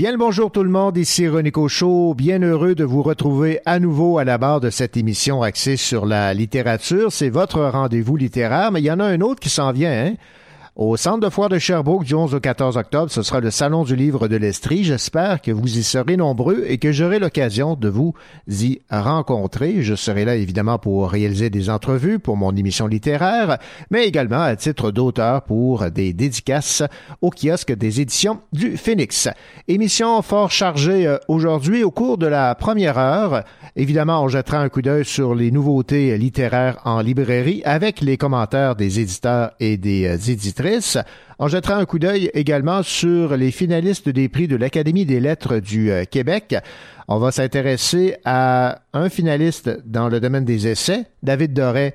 Bien 0.00 0.12
le 0.12 0.16
bonjour 0.16 0.50
tout 0.50 0.62
le 0.62 0.70
monde, 0.70 0.96
ici 0.96 1.28
René 1.28 1.50
Cochot, 1.50 2.14
bien 2.14 2.38
heureux 2.38 2.74
de 2.74 2.84
vous 2.84 3.02
retrouver 3.02 3.60
à 3.66 3.78
nouveau 3.78 4.16
à 4.16 4.24
la 4.24 4.38
barre 4.38 4.58
de 4.58 4.70
cette 4.70 4.96
émission 4.96 5.42
axée 5.42 5.76
sur 5.76 6.06
la 6.06 6.32
littérature. 6.32 7.12
C'est 7.12 7.28
votre 7.28 7.60
rendez-vous 7.60 8.16
littéraire, 8.16 8.72
mais 8.72 8.80
il 8.80 8.86
y 8.86 8.90
en 8.90 8.98
a 8.98 9.04
un 9.04 9.20
autre 9.20 9.40
qui 9.40 9.50
s'en 9.50 9.72
vient, 9.72 9.92
hein? 9.92 10.14
Au 10.76 10.96
centre 10.96 11.18
de 11.18 11.28
foire 11.28 11.48
de 11.48 11.58
Sherbrooke 11.58 12.04
du 12.04 12.14
11 12.14 12.32
au 12.34 12.40
14 12.40 12.76
octobre, 12.76 13.10
ce 13.10 13.22
sera 13.22 13.40
le 13.40 13.50
Salon 13.50 13.82
du 13.82 13.96
livre 13.96 14.28
de 14.28 14.36
l'Estrie. 14.36 14.84
J'espère 14.84 15.42
que 15.42 15.50
vous 15.50 15.78
y 15.78 15.82
serez 15.82 16.16
nombreux 16.16 16.64
et 16.68 16.78
que 16.78 16.92
j'aurai 16.92 17.18
l'occasion 17.18 17.74
de 17.74 17.88
vous 17.88 18.14
y 18.46 18.80
rencontrer. 18.88 19.82
Je 19.82 19.96
serai 19.96 20.24
là 20.24 20.36
évidemment 20.36 20.78
pour 20.78 21.10
réaliser 21.10 21.50
des 21.50 21.70
entrevues 21.70 22.20
pour 22.20 22.36
mon 22.36 22.54
émission 22.54 22.86
littéraire, 22.86 23.58
mais 23.90 24.06
également 24.06 24.42
à 24.42 24.54
titre 24.54 24.92
d'auteur 24.92 25.42
pour 25.42 25.90
des 25.90 26.12
dédicaces 26.12 26.84
au 27.20 27.30
kiosque 27.30 27.72
des 27.72 28.00
éditions 28.00 28.38
du 28.52 28.76
Phoenix. 28.76 29.28
Émission 29.66 30.22
fort 30.22 30.52
chargée 30.52 31.06
euh, 31.08 31.18
aujourd'hui 31.26 31.82
au 31.82 31.90
cours 31.90 32.16
de 32.16 32.26
la 32.26 32.54
première 32.54 32.96
heure. 32.96 33.42
Évidemment, 33.74 34.22
on 34.22 34.28
jettera 34.28 34.58
un 34.58 34.68
coup 34.68 34.82
d'œil 34.82 35.04
sur 35.04 35.34
les 35.34 35.50
nouveautés 35.50 36.16
littéraires 36.16 36.78
en 36.84 37.00
librairie 37.00 37.60
avec 37.64 38.00
les 38.00 38.16
commentaires 38.16 38.76
des 38.76 39.00
éditeurs 39.00 39.50
et 39.58 39.76
des 39.76 40.06
euh, 40.06 40.16
on 41.38 41.48
jettera 41.48 41.76
un 41.76 41.84
coup 41.84 41.98
d'œil 41.98 42.30
également 42.34 42.82
sur 42.82 43.36
les 43.36 43.50
finalistes 43.50 44.08
des 44.08 44.28
prix 44.28 44.48
de 44.48 44.56
l'Académie 44.56 45.06
des 45.06 45.20
lettres 45.20 45.58
du 45.58 45.90
euh, 45.90 46.04
Québec. 46.04 46.56
On 47.08 47.18
va 47.18 47.32
s'intéresser 47.32 48.16
à 48.24 48.82
un 48.92 49.08
finaliste 49.08 49.70
dans 49.84 50.08
le 50.08 50.20
domaine 50.20 50.44
des 50.44 50.68
essais, 50.68 51.06
David 51.22 51.52
Doré, 51.52 51.94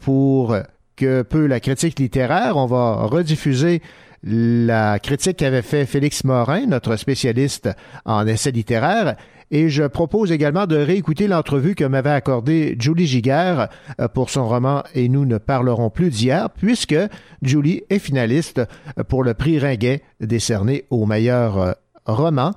pour 0.00 0.56
que 0.96 1.22
peu 1.22 1.46
la 1.46 1.60
critique 1.60 1.98
littéraire. 1.98 2.56
On 2.56 2.66
va 2.66 3.06
rediffuser 3.06 3.80
la 4.22 4.98
critique 4.98 5.38
qu'avait 5.38 5.62
fait 5.62 5.86
Félix 5.86 6.24
Morin, 6.24 6.66
notre 6.66 6.96
spécialiste 6.96 7.70
en 8.04 8.26
essais 8.26 8.50
littéraires. 8.50 9.16
Et 9.50 9.68
je 9.68 9.82
propose 9.84 10.32
également 10.32 10.66
de 10.66 10.76
réécouter 10.76 11.26
l'entrevue 11.26 11.74
que 11.74 11.84
m'avait 11.84 12.10
accordée 12.10 12.76
Julie 12.78 13.06
Giguère 13.06 13.68
euh, 14.00 14.08
pour 14.08 14.30
son 14.30 14.46
roman 14.46 14.82
Et 14.94 15.08
nous 15.08 15.24
ne 15.24 15.38
parlerons 15.38 15.90
plus 15.90 16.10
d'hier, 16.10 16.50
puisque 16.50 16.96
Julie 17.42 17.82
est 17.90 17.98
finaliste 17.98 18.60
pour 19.08 19.24
le 19.24 19.34
prix 19.34 19.58
Ringuet 19.58 20.02
décerné 20.20 20.84
au 20.90 21.06
meilleur 21.06 21.58
euh, 21.58 21.72
roman. 22.06 22.52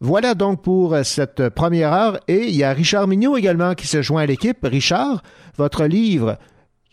Voilà 0.00 0.34
donc 0.34 0.62
pour 0.62 0.96
cette 1.02 1.48
première 1.48 1.92
heure. 1.92 2.20
Et 2.28 2.44
il 2.46 2.56
y 2.56 2.64
a 2.64 2.72
Richard 2.72 3.08
Mignot 3.08 3.36
également 3.36 3.74
qui 3.74 3.86
se 3.86 4.00
joint 4.00 4.22
à 4.22 4.26
l'équipe. 4.26 4.58
Richard, 4.62 5.22
votre 5.56 5.84
livre 5.86 6.38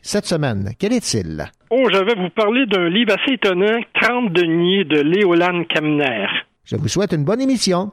cette 0.07 0.27
semaine, 0.27 0.69
quel 0.77 0.93
est-il? 0.93 1.45
Oh, 1.71 1.87
je 1.91 1.97
vais 1.97 2.13
vous 2.13 2.29
parler 2.29 2.67
d'un 2.67 2.89
livre 2.89 3.13
assez 3.13 3.33
étonnant, 3.33 3.79
30 3.99 4.31
deniers 4.31 4.83
de 4.83 5.01
Léolane 5.01 5.65
Kamner. 5.65 6.27
Je 6.63 6.75
vous 6.75 6.87
souhaite 6.87 7.11
une 7.13 7.23
bonne 7.23 7.41
émission. 7.41 7.89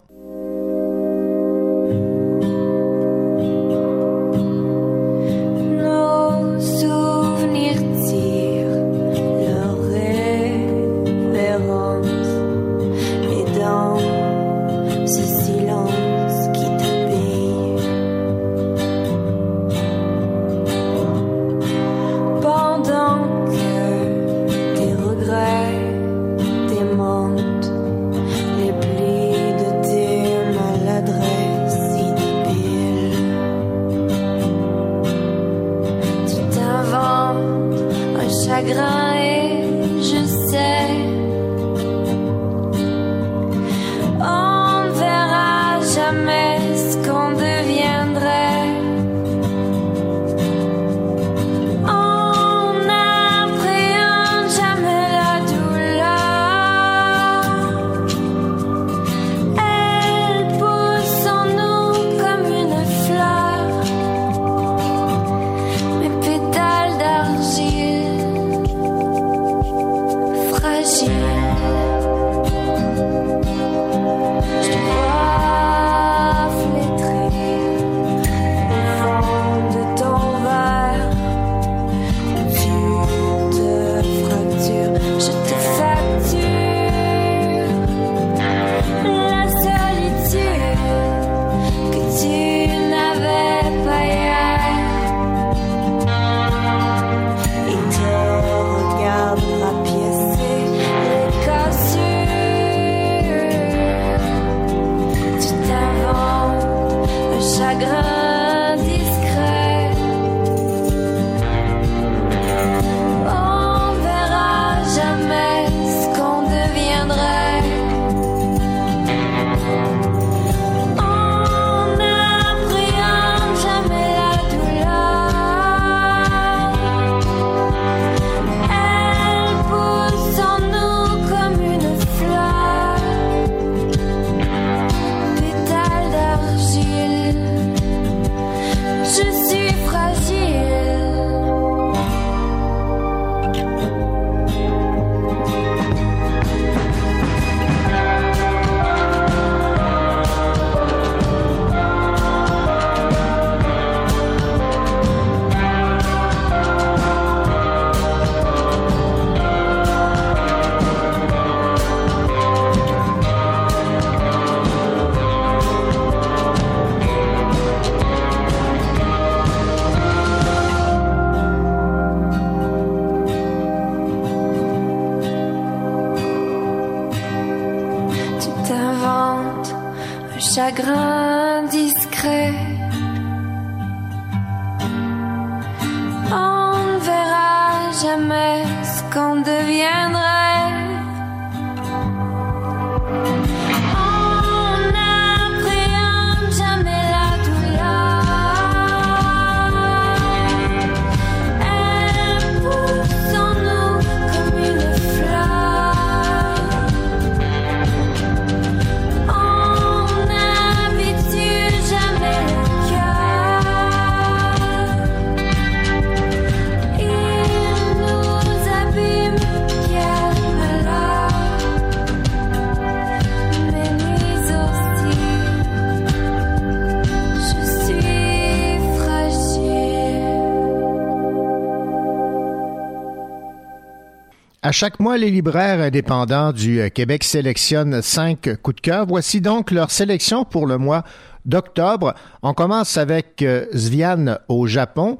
Chaque 234.82 234.98
mois, 234.98 235.16
les 235.16 235.30
libraires 235.30 235.78
indépendants 235.78 236.50
du 236.50 236.80
euh, 236.80 236.88
Québec 236.88 237.22
sélectionnent 237.22 238.02
cinq 238.02 238.50
coups 238.64 238.74
de 238.74 238.80
cœur. 238.80 239.06
Voici 239.06 239.40
donc 239.40 239.70
leur 239.70 239.92
sélection 239.92 240.44
pour 240.44 240.66
le 240.66 240.76
mois 240.76 241.04
d'octobre. 241.44 242.14
On 242.42 242.52
commence 242.52 242.96
avec 242.96 243.42
euh, 243.42 243.66
Svian 243.72 244.38
au 244.48 244.66
Japon, 244.66 245.18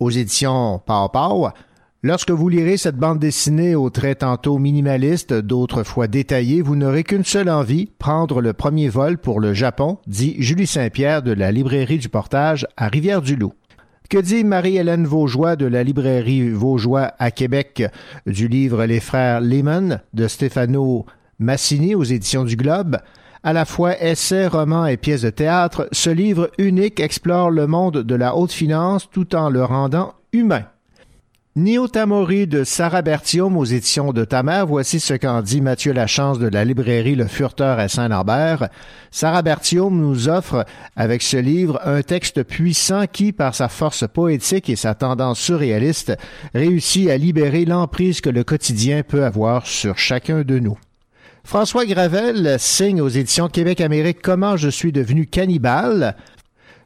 aux 0.00 0.10
éditions 0.10 0.82
Pau 0.84 1.08
Pau. 1.08 1.48
Lorsque 2.02 2.30
vous 2.30 2.50
lirez 2.50 2.76
cette 2.76 2.98
bande 2.98 3.18
dessinée 3.18 3.74
aux 3.74 3.88
traits 3.88 4.18
tantôt 4.18 4.58
minimalistes, 4.58 5.32
d'autres 5.32 5.82
fois 5.82 6.06
détaillés, 6.06 6.60
vous 6.60 6.76
n'aurez 6.76 7.02
qu'une 7.02 7.24
seule 7.24 7.48
envie, 7.48 7.86
prendre 7.98 8.42
le 8.42 8.52
premier 8.52 8.90
vol 8.90 9.16
pour 9.16 9.40
le 9.40 9.54
Japon, 9.54 9.96
dit 10.08 10.36
Julie 10.40 10.66
Saint-Pierre 10.66 11.22
de 11.22 11.32
la 11.32 11.52
librairie 11.52 11.96
du 11.96 12.10
Portage 12.10 12.66
à 12.76 12.88
Rivière-du-Loup. 12.88 13.54
Que 14.10 14.18
dit 14.18 14.42
Marie-Hélène 14.42 15.06
Vaugeois 15.06 15.54
de 15.54 15.66
la 15.66 15.84
librairie 15.84 16.50
Vaugeois 16.50 17.12
à 17.20 17.30
Québec 17.30 17.84
du 18.26 18.48
livre 18.48 18.84
Les 18.84 18.98
frères 18.98 19.40
Lehman 19.40 20.00
de 20.14 20.26
Stefano 20.26 21.06
Massini 21.38 21.94
aux 21.94 22.02
éditions 22.02 22.42
du 22.42 22.56
Globe? 22.56 22.98
À 23.44 23.52
la 23.52 23.64
fois 23.64 24.02
essai, 24.02 24.48
roman 24.48 24.86
et 24.86 24.96
pièce 24.96 25.22
de 25.22 25.30
théâtre, 25.30 25.88
ce 25.92 26.10
livre 26.10 26.50
unique 26.58 26.98
explore 26.98 27.52
le 27.52 27.68
monde 27.68 27.98
de 27.98 28.14
la 28.16 28.34
haute 28.34 28.50
finance 28.50 29.08
tout 29.12 29.36
en 29.36 29.48
le 29.48 29.62
rendant 29.62 30.14
humain. 30.32 30.64
Tamori 31.92 32.46
de 32.46 32.62
Sarah 32.62 33.02
Bertium 33.02 33.56
aux 33.56 33.64
éditions 33.64 34.12
de 34.12 34.24
Tamer, 34.24 34.64
voici 34.68 35.00
ce 35.00 35.14
qu'en 35.14 35.42
dit 35.42 35.60
Mathieu 35.60 35.92
Lachance 35.92 36.38
de 36.38 36.46
la 36.46 36.64
librairie 36.64 37.16
Le 37.16 37.26
Furteur 37.26 37.80
à 37.80 37.88
Saint-Lambert. 37.88 38.68
Sarah 39.10 39.42
Bertium 39.42 40.00
nous 40.00 40.28
offre, 40.28 40.64
avec 40.94 41.22
ce 41.22 41.36
livre, 41.36 41.80
un 41.84 42.02
texte 42.02 42.44
puissant 42.44 43.06
qui, 43.10 43.32
par 43.32 43.56
sa 43.56 43.68
force 43.68 44.06
poétique 44.06 44.70
et 44.70 44.76
sa 44.76 44.94
tendance 44.94 45.40
surréaliste, 45.40 46.16
réussit 46.54 47.10
à 47.10 47.16
libérer 47.16 47.64
l'emprise 47.64 48.20
que 48.20 48.30
le 48.30 48.44
quotidien 48.44 49.02
peut 49.02 49.24
avoir 49.24 49.66
sur 49.66 49.98
chacun 49.98 50.42
de 50.42 50.60
nous. 50.60 50.78
François 51.42 51.84
Gravel 51.84 52.60
signe 52.60 53.00
aux 53.00 53.08
éditions 53.08 53.48
Québec-Amérique 53.48 54.22
Comment 54.22 54.56
je 54.56 54.68
suis 54.68 54.92
devenu 54.92 55.26
cannibale. 55.26 56.14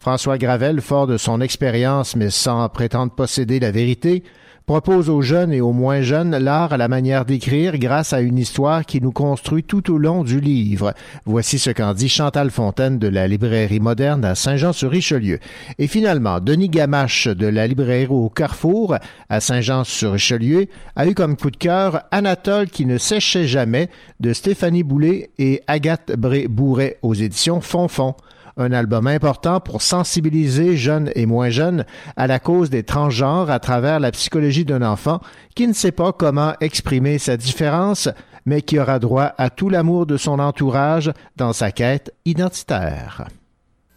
François 0.01 0.39
Gravel, 0.39 0.81
fort 0.81 1.07
de 1.07 1.19
son 1.19 1.43
expérience 1.43 2.17
mais 2.17 2.31
sans 2.31 2.67
prétendre 2.71 3.13
posséder 3.13 3.61
la 3.61 3.71
vérité, 3.71 4.23
propose 4.67 5.11
aux 5.11 5.21
jeunes 5.21 5.53
et 5.53 5.61
aux 5.61 5.73
moins 5.73 6.01
jeunes 6.01 6.37
l'art 6.37 6.73
à 6.73 6.77
la 6.79 6.89
manière 6.89 7.25
d'écrire 7.25 7.79
grâce 7.79 8.13
à 8.15 8.21
une 8.21 8.39
histoire 8.39 8.87
qui 8.87 9.01
nous 9.01 9.13
construit 9.13 9.63
tout 9.63 9.93
au 9.93 9.99
long 9.99 10.25
du 10.25 10.41
livre. 10.41 10.95
Voici 11.27 11.59
ce 11.59 11.71
qu'en 11.71 11.93
dit 11.93 12.09
Chantal 12.09 12.51
Fontaine 12.51 12.99
de 12.99 13.09
la 13.09 13.29
librairie 13.29 13.81
moderne 13.81 14.25
à 14.25 14.35
Saint-Jean-sur-Richelieu. 14.35 15.39
Et 15.79 15.87
finalement, 15.87 16.41
Denis 16.41 16.71
Gamache 16.71 17.29
de 17.29 17.47
la 17.47 17.67
librairie 17.67 18.07
au 18.09 18.31
Carrefour 18.31 18.97
à 19.29 19.41
Saint-Jean-sur-Richelieu 19.41 20.67
a 20.97 21.07
eu 21.07 21.15
comme 21.15 21.37
coup 21.37 21.51
de 21.51 21.57
cœur 21.57 22.03
Anatole 22.11 22.71
qui 22.71 22.87
ne 22.87 22.97
séchait 22.97 23.47
jamais 23.47 23.91
de 24.21 24.33
Stéphanie 24.33 24.83
Boulet 24.83 25.31
et 25.39 25.63
Agathe 25.67 26.13
Bré-Bourret 26.17 26.99
aux 27.03 27.15
éditions 27.15 27.61
Fonfon 27.61 28.15
un 28.57 28.73
album 28.73 29.07
important 29.07 29.61
pour 29.61 29.83
sensibiliser 29.83 30.77
jeunes 30.77 31.11
et 31.15 31.27
moins 31.27 31.51
jeunes 31.51 31.85
à 32.17 32.27
la 32.27 32.39
cause 32.39 32.71
des 32.71 32.83
transgenres 32.83 33.51
à 33.51 33.59
travers 33.59 34.01
la 34.01 34.13
psychologie 34.13 34.65
d'un 34.65 34.83
enfant 34.83 35.21
qui 35.55 35.67
ne 35.67 35.73
sait 35.73 35.93
pas 35.93 36.13
comment 36.13 36.55
exprimer 36.61 37.19
sa 37.19 37.37
différence, 37.37 38.09
mais 38.47 38.63
qui 38.63 38.79
aura 38.79 38.99
droit 38.99 39.33
à 39.39 39.51
tout 39.51 39.69
l'amour 39.69 40.07
de 40.07 40.17
son 40.17 40.39
entourage 40.39 41.13
dans 41.37 41.53
sa 41.53 41.73
quête 41.73 42.15
identitaire. 42.25 43.27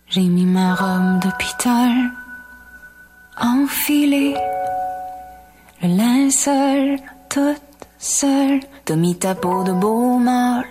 J'ai 0.07 0.21
mis 0.21 0.45
ma 0.45 0.74
robe 0.74 1.21
d'hôpital, 1.21 1.92
enfilé 3.39 4.36
le 5.83 5.89
linceul 5.89 6.98
toute 7.30 7.62
seule, 8.00 8.62
peau 9.42 9.63
de 9.63 9.74
beau 9.74 10.18
mâle, 10.18 10.65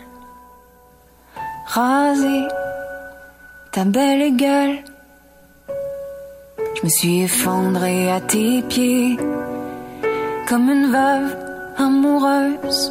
rasé 1.67 2.49
ta 3.77 3.85
belle 3.85 4.35
gueule. 4.37 4.79
Je 6.77 6.83
me 6.83 6.89
suis 6.89 7.25
effondrée 7.25 8.11
à 8.11 8.21
tes 8.23 8.63
pieds 8.63 9.19
comme 10.49 10.71
une 10.71 10.87
veuve 10.87 11.37
amoureuse. 11.77 12.91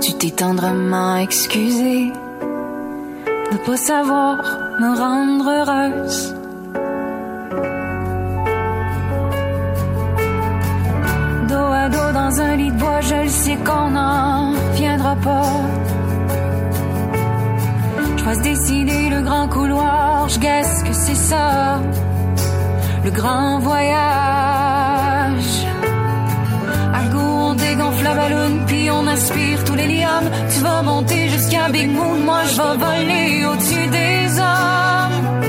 Tu 0.00 0.14
t'es 0.14 0.30
tendrement 0.30 1.16
excusée 1.16 2.12
de 3.52 3.58
pas 3.66 3.76
savoir 3.76 4.36
me 4.80 4.90
rendre 5.04 5.46
heureuse. 5.58 6.34
Dos 11.50 11.72
à 11.82 11.88
dos 11.90 12.12
dans 12.20 12.40
un 12.40 12.56
lit 12.56 12.70
de 12.70 12.78
bois, 12.78 13.02
je 13.02 13.16
le 13.16 13.28
sais 13.28 13.58
qu'on 13.66 13.90
n'en 13.90 14.54
viendra 14.72 15.14
pas. 15.16 15.60
Je 18.20 18.24
passe 18.26 18.42
dessiner 18.42 19.08
le 19.08 19.22
grand 19.22 19.48
couloir, 19.48 20.28
je 20.28 20.38
guesse 20.38 20.82
que 20.82 20.92
c'est 20.92 21.14
ça, 21.14 21.80
le 23.02 23.10
grand 23.10 23.60
voyage. 23.60 23.90
Goût, 27.12 27.18
on 27.18 27.54
dégonfle 27.54 28.04
la 28.04 28.14
ballon, 28.14 28.58
puis 28.66 28.90
on 28.90 29.06
aspire 29.06 29.64
tous 29.64 29.74
les 29.74 29.86
liams. 29.86 30.30
Tu 30.54 30.60
vas 30.60 30.82
monter 30.82 31.30
jusqu'à 31.30 31.70
Big 31.70 31.90
Moon, 31.90 32.18
moi 32.22 32.42
je 32.44 32.56
vais 32.60 32.76
voler 32.76 33.46
au-dessus 33.46 33.88
des 33.88 34.38
hommes. 34.38 35.39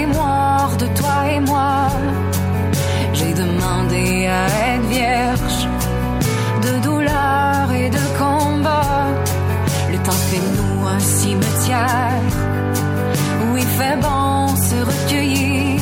Mémoire 0.00 0.76
de 0.78 0.86
toi 0.98 1.16
et 1.34 1.40
moi. 1.40 1.88
J'ai 3.12 3.32
demandé 3.44 4.04
à 4.40 4.42
être 4.70 4.88
vierge 4.96 5.60
de 6.64 6.72
douleur 6.86 7.62
et 7.80 7.90
de 7.98 8.04
combat. 8.20 9.08
Le 9.92 9.98
temps 10.06 10.22
fait 10.28 10.42
de 10.46 10.50
nous 10.58 10.78
un 10.96 11.02
cimetière 11.18 12.32
où 13.42 13.56
il 13.64 13.70
fait 13.78 13.98
bon 14.06 14.48
se 14.68 14.78
recueillir. 14.90 15.80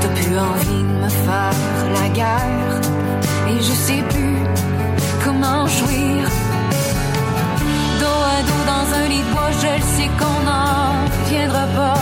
T'as 0.00 0.12
plus 0.18 0.36
envie 0.50 0.84
de 0.90 0.94
me 1.04 1.10
faire 1.26 1.58
la 1.98 2.08
guerre 2.18 2.76
et 3.50 3.58
je 3.68 3.74
sais 3.86 4.02
plus 4.12 4.38
comment 5.24 5.66
jouir. 5.78 6.20
Dos 8.00 8.20
à 8.36 8.38
dos 8.48 8.62
dans 8.72 8.86
un 9.00 9.04
lit 9.12 9.24
de 9.26 9.30
bois, 9.34 9.52
je 9.64 9.72
sais 9.94 10.10
qu'on 10.18 10.38
n'en 10.48 10.86
viendra 11.30 11.66
pas. 11.78 12.01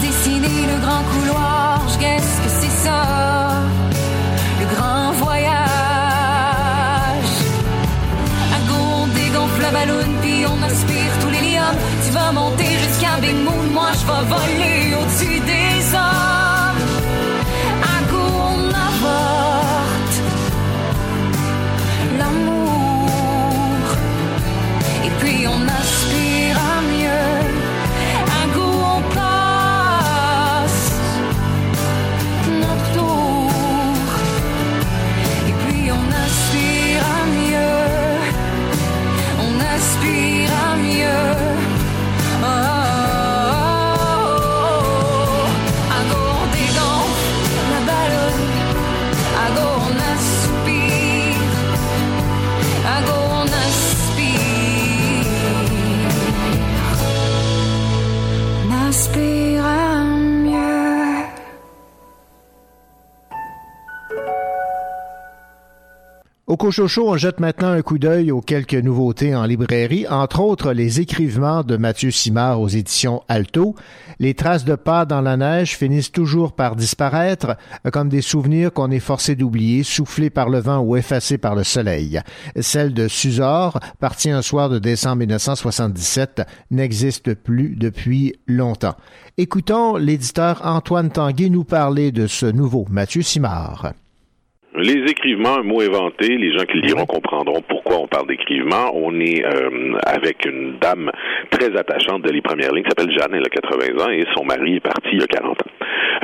Dessiner 0.00 0.66
le 0.72 0.78
grand 0.84 1.02
couloir, 1.12 1.80
je 1.88 1.98
guesse 1.98 2.22
que 2.44 2.50
c'est 2.60 2.76
ça, 2.84 3.00
le 4.60 4.66
grand 4.76 5.12
voyage. 5.24 5.56
À 8.54 8.58
go, 8.68 8.76
on 9.02 9.06
dégonfle 9.08 9.62
la 9.62 9.70
ballon, 9.70 10.08
puis 10.22 10.44
on 10.46 10.62
aspire 10.62 11.12
tous 11.20 11.30
les 11.30 11.50
liams. 11.50 11.78
Tu 12.04 12.10
vas 12.12 12.30
monter 12.32 12.66
jusqu'à 12.84 13.18
Big 13.20 13.36
Moon, 13.36 13.62
moi 13.72 13.88
je 13.92 14.06
vais 14.06 14.24
voler 14.34 14.94
au-dessus 15.00 15.40
des 15.40 15.94
hommes. 15.94 16.25
Cochocho, 66.66 67.10
on 67.10 67.16
jette 67.16 67.38
maintenant 67.38 67.70
un 67.70 67.80
coup 67.80 67.96
d'œil 67.96 68.32
aux 68.32 68.40
quelques 68.40 68.74
nouveautés 68.74 69.36
en 69.36 69.44
librairie, 69.44 70.08
entre 70.08 70.40
autres 70.40 70.72
les 70.72 70.98
écrivements 70.98 71.62
de 71.62 71.76
Mathieu 71.76 72.10
Simard 72.10 72.60
aux 72.60 72.66
éditions 72.66 73.22
Alto. 73.28 73.76
Les 74.18 74.34
traces 74.34 74.64
de 74.64 74.74
pas 74.74 75.04
dans 75.04 75.20
la 75.20 75.36
neige 75.36 75.76
finissent 75.76 76.10
toujours 76.10 76.56
par 76.56 76.74
disparaître, 76.74 77.56
comme 77.92 78.08
des 78.08 78.20
souvenirs 78.20 78.72
qu'on 78.72 78.90
est 78.90 78.98
forcé 78.98 79.36
d'oublier, 79.36 79.84
soufflés 79.84 80.28
par 80.28 80.48
le 80.48 80.58
vent 80.58 80.80
ou 80.80 80.96
effacés 80.96 81.38
par 81.38 81.54
le 81.54 81.62
soleil. 81.62 82.20
Celle 82.58 82.94
de 82.94 83.06
Suzor, 83.06 83.78
partie 84.00 84.32
un 84.32 84.42
soir 84.42 84.68
de 84.68 84.80
décembre 84.80 85.18
1977, 85.18 86.42
n'existe 86.72 87.34
plus 87.34 87.76
depuis 87.76 88.34
longtemps. 88.48 88.96
Écoutons 89.38 89.94
l'éditeur 89.98 90.62
Antoine 90.64 91.12
Tanguay 91.12 91.48
nous 91.48 91.62
parler 91.62 92.10
de 92.10 92.26
ce 92.26 92.46
nouveau 92.46 92.86
Mathieu 92.90 93.22
Simard. 93.22 93.92
Les 94.78 95.10
écrivements, 95.10 95.56
un 95.56 95.62
mot 95.62 95.80
inventé, 95.80 96.36
les 96.36 96.52
gens 96.52 96.66
qui 96.66 96.76
le 96.76 96.86
liront 96.88 97.06
comprendront 97.06 97.62
pourquoi 97.66 97.96
on 97.98 98.06
parle 98.06 98.26
d'écrivement. 98.26 98.90
On 98.92 99.18
est 99.20 99.42
euh, 99.42 99.96
avec 100.04 100.44
une 100.44 100.76
dame 100.78 101.10
très 101.50 101.74
attachante 101.74 102.22
de 102.22 102.30
les 102.30 102.42
premières 102.42 102.72
lignes, 102.72 102.84
qui 102.84 102.90
s'appelle 102.90 103.10
Jeanne, 103.10 103.34
elle 103.34 103.46
a 103.46 103.48
80 103.48 104.04
ans, 104.04 104.10
et 104.10 104.24
son 104.36 104.44
mari 104.44 104.76
est 104.76 104.80
parti 104.80 105.08
il 105.12 105.20
y 105.20 105.22
a 105.22 105.26
40 105.26 105.62
ans. 105.62 105.70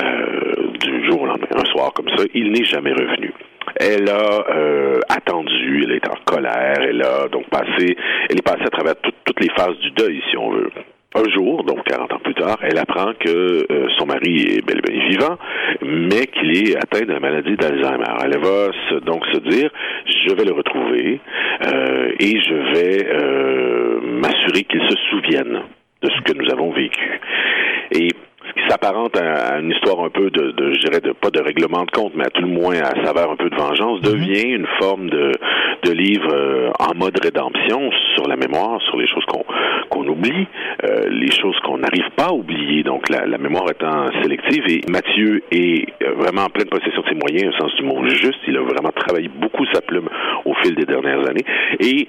Euh, 0.05 0.53
du 0.79 1.07
jour 1.07 1.23
au 1.23 1.27
lendemain, 1.27 1.47
un 1.57 1.65
soir 1.65 1.95
comme 1.95 2.11
ça, 2.11 2.25
il 2.35 2.53
n'est 2.53 2.65
jamais 2.65 2.93
revenu. 2.93 3.33
Elle 3.77 4.11
a 4.11 4.45
euh, 4.55 5.01
attendu, 5.09 5.85
elle 5.85 5.93
est 5.93 6.09
en 6.09 6.19
colère, 6.27 6.77
elle 6.83 7.03
a 7.03 7.29
donc 7.29 7.49
passé, 7.49 7.97
elle 8.29 8.37
est 8.37 8.45
passée 8.45 8.67
à 8.67 8.71
travers 8.71 8.97
toutes 9.25 9.41
les 9.41 9.51
phases 9.57 9.79
du 9.79 9.93
deuil, 9.93 10.23
si 10.31 10.37
on 10.37 10.51
veut 10.51 10.71
un 11.15 11.29
jour, 11.31 11.65
donc 11.65 11.85
40 11.85 12.13
ans 12.13 12.19
plus 12.23 12.35
tard, 12.35 12.59
elle 12.63 12.79
apprend 12.79 13.13
que 13.19 13.67
euh, 13.71 13.89
son 13.99 14.07
mari 14.07 14.57
est 14.57 14.67
bel 14.67 14.79
et 14.79 14.93
bien 14.93 15.09
vivant, 15.09 15.39
mais 15.83 16.27
qu'il 16.27 16.57
est 16.57 16.77
atteint 16.77 17.05
de 17.05 17.13
la 17.13 17.21
maladie 17.21 17.57
d'Alzheimer. 17.57 18.05
Elle 18.25 18.39
va 18.39 19.01
donc 19.01 19.25
se 19.27 19.39
dire, 19.41 19.71
je 20.07 20.35
vais 20.35 20.45
le 20.45 20.53
retrouver 20.53 21.21
euh, 21.67 22.13
et 22.19 22.41
je 22.41 22.55
vais 22.75 23.07
euh, 23.07 24.01
m'assurer 24.03 24.65
qu'il 24.65 24.81
se 24.89 24.97
souvienne 25.11 25.63
de 26.03 26.11
ce 26.11 26.21
que 26.23 26.37
nous 26.37 26.51
avons 26.51 26.73
vécu. 26.73 27.21
Qui 28.55 28.69
s'apparente 28.69 29.17
à, 29.17 29.59
une 29.59 29.71
histoire 29.71 30.05
un 30.05 30.11
peu 30.11 30.31
de, 30.31 30.53
de, 30.53 30.73
je 30.75 30.81
dirais, 30.81 31.01
de, 31.01 31.13
pas 31.13 31.31
de 31.31 31.41
règlement 31.41 31.85
de 31.85 31.91
compte, 31.91 32.13
mais 32.15 32.25
à 32.25 32.31
tout 32.31 32.43
le 32.43 32.49
moins 32.49 32.77
à 32.77 33.05
saveur 33.05 33.31
un 33.31 33.37
peu 33.37 33.51
de 33.51 33.57
vengeance, 33.57 34.01
mhm. 34.03 34.13
devient 34.13 34.49
une 34.49 34.67
forme 34.81 35.11
de, 35.11 35.33
de 35.85 35.93
livre 35.93 36.33
euh, 36.33 36.71
en 36.79 36.95
mode 36.97 37.19
rédemption 37.23 37.91
sur 38.15 38.27
la 38.29 38.37
mémoire, 38.37 38.81
sur 38.83 38.97
les 38.97 39.07
choses 39.07 39.25
qu'on 39.27 39.45
qu'on 39.89 40.07
oublie, 40.07 40.47
euh, 40.85 41.09
les 41.11 41.31
choses 41.31 41.59
qu'on 41.65 41.79
n'arrive 41.79 42.09
pas 42.17 42.29
à 42.29 42.33
oublier. 42.33 42.83
Donc 42.83 43.09
la, 43.11 43.27
la, 43.27 43.37
mémoire 43.37 43.71
étant 43.71 44.07
sélective 44.23 44.65
et 44.69 44.81
Mathieu 44.91 45.43
est 45.51 45.87
euh, 46.03 46.13
vraiment 46.15 46.43
en 46.43 46.49
pleine 46.49 46.69
possession 46.69 47.03
de 47.03 47.09
ses 47.09 47.15
moyens, 47.15 47.55
au 47.55 47.63
sens 47.63 47.75
du 47.77 47.83
mot 47.83 48.03
juste. 48.09 48.39
Il 48.47 48.57
a 48.57 48.63
vraiment 48.63 48.91
travaillé 48.95 49.29
beaucoup 49.29 49.67
sa 49.73 49.81
plume 49.83 50.09
au 50.45 50.55
fil 50.63 50.75
des 50.75 50.87
dernières 50.87 51.29
années 51.29 51.45
et 51.81 52.09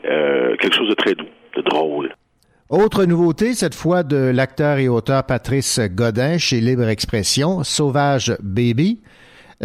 quelque 0.60 0.76
chose 0.76 0.90
de 0.90 0.96
très 0.96 1.14
doux, 1.14 1.28
de 1.56 1.62
drôle. 1.62 2.10
Autre 2.70 3.04
nouveauté, 3.04 3.56
cette 3.56 3.76
fois 3.76 4.04
de 4.04 4.16
l'acteur 4.16 4.78
et 4.78 4.88
auteur 4.88 5.26
Patrice 5.26 5.82
Godin 5.82 6.38
chez 6.38 6.62
Libre 6.62 6.88
Expression, 6.88 7.62
Sauvage 7.66 8.38
Baby. 8.42 9.02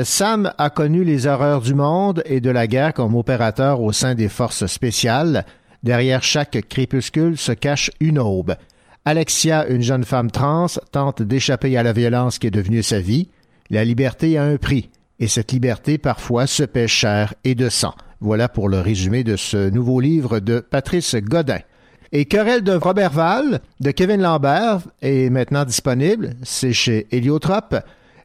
Sam 0.02 0.52
a 0.58 0.68
connu 0.68 1.04
les 1.04 1.28
horreurs 1.28 1.60
du 1.60 1.74
monde 1.74 2.22
et 2.26 2.40
de 2.40 2.50
la 2.50 2.66
guerre 2.66 2.92
comme 2.92 3.14
opérateur 3.14 3.80
au 3.80 3.92
sein 3.92 4.16
des 4.16 4.28
forces 4.28 4.66
spéciales. 4.66 5.46
Derrière 5.84 6.24
chaque 6.24 6.68
crépuscule 6.68 7.38
se 7.38 7.52
cache 7.52 7.92
une 8.00 8.18
aube. 8.18 8.56
Alexia, 9.04 9.68
une 9.68 9.82
jeune 9.82 10.04
femme 10.04 10.32
trans, 10.32 10.66
tente 10.90 11.22
d'échapper 11.22 11.76
à 11.76 11.84
la 11.84 11.92
violence 11.92 12.40
qui 12.40 12.48
est 12.48 12.50
devenue 12.50 12.82
sa 12.82 12.98
vie. 12.98 13.28
La 13.70 13.84
liberté 13.84 14.36
a 14.38 14.42
un 14.42 14.56
prix, 14.56 14.90
et 15.20 15.28
cette 15.28 15.52
liberté 15.52 15.98
parfois 15.98 16.48
se 16.48 16.64
paie 16.64 16.88
cher 16.88 17.32
et 17.44 17.54
de 17.54 17.68
sang. 17.68 17.94
Voilà 18.20 18.48
pour 18.48 18.68
le 18.68 18.80
résumé 18.80 19.22
de 19.22 19.36
ce 19.36 19.70
nouveau 19.70 20.00
livre 20.00 20.40
de 20.40 20.58
Patrice 20.58 21.14
Godin. 21.14 21.60
Et 22.10 22.24
Querelle 22.24 22.62
de 22.62 22.72
Robertval 22.72 23.60
de 23.80 23.90
Kevin 23.90 24.22
Lambert 24.22 24.78
est 25.02 25.28
maintenant 25.28 25.66
disponible. 25.66 26.30
C'est 26.42 26.72
chez 26.72 27.06
Héliotrope. 27.12 27.76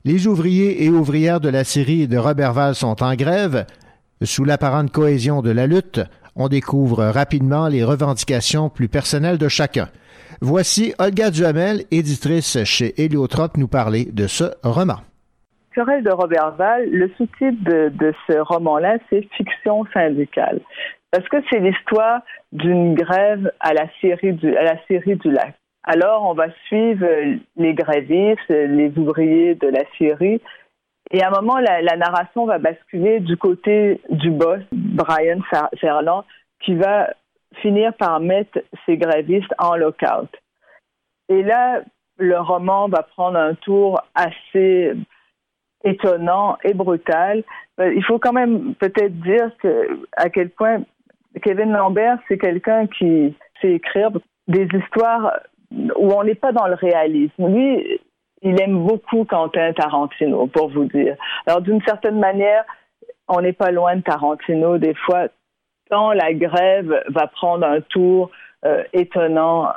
Les 0.05 0.25
ouvriers 0.25 0.85
et 0.85 0.89
ouvrières 0.89 1.41
de 1.41 1.49
la 1.49 1.65
série 1.65 2.07
de 2.07 2.17
Robertval 2.17 2.75
sont 2.75 3.03
en 3.03 3.13
grève. 3.15 3.65
Sous 4.21 4.45
l'apparente 4.45 4.89
cohésion 4.89 5.41
de 5.41 5.51
la 5.51 5.67
lutte, 5.67 5.99
on 6.37 6.47
découvre 6.47 7.03
rapidement 7.03 7.67
les 7.67 7.83
revendications 7.83 8.69
plus 8.69 8.87
personnelles 8.87 9.37
de 9.37 9.49
chacun. 9.49 9.89
Voici 10.39 10.93
Olga 10.97 11.29
Duhamel, 11.29 11.83
éditrice 11.91 12.63
chez 12.63 13.03
Héliotrope, 13.03 13.57
nous 13.57 13.67
parler 13.67 14.05
de 14.05 14.27
ce 14.27 14.45
roman. 14.63 14.99
Querelle 15.75 16.05
de 16.05 16.11
Robertval, 16.11 16.89
le 16.89 17.09
sous-titre 17.17 17.63
de, 17.65 17.89
de 17.89 18.13
ce 18.27 18.37
roman-là, 18.39 18.97
c'est 19.09 19.27
Fiction 19.35 19.83
syndicale. 19.93 20.61
Parce 21.13 21.29
que 21.29 21.37
c'est 21.47 21.59
l'histoire 21.59 22.21
d'une 22.51 22.95
grève 22.95 23.51
à 23.59 23.73
la 23.75 23.85
série 24.01 24.33
du, 24.33 24.57
à 24.57 24.63
la 24.63 24.83
série 24.87 25.15
du 25.15 25.29
lac? 25.29 25.53
Alors, 25.83 26.23
on 26.23 26.33
va 26.33 26.47
suivre 26.65 27.05
les 27.55 27.73
grévistes, 27.75 28.49
les 28.49 28.91
ouvriers 28.97 29.53
de 29.53 29.67
la 29.67 29.83
série. 29.99 30.41
Et 31.11 31.21
à 31.21 31.27
un 31.27 31.29
moment, 31.29 31.59
la, 31.59 31.97
narration 31.97 32.47
va 32.47 32.57
basculer 32.57 33.19
du 33.19 33.37
côté 33.37 34.01
du 34.09 34.31
boss, 34.31 34.61
Brian 34.71 35.39
Ferland, 35.79 36.23
qui 36.61 36.73
va 36.73 37.13
finir 37.61 37.93
par 37.93 38.19
mettre 38.19 38.57
ces 38.87 38.97
grévistes 38.97 39.53
en 39.59 39.75
lockout. 39.75 40.35
Et 41.29 41.43
là, 41.43 41.81
le 42.17 42.39
roman 42.39 42.87
va 42.87 43.03
prendre 43.03 43.37
un 43.37 43.53
tour 43.53 44.01
assez 44.15 44.93
étonnant 45.83 46.57
et 46.63 46.73
brutal. 46.73 47.43
Il 47.77 48.03
faut 48.03 48.17
quand 48.17 48.33
même 48.33 48.73
peut-être 48.75 49.13
dire 49.19 49.51
à 50.17 50.31
quel 50.31 50.49
point 50.49 50.81
Kevin 51.43 51.71
Lambert, 51.71 52.17
c'est 52.27 52.37
quelqu'un 52.37 52.87
qui 52.87 53.35
sait 53.61 53.73
écrire 53.73 54.11
des 54.47 54.67
histoires 54.73 55.39
où 55.71 56.11
on 56.13 56.23
n'est 56.23 56.35
pas 56.35 56.51
dans 56.51 56.67
le 56.67 56.75
réalisme. 56.75 57.47
Lui, 57.47 57.99
il 58.41 58.61
aime 58.61 58.85
beaucoup 58.85 59.25
Quentin 59.25 59.73
Tarantino, 59.73 60.47
pour 60.47 60.69
vous 60.69 60.85
dire. 60.85 61.15
Alors, 61.47 61.61
d'une 61.61 61.81
certaine 61.83 62.19
manière, 62.19 62.63
on 63.27 63.41
n'est 63.41 63.53
pas 63.53 63.71
loin 63.71 63.95
de 63.95 64.01
Tarantino. 64.01 64.77
Des 64.77 64.93
fois, 64.93 65.27
quand 65.89 66.11
la 66.11 66.33
grève 66.33 67.03
va 67.07 67.27
prendre 67.27 67.65
un 67.65 67.81
tour 67.81 68.31
euh, 68.65 68.83
étonnant, 68.93 69.69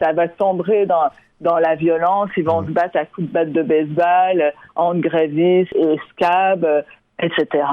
ça 0.00 0.12
va 0.12 0.26
sombrer 0.38 0.86
dans, 0.86 1.10
dans 1.40 1.58
la 1.58 1.74
violence. 1.74 2.30
Ils 2.36 2.44
vont 2.44 2.64
se 2.64 2.70
battre 2.70 2.98
à 2.98 3.06
coups 3.06 3.28
de 3.28 3.32
batte 3.32 3.52
de 3.52 3.62
baseball, 3.62 4.52
entre 4.76 5.00
grévistes 5.00 5.74
et 5.74 5.96
scab, 6.10 6.66
etc. 7.18 7.64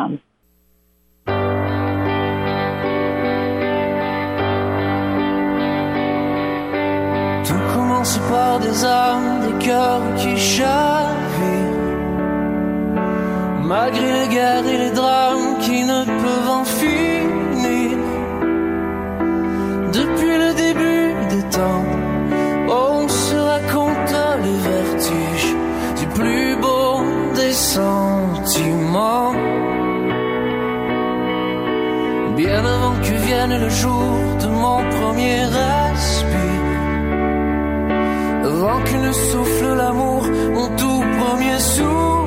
par 8.30 8.60
des 8.60 8.86
âmes, 8.86 9.40
des 9.46 9.66
cœurs 9.66 10.02
qui 10.18 10.38
chavirent. 10.38 11.78
Malgré 13.64 14.08
les 14.20 14.28
guerres 14.36 14.68
et 14.68 14.78
les 14.78 14.92
drames 14.92 15.58
qui 15.60 15.84
ne 15.84 16.06
peuvent 16.06 16.52
en 16.62 16.64
finir. 16.64 17.98
Depuis 20.00 20.38
le 20.44 20.52
début 20.66 21.10
des 21.34 21.44
temps, 21.58 21.86
on 22.70 23.08
se 23.10 23.36
raconte 23.36 24.16
les 24.46 24.60
vertiges 24.72 25.56
du 26.00 26.08
plus 26.08 26.56
beau 26.62 27.02
des 27.36 27.54
sentiments. 27.54 29.34
Bien 32.38 32.64
avant 32.76 32.96
que 33.06 33.16
vienne 33.28 33.60
le 33.66 33.70
jour 33.70 34.12
de 34.42 34.48
mon 34.48 34.80
premier 34.98 35.40
respire 35.44 36.57
avant 38.58 38.84
qu'une 38.84 39.14
souffle 39.14 39.76
l'amour, 39.76 40.24
mon 40.54 40.68
tout 40.78 41.04
premier 41.20 41.60
soupir. 41.60 42.27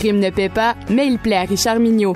Le 0.00 0.02
crime 0.02 0.18
ne 0.18 0.30
paie 0.30 0.48
pas, 0.48 0.76
mais 0.88 1.06
il 1.06 1.18
plaît 1.18 1.36
à 1.36 1.42
Richard 1.42 1.78
Mignot. 1.78 2.14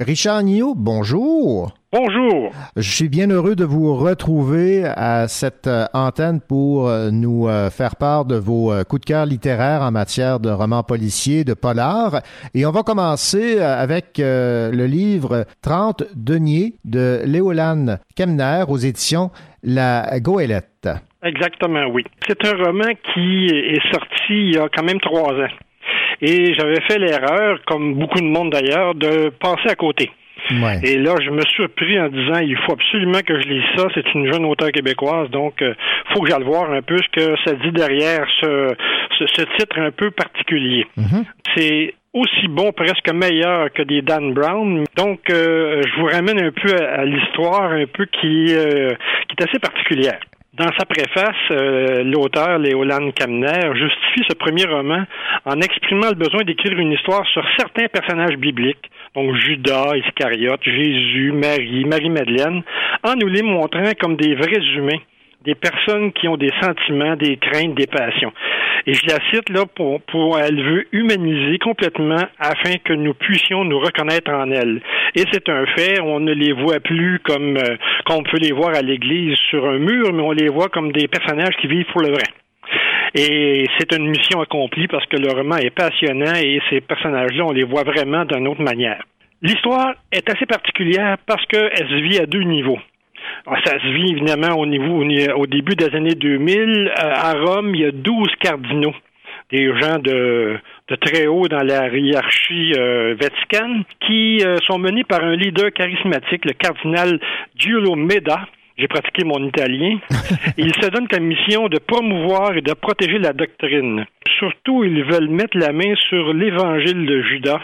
Richard 0.00 0.42
Mignot, 0.42 0.74
bonjour. 0.74 1.74
Bonjour. 1.92 2.41
Je 2.74 2.90
suis 2.90 3.10
bien 3.10 3.28
heureux 3.28 3.54
de 3.54 3.66
vous 3.66 3.94
retrouver 3.94 4.82
à 4.86 5.28
cette 5.28 5.66
euh, 5.66 5.84
antenne 5.92 6.40
pour 6.40 6.88
euh, 6.88 7.10
nous 7.10 7.46
euh, 7.46 7.68
faire 7.68 7.96
part 7.96 8.24
de 8.24 8.36
vos 8.36 8.72
coups 8.88 9.02
de 9.02 9.06
cœur 9.06 9.26
littéraires 9.26 9.82
en 9.82 9.90
matière 9.90 10.40
de 10.40 10.48
romans 10.48 10.82
policiers, 10.82 11.44
de 11.44 11.52
polar. 11.52 12.22
Et 12.54 12.64
on 12.64 12.70
va 12.70 12.82
commencer 12.82 13.60
avec 13.60 14.14
le 14.16 14.86
livre 14.86 15.44
30 15.60 16.04
deniers 16.16 16.72
de 16.86 17.20
Léolane 17.26 17.98
Kemner 18.16 18.64
aux 18.66 18.78
éditions 18.78 19.30
La 19.62 20.18
Goélette. 20.20 20.88
Exactement, 21.22 21.88
oui. 21.92 22.04
C'est 22.26 22.42
un 22.46 22.56
roman 22.56 22.94
qui 23.12 23.48
est 23.48 23.92
sorti 23.92 24.30
il 24.30 24.54
y 24.54 24.58
a 24.58 24.70
quand 24.74 24.84
même 24.84 25.00
trois 25.00 25.34
ans. 25.34 25.52
Et 26.22 26.54
j'avais 26.54 26.80
fait 26.88 26.98
l'erreur, 26.98 27.58
comme 27.66 27.96
beaucoup 27.96 28.20
de 28.20 28.26
monde 28.26 28.50
d'ailleurs, 28.50 28.94
de 28.94 29.28
passer 29.28 29.68
à 29.68 29.74
côté. 29.74 30.10
Et 30.82 30.98
là, 30.98 31.14
je 31.24 31.30
me 31.30 31.42
suis 31.42 31.68
pris 31.68 31.98
en 32.00 32.08
disant, 32.08 32.40
il 32.40 32.56
faut 32.58 32.72
absolument 32.72 33.20
que 33.20 33.40
je 33.40 33.48
lise 33.48 33.64
ça. 33.76 33.86
C'est 33.94 34.14
une 34.14 34.30
jeune 34.32 34.44
auteure 34.44 34.72
québécoise, 34.72 35.30
donc 35.30 35.54
il 35.60 35.68
euh, 35.68 35.74
faut 36.12 36.20
que 36.20 36.30
j'aille 36.30 36.42
voir 36.42 36.70
un 36.70 36.82
peu 36.82 36.96
ce 36.98 37.08
que 37.20 37.34
ça 37.44 37.54
dit 37.54 37.72
derrière 37.72 38.26
ce, 38.40 38.74
ce, 39.18 39.42
titre 39.58 39.78
un 39.78 39.90
peu 39.90 40.10
particulier. 40.10 40.86
Mm-hmm. 40.98 41.24
C'est 41.56 41.94
aussi 42.12 42.48
bon, 42.48 42.72
presque 42.72 43.10
meilleur 43.12 43.72
que 43.72 43.82
des 43.82 44.02
Dan 44.02 44.34
Brown. 44.34 44.84
Donc, 44.96 45.20
euh, 45.30 45.82
je 45.82 46.00
vous 46.00 46.06
ramène 46.06 46.42
un 46.42 46.50
peu 46.50 46.74
à, 46.84 47.04
l'histoire, 47.04 47.72
un 47.72 47.86
peu 47.86 48.04
qui, 48.06 48.54
euh, 48.54 48.90
qui 49.28 49.36
est 49.38 49.48
assez 49.48 49.58
particulière. 49.58 50.18
Dans 50.54 50.68
sa 50.78 50.84
préface, 50.84 51.34
euh, 51.50 52.04
l'auteur 52.04 52.58
Léolane 52.58 53.10
Kamner 53.14 53.72
justifie 53.72 54.22
ce 54.28 54.34
premier 54.34 54.66
roman 54.66 55.04
en 55.46 55.58
exprimant 55.62 56.10
le 56.10 56.14
besoin 56.14 56.44
d'écrire 56.44 56.78
une 56.78 56.92
histoire 56.92 57.26
sur 57.28 57.42
certains 57.56 57.86
personnages 57.88 58.36
bibliques, 58.36 58.90
donc 59.14 59.34
Judas, 59.36 59.96
Iscariote, 59.96 60.62
Jésus, 60.64 61.32
Marie, 61.32 61.84
Marie-Madeleine, 61.84 62.62
en 63.04 63.14
nous 63.14 63.28
les 63.28 63.42
montrant 63.42 63.92
comme 64.00 64.16
des 64.16 64.34
vrais 64.34 64.64
humains 64.76 65.00
des 65.44 65.54
personnes 65.54 66.12
qui 66.12 66.28
ont 66.28 66.36
des 66.36 66.52
sentiments, 66.60 67.16
des 67.16 67.36
craintes, 67.36 67.74
des 67.74 67.86
passions. 67.86 68.32
Et 68.86 68.94
je 68.94 69.06
la 69.06 69.18
cite 69.30 69.48
là 69.48 69.64
pour, 69.66 70.00
pour 70.02 70.38
elle 70.38 70.60
veut 70.60 70.86
humaniser 70.92 71.58
complètement 71.58 72.22
afin 72.38 72.76
que 72.84 72.92
nous 72.92 73.14
puissions 73.14 73.64
nous 73.64 73.78
reconnaître 73.78 74.30
en 74.30 74.50
elle. 74.50 74.80
Et 75.14 75.24
c'est 75.32 75.48
un 75.48 75.66
fait, 75.66 76.00
on 76.00 76.20
ne 76.20 76.32
les 76.32 76.52
voit 76.52 76.80
plus 76.80 77.20
comme 77.20 77.56
euh, 77.56 77.76
qu'on 78.06 78.22
peut 78.22 78.38
les 78.38 78.52
voir 78.52 78.74
à 78.74 78.82
l'église 78.82 79.36
sur 79.50 79.68
un 79.68 79.78
mur, 79.78 80.12
mais 80.12 80.22
on 80.22 80.32
les 80.32 80.48
voit 80.48 80.68
comme 80.68 80.92
des 80.92 81.06
personnages 81.08 81.56
qui 81.60 81.68
vivent 81.68 81.86
pour 81.92 82.02
le 82.02 82.10
vrai. 82.10 82.41
Et 83.14 83.66
c'est 83.78 83.94
une 83.94 84.08
mission 84.08 84.40
accomplie 84.40 84.88
parce 84.88 85.04
que 85.06 85.16
le 85.16 85.30
roman 85.32 85.56
est 85.56 85.70
passionnant 85.70 86.34
et 86.34 86.60
ces 86.70 86.80
personnages-là, 86.80 87.44
on 87.44 87.52
les 87.52 87.64
voit 87.64 87.82
vraiment 87.82 88.24
d'une 88.24 88.48
autre 88.48 88.62
manière. 88.62 89.04
L'histoire 89.42 89.94
est 90.12 90.30
assez 90.30 90.46
particulière 90.46 91.18
parce 91.26 91.44
qu'elle 91.46 91.88
se 91.88 92.02
vit 92.02 92.18
à 92.18 92.26
deux 92.26 92.42
niveaux. 92.42 92.78
Ah, 93.46 93.56
ça 93.64 93.72
se 93.78 93.88
vit 93.88 94.12
évidemment 94.12 94.56
au 94.56 94.66
niveau 94.66 95.02
au 95.02 95.46
début 95.46 95.74
des 95.74 95.94
années 95.96 96.14
2000. 96.14 96.58
Euh, 96.60 96.90
à 96.96 97.32
Rome, 97.32 97.74
il 97.74 97.80
y 97.80 97.84
a 97.84 97.90
12 97.90 98.28
cardinaux, 98.40 98.94
des 99.50 99.66
gens 99.80 99.98
de, 99.98 100.58
très 101.00 101.26
haut 101.26 101.48
dans 101.48 101.62
la 101.62 101.88
hiérarchie 101.88 102.72
euh, 102.78 103.16
vaticane, 103.20 103.84
qui 104.06 104.42
euh, 104.44 104.56
sont 104.66 104.78
menés 104.78 105.04
par 105.04 105.24
un 105.24 105.34
leader 105.34 105.72
charismatique, 105.72 106.44
le 106.44 106.52
cardinal 106.52 107.18
Giulio 107.56 107.96
Meda. 107.96 108.46
J'ai 108.82 108.88
pratiqué 108.88 109.22
mon 109.22 109.46
italien. 109.46 110.00
ils 110.58 110.74
se 110.74 110.90
donnent 110.90 111.06
comme 111.06 111.22
mission 111.22 111.68
de 111.68 111.78
promouvoir 111.78 112.56
et 112.56 112.62
de 112.62 112.72
protéger 112.72 113.20
la 113.20 113.32
doctrine. 113.32 114.04
Surtout, 114.40 114.82
ils 114.82 115.04
veulent 115.04 115.30
mettre 115.30 115.56
la 115.56 115.72
main 115.72 115.94
sur 116.08 116.32
l'évangile 116.34 117.06
de 117.06 117.22
Judas, 117.22 117.60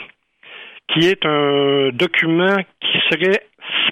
qui 0.93 1.09
est 1.09 1.27
un 1.27 1.89
document 1.93 2.55
qui 2.81 2.99
serait 3.11 3.43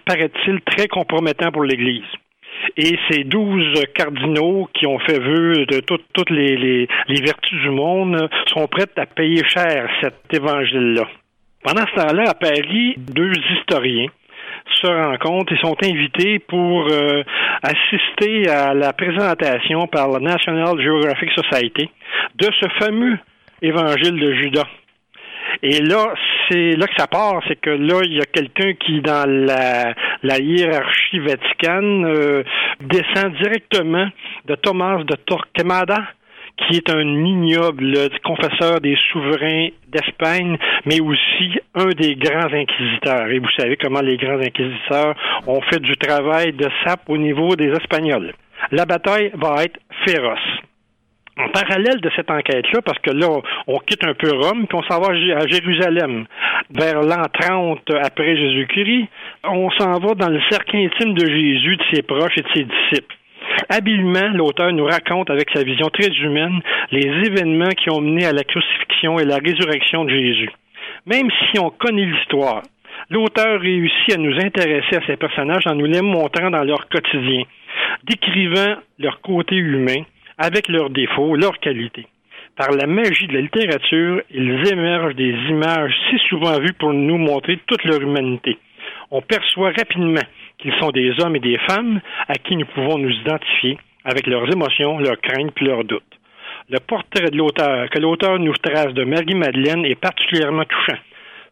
paraît-il, 0.05 0.61
très 0.61 0.87
compromettant 0.87 1.51
pour 1.51 1.65
l'Église. 1.65 2.05
Et 2.77 2.97
ces 3.11 3.25
douze 3.25 3.83
cardinaux 3.93 4.69
qui 4.73 4.87
ont 4.87 5.01
fait 5.01 5.19
vœu 5.19 5.67
de 5.67 5.81
toutes 5.81 6.31
les, 6.31 6.87
vertus 7.09 7.61
du 7.61 7.71
monde 7.71 8.31
sont 8.55 8.69
prêts 8.69 8.87
à 8.99 9.07
payer 9.07 9.43
cher 9.49 9.91
cet 10.01 10.33
évangile-là. 10.33 11.09
Pendant 11.65 11.87
ce 11.89 12.01
temps-là, 12.01 12.31
à 12.31 12.35
Paris, 12.35 12.95
deux 12.97 13.33
historiens 13.59 14.07
se 14.81 14.87
rencontrent 14.87 15.53
et 15.53 15.59
sont 15.59 15.77
invités 15.83 16.39
pour 16.39 16.89
euh, 16.91 17.23
assister 17.63 18.49
à 18.49 18.75
la 18.75 18.93
présentation 18.93 19.87
par 19.87 20.09
la 20.09 20.21
National 20.21 20.81
Geographic 20.81 21.31
Society 21.33 21.91
de 22.37 22.49
ce 22.61 22.69
fameux 22.79 23.19
évangile 23.63 24.19
de 24.19 24.33
Judas. 24.35 24.69
Et 25.63 25.81
là, 25.81 26.13
c'est 26.49 26.73
là 26.73 26.87
que 26.87 26.95
ça 26.97 27.07
part, 27.07 27.41
c'est 27.49 27.61
que 27.61 27.71
là, 27.71 28.01
il 28.05 28.15
y 28.15 28.21
a 28.21 28.27
quelqu'un 28.27 28.75
qui, 28.75 29.01
dans 29.01 29.29
la, 29.29 30.39
hiérarchie 30.39 31.19
vaticane, 31.21 32.05
euh, 32.05 32.43
descend 32.81 33.33
directement 33.43 34.09
de 34.47 34.55
Thomas 34.57 35.03
de 35.05 35.17
Torquemada, 35.27 36.03
qui 36.57 36.77
est 36.77 36.91
un 36.91 37.25
ignoble 37.25 38.09
confesseur 38.25 38.81
des 38.81 38.97
souverains 39.13 39.69
d'Espagne, 39.89 40.57
mais 40.85 41.01
aussi 41.01 41.59
un 41.75 41.91
des 41.91 42.17
grands 42.17 42.53
inquisiteurs. 42.53 43.29
Et 43.29 43.39
vous 43.39 43.51
savez 43.57 43.77
comment 43.77 44.01
les 44.01 44.17
grands 44.17 44.41
inquisiteurs 44.41 45.15
ont 45.47 45.61
fait 45.63 45.81
du 45.81 45.97
travail 45.97 46.53
de 46.53 46.69
sape 46.85 47.09
au 47.09 47.19
niveau 47.19 47.57
des 47.57 47.69
Espagnols. 47.69 48.33
La 48.73 48.87
bataille 48.87 49.31
va 49.35 49.65
être 49.65 49.79
féroce 50.07 50.41
en 51.39 51.49
parallèle 51.51 52.01
de 52.01 52.11
cette 52.17 52.31
enquête-là, 52.31 52.81
parce 52.83 52.99
que 53.01 53.11
là, 53.11 53.29
on 53.67 53.79
quitte 53.81 54.05
un 54.05 54.15
peu 54.15 54.31
Rome, 54.31 54.67
puis 54.67 54.79
on 54.79 54.83
s'en 54.85 55.01
va 55.01 55.13
à 55.13 55.47
Jérusalem, 55.47 56.27
vers 56.71 57.03
l'an 57.03 57.25
30 57.33 57.81
après 58.03 58.37
Jésus-Christ, 58.37 59.09
on 59.45 59.71
s'en 59.73 59.99
va 59.99 60.15
dans 60.15 60.31
le 60.31 60.41
cercle 60.51 60.77
intime 60.77 61.15
de 61.15 61.27
Jésus, 61.27 61.77
de 61.77 61.83
ses 61.93 62.03
proches 62.03 62.39
et 62.39 62.43
de 62.43 62.49
ses 62.55 62.65
disciples. 62.65 63.17
Habilement, 63.69 64.29
l'auteur 64.35 64.73
nous 64.73 64.85
raconte 64.85 65.31
avec 65.31 65.49
sa 65.55 65.63
vision 65.63 65.89
très 65.89 66.09
humaine 66.09 66.61
les 66.91 67.07
événements 67.27 67.75
qui 67.77 67.91
ont 67.91 68.01
mené 68.01 68.27
à 68.27 68.33
la 68.33 68.45
crucifixion 68.45 69.19
et 69.19 69.25
la 69.25 69.37
résurrection 69.37 70.05
de 70.05 70.11
Jésus. 70.11 70.51
Même 71.07 71.29
si 71.31 71.59
on 71.59 71.71
connaît 71.71 72.07
l'histoire, 72.07 72.63
l'auteur 73.11 73.61
réussit 73.61 74.15
à 74.15 74.19
nous 74.19 74.35
intéresser 74.39 74.97
à 74.97 75.07
ces 75.07 75.17
personnages 75.17 75.67
en 75.67 75.75
nous 75.75 75.87
les 75.87 76.03
montrant 76.03 76.51
dans 76.51 76.65
leur 76.65 76.89
quotidien, 76.89 77.43
décrivant 78.05 78.77
leur 78.99 79.21
côté 79.21 79.57
humain, 79.57 80.03
avec 80.39 80.69
leurs 80.69 80.91
défauts, 80.91 81.37
leurs 81.37 81.59
qualités. 81.59 82.07
Par 82.57 82.71
la 82.71 82.87
magie 82.87 83.27
de 83.27 83.35
la 83.35 83.41
littérature, 83.43 84.23
ils 84.31 84.73
émergent 84.73 85.15
des 85.15 85.35
images 85.51 85.95
si 86.09 86.19
souvent 86.29 86.59
vues 86.59 86.73
pour 86.79 86.93
nous 86.93 87.19
montrer 87.19 87.59
toute 87.67 87.85
leur 87.85 88.01
humanité. 88.01 88.59
On 89.11 89.23
perçoit 89.23 89.73
rapidement 89.77 90.23
qu'ils 90.59 90.75
sont 90.81 90.91
des 90.91 91.13
hommes 91.21 91.37
et 91.37 91.41
des 91.41 91.59
femmes 91.69 92.01
à 92.29 92.35
qui 92.35 92.57
nous 92.57 92.67
pouvons 92.67 92.99
nous 92.99 93.11
identifier 93.11 93.79
avec 94.05 94.27
leurs 94.27 94.51
émotions, 94.53 94.99
leurs 94.99 95.21
craintes 95.21 95.53
puis 95.55 95.67
leurs 95.67 95.85
doutes. 95.85 96.03
Le 96.69 96.81
portrait 96.81 97.31
de 97.31 97.37
l'auteur 97.37 97.89
que 97.91 97.99
l'auteur 97.99 98.39
nous 98.39 98.55
trace 98.55 98.93
de 98.93 99.05
Marie-Madeleine 99.05 99.85
est 99.85 100.01
particulièrement 100.01 100.65
touchant. 100.65 100.99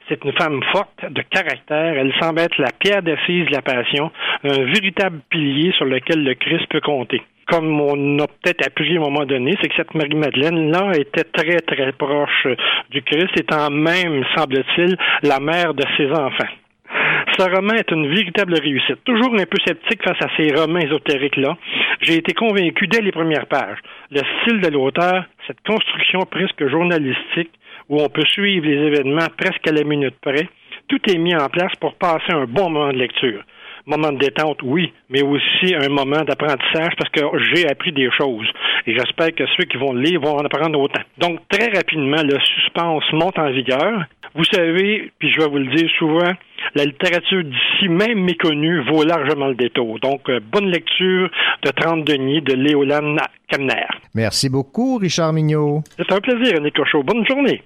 C'est 0.09 0.23
une 0.25 0.33
femme 0.33 0.61
forte, 0.73 1.11
de 1.11 1.23
caractère. 1.23 1.97
Elle 1.97 2.13
semble 2.21 2.41
être 2.41 2.59
la 2.59 2.73
pierre 2.79 3.03
d'assise 3.03 3.47
de 3.47 3.53
la 3.53 3.63
passion, 3.63 4.11
un 4.43 4.65
véritable 4.65 5.21
pilier 5.31 5.73
sur 5.73 5.87
lequel 5.87 6.25
le 6.25 6.35
Christ 6.35 6.67
peut 6.71 6.81
compter 6.81 7.23
comme 7.47 7.79
on 7.81 8.19
a 8.21 8.27
peut-être 8.27 8.67
appris 8.67 8.97
à 8.97 9.01
un 9.01 9.05
moment 9.05 9.27
donné, 9.27 9.55
c'est 9.61 9.69
que 9.69 9.75
cette 9.77 9.95
Marie-Madeleine-là 9.95 10.93
était 10.99 11.25
très, 11.25 11.61
très 11.61 11.93
proche 11.93 12.47
du 12.91 13.03
Christ, 13.03 13.39
étant 13.39 13.71
même, 13.71 14.25
semble-t-il, 14.35 14.97
la 15.23 15.41
mère 15.41 15.75
de 15.75 15.85
ses 15.97 16.11
enfants. 16.11 16.53
Ce 17.37 17.43
roman 17.43 17.75
est 17.75 17.91
une 17.91 18.07
véritable 18.07 18.55
réussite. 18.55 19.03
Toujours 19.05 19.35
un 19.35 19.45
peu 19.45 19.59
sceptique 19.67 20.05
face 20.05 20.23
à 20.23 20.29
ces 20.37 20.55
romans 20.55 20.79
ésotériques-là, 20.79 21.57
j'ai 22.01 22.19
été 22.19 22.33
convaincu 22.33 22.87
dès 22.87 23.01
les 23.01 23.11
premières 23.11 23.47
pages. 23.47 23.79
Le 24.13 24.21
style 24.21 24.61
de 24.61 24.69
l'auteur, 24.69 25.25
cette 25.49 25.61
construction 25.67 26.21
presque 26.31 26.69
journalistique, 26.69 27.51
où 27.89 28.01
on 28.01 28.09
peut 28.09 28.25
suivre 28.27 28.67
les 28.67 28.87
événements 28.87 29.27
presque 29.37 29.67
à 29.67 29.73
la 29.73 29.83
minute 29.83 30.15
près, 30.23 30.49
tout 30.87 31.01
est 31.11 31.19
mis 31.19 31.35
en 31.35 31.49
place 31.49 31.75
pour 31.81 31.95
passer 31.95 32.33
un 32.33 32.45
bon 32.45 32.71
moment 32.71 32.93
de 32.93 32.99
lecture 32.99 33.43
moment 33.87 34.13
de 34.13 34.19
détente, 34.19 34.63
oui, 34.63 34.93
mais 35.11 35.23
aussi 35.23 35.75
un 35.75 35.89
moment 35.89 36.23
d'apprentissage 36.25 36.95
parce 36.97 37.11
que 37.11 37.21
j'ai 37.53 37.69
appris 37.69 37.93
des 37.93 38.09
choses. 38.17 38.47
Et 38.87 38.97
j'espère 38.97 39.35
que 39.35 39.45
ceux 39.57 39.65
qui 39.65 39.77
vont 39.77 39.93
lire 39.93 40.21
vont 40.21 40.37
en 40.37 40.45
apprendre 40.45 40.81
autant. 40.81 41.03
Donc, 41.19 41.41
très 41.49 41.71
rapidement, 41.71 42.23
le 42.23 42.39
suspense 42.41 43.05
monte 43.13 43.39
en 43.39 43.51
vigueur. 43.51 44.05
Vous 44.35 44.45
savez, 44.53 45.13
puis 45.19 45.31
je 45.31 45.41
vais 45.41 45.49
vous 45.49 45.59
le 45.59 45.77
dire 45.77 45.89
souvent, 45.97 46.33
la 46.75 46.85
littérature 46.85 47.45
d'ici, 47.45 47.89
même 47.89 48.25
méconnue, 48.25 48.83
vaut 48.91 49.05
largement 49.05 49.47
le 49.47 49.55
détour. 49.55 50.01
Donc, 50.01 50.29
euh, 50.29 50.41
bonne 50.53 50.67
lecture 50.67 51.31
de 51.63 51.71
30 51.71 52.05
deniers 52.05 52.41
de 52.41 52.55
Léolane 52.55 53.17
Kamner. 53.49 53.87
Merci 54.15 54.49
beaucoup, 54.49 54.97
Richard 54.97 55.33
Mignot. 55.33 55.83
C'est 55.97 56.11
un 56.13 56.21
plaisir, 56.21 56.57
René 56.57 56.73
Cochot. 56.73 57.05
Bonne 57.05 57.25
journée. 57.27 57.63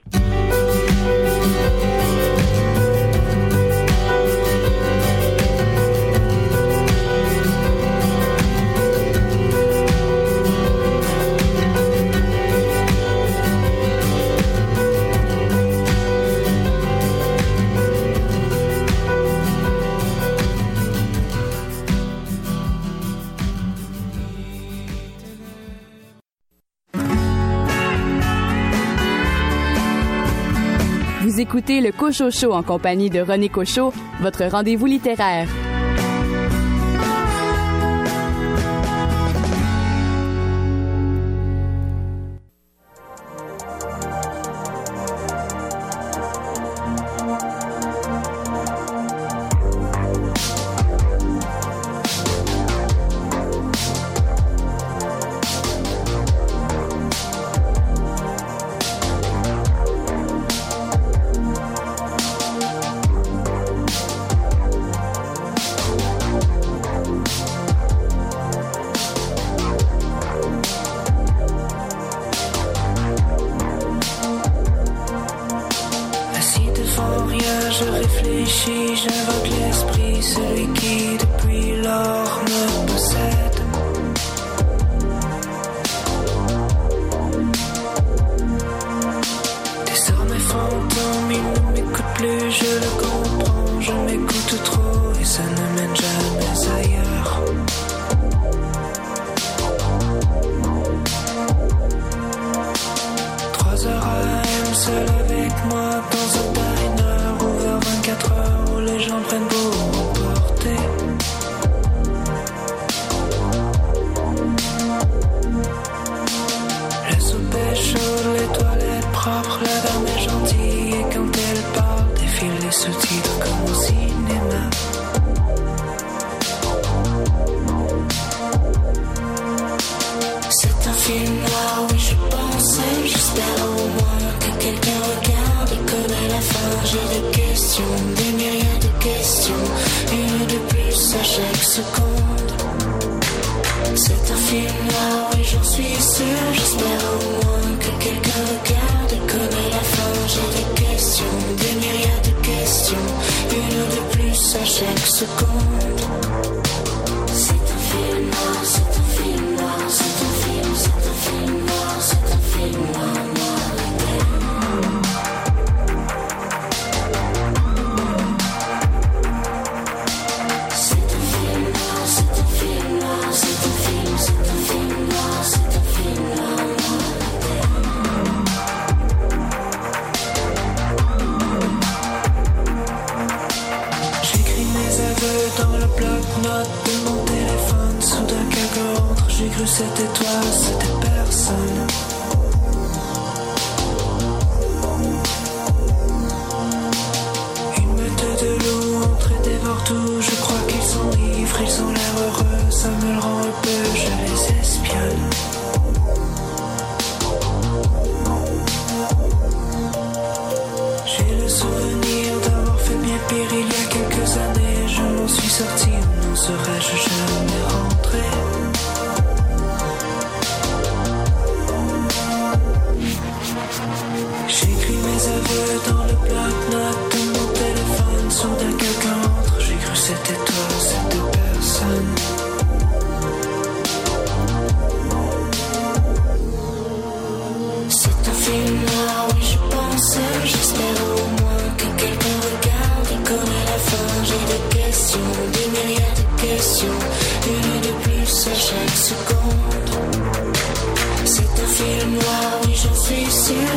Écoutez 31.39 31.81
le 31.81 31.93
Cocho 31.93 32.33
Show 32.33 32.53
en 32.53 32.65
compagnie 32.65 33.11
de 33.11 33.21
René 33.21 33.49
Cochot, 33.49 33.93
votre 34.21 34.45
rendez-vous 34.47 34.87
littéraire. 34.87 35.47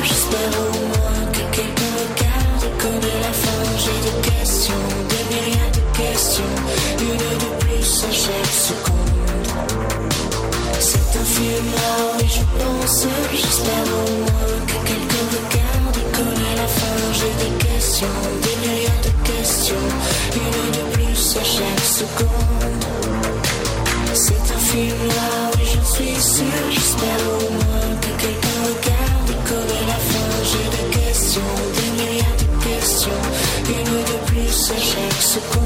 j'espère 0.04 0.52
au 0.60 0.86
moins 0.88 1.32
que 1.32 1.56
quelqu'un 1.56 1.94
regarde 2.04 2.64
et 3.04 3.20
la 3.22 3.32
fin. 3.32 3.64
J'ai 3.78 4.00
des 4.06 4.18
questions, 4.30 4.84
des 5.08 5.24
milliards 5.32 5.72
de 5.72 5.84
questions, 5.98 6.56
une 7.00 7.38
de 7.44 7.52
plus 7.60 8.06
chaque 8.12 8.54
seconde. 8.68 9.48
C'est 10.80 11.20
un 11.20 11.24
film 11.24 11.66
là, 11.74 11.92
oui, 12.20 12.28
je 12.28 12.44
pense, 12.60 13.08
j'espère 13.32 13.88
au 13.96 14.12
moins 14.20 14.60
que 14.68 14.78
quelqu'un 14.90 15.28
regarde 15.38 15.96
et 16.02 16.18
connaît 16.18 16.56
la 16.58 16.68
fin. 16.68 16.98
J'ai 17.14 17.34
des 17.44 17.54
questions, 17.66 18.18
des 18.44 18.68
milliards 18.68 19.04
de 19.08 19.32
questions, 19.32 19.88
une 20.36 20.72
de 20.78 20.84
plus 20.94 21.36
chaque 21.36 21.86
seconde. 21.86 22.84
C'est 24.14 24.54
un 24.54 24.60
film 24.60 25.08
là, 25.08 25.52
oui, 25.56 25.64
j'en 25.74 25.86
suis 25.86 26.22
sûr, 26.22 26.62
j'espère 26.72 27.22
au 27.30 27.42
moins. 27.42 27.51
seu 34.52 34.78
sexo 34.78 35.61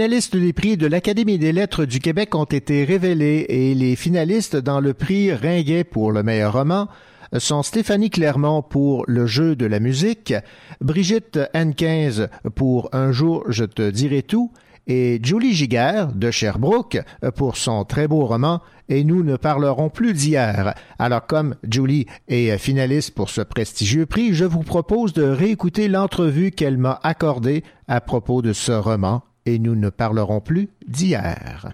finalistes 0.00 0.34
des 0.34 0.54
prix 0.54 0.78
de 0.78 0.86
l'Académie 0.86 1.36
des 1.36 1.52
lettres 1.52 1.84
du 1.84 1.98
Québec 1.98 2.34
ont 2.34 2.44
été 2.44 2.84
révélés 2.84 3.44
et 3.50 3.74
les 3.74 3.96
finalistes 3.96 4.56
dans 4.56 4.80
le 4.80 4.94
prix 4.94 5.30
Ringuet 5.30 5.84
pour 5.84 6.10
le 6.10 6.22
meilleur 6.22 6.54
roman 6.54 6.88
sont 7.36 7.62
Stéphanie 7.62 8.08
Clermont 8.08 8.62
pour 8.62 9.04
Le 9.08 9.26
jeu 9.26 9.56
de 9.56 9.66
la 9.66 9.78
musique, 9.78 10.32
Brigitte 10.80 11.38
N15 11.52 12.30
pour 12.54 12.88
Un 12.94 13.12
jour 13.12 13.44
je 13.48 13.66
te 13.66 13.90
dirai 13.90 14.22
tout 14.22 14.50
et 14.86 15.20
Julie 15.22 15.52
Giguère 15.52 16.14
de 16.14 16.30
Sherbrooke 16.30 17.02
pour 17.36 17.58
son 17.58 17.84
très 17.84 18.08
beau 18.08 18.24
roman 18.24 18.62
Et 18.88 19.04
nous 19.04 19.22
ne 19.22 19.36
parlerons 19.36 19.90
plus 19.90 20.14
d'hier. 20.14 20.72
Alors 20.98 21.26
comme 21.26 21.56
Julie 21.70 22.06
est 22.26 22.56
finaliste 22.56 23.14
pour 23.14 23.28
ce 23.28 23.42
prestigieux 23.42 24.06
prix, 24.06 24.32
je 24.32 24.46
vous 24.46 24.62
propose 24.62 25.12
de 25.12 25.24
réécouter 25.24 25.88
l'entrevue 25.88 26.52
qu'elle 26.52 26.78
m'a 26.78 26.98
accordée 27.02 27.64
à 27.86 28.00
propos 28.00 28.40
de 28.40 28.54
ce 28.54 28.72
roman 28.72 29.24
Et 29.50 29.58
nous 29.58 29.74
ne 29.74 29.90
parlerons 29.90 30.40
plus 30.40 30.68
d'hier. 30.86 31.72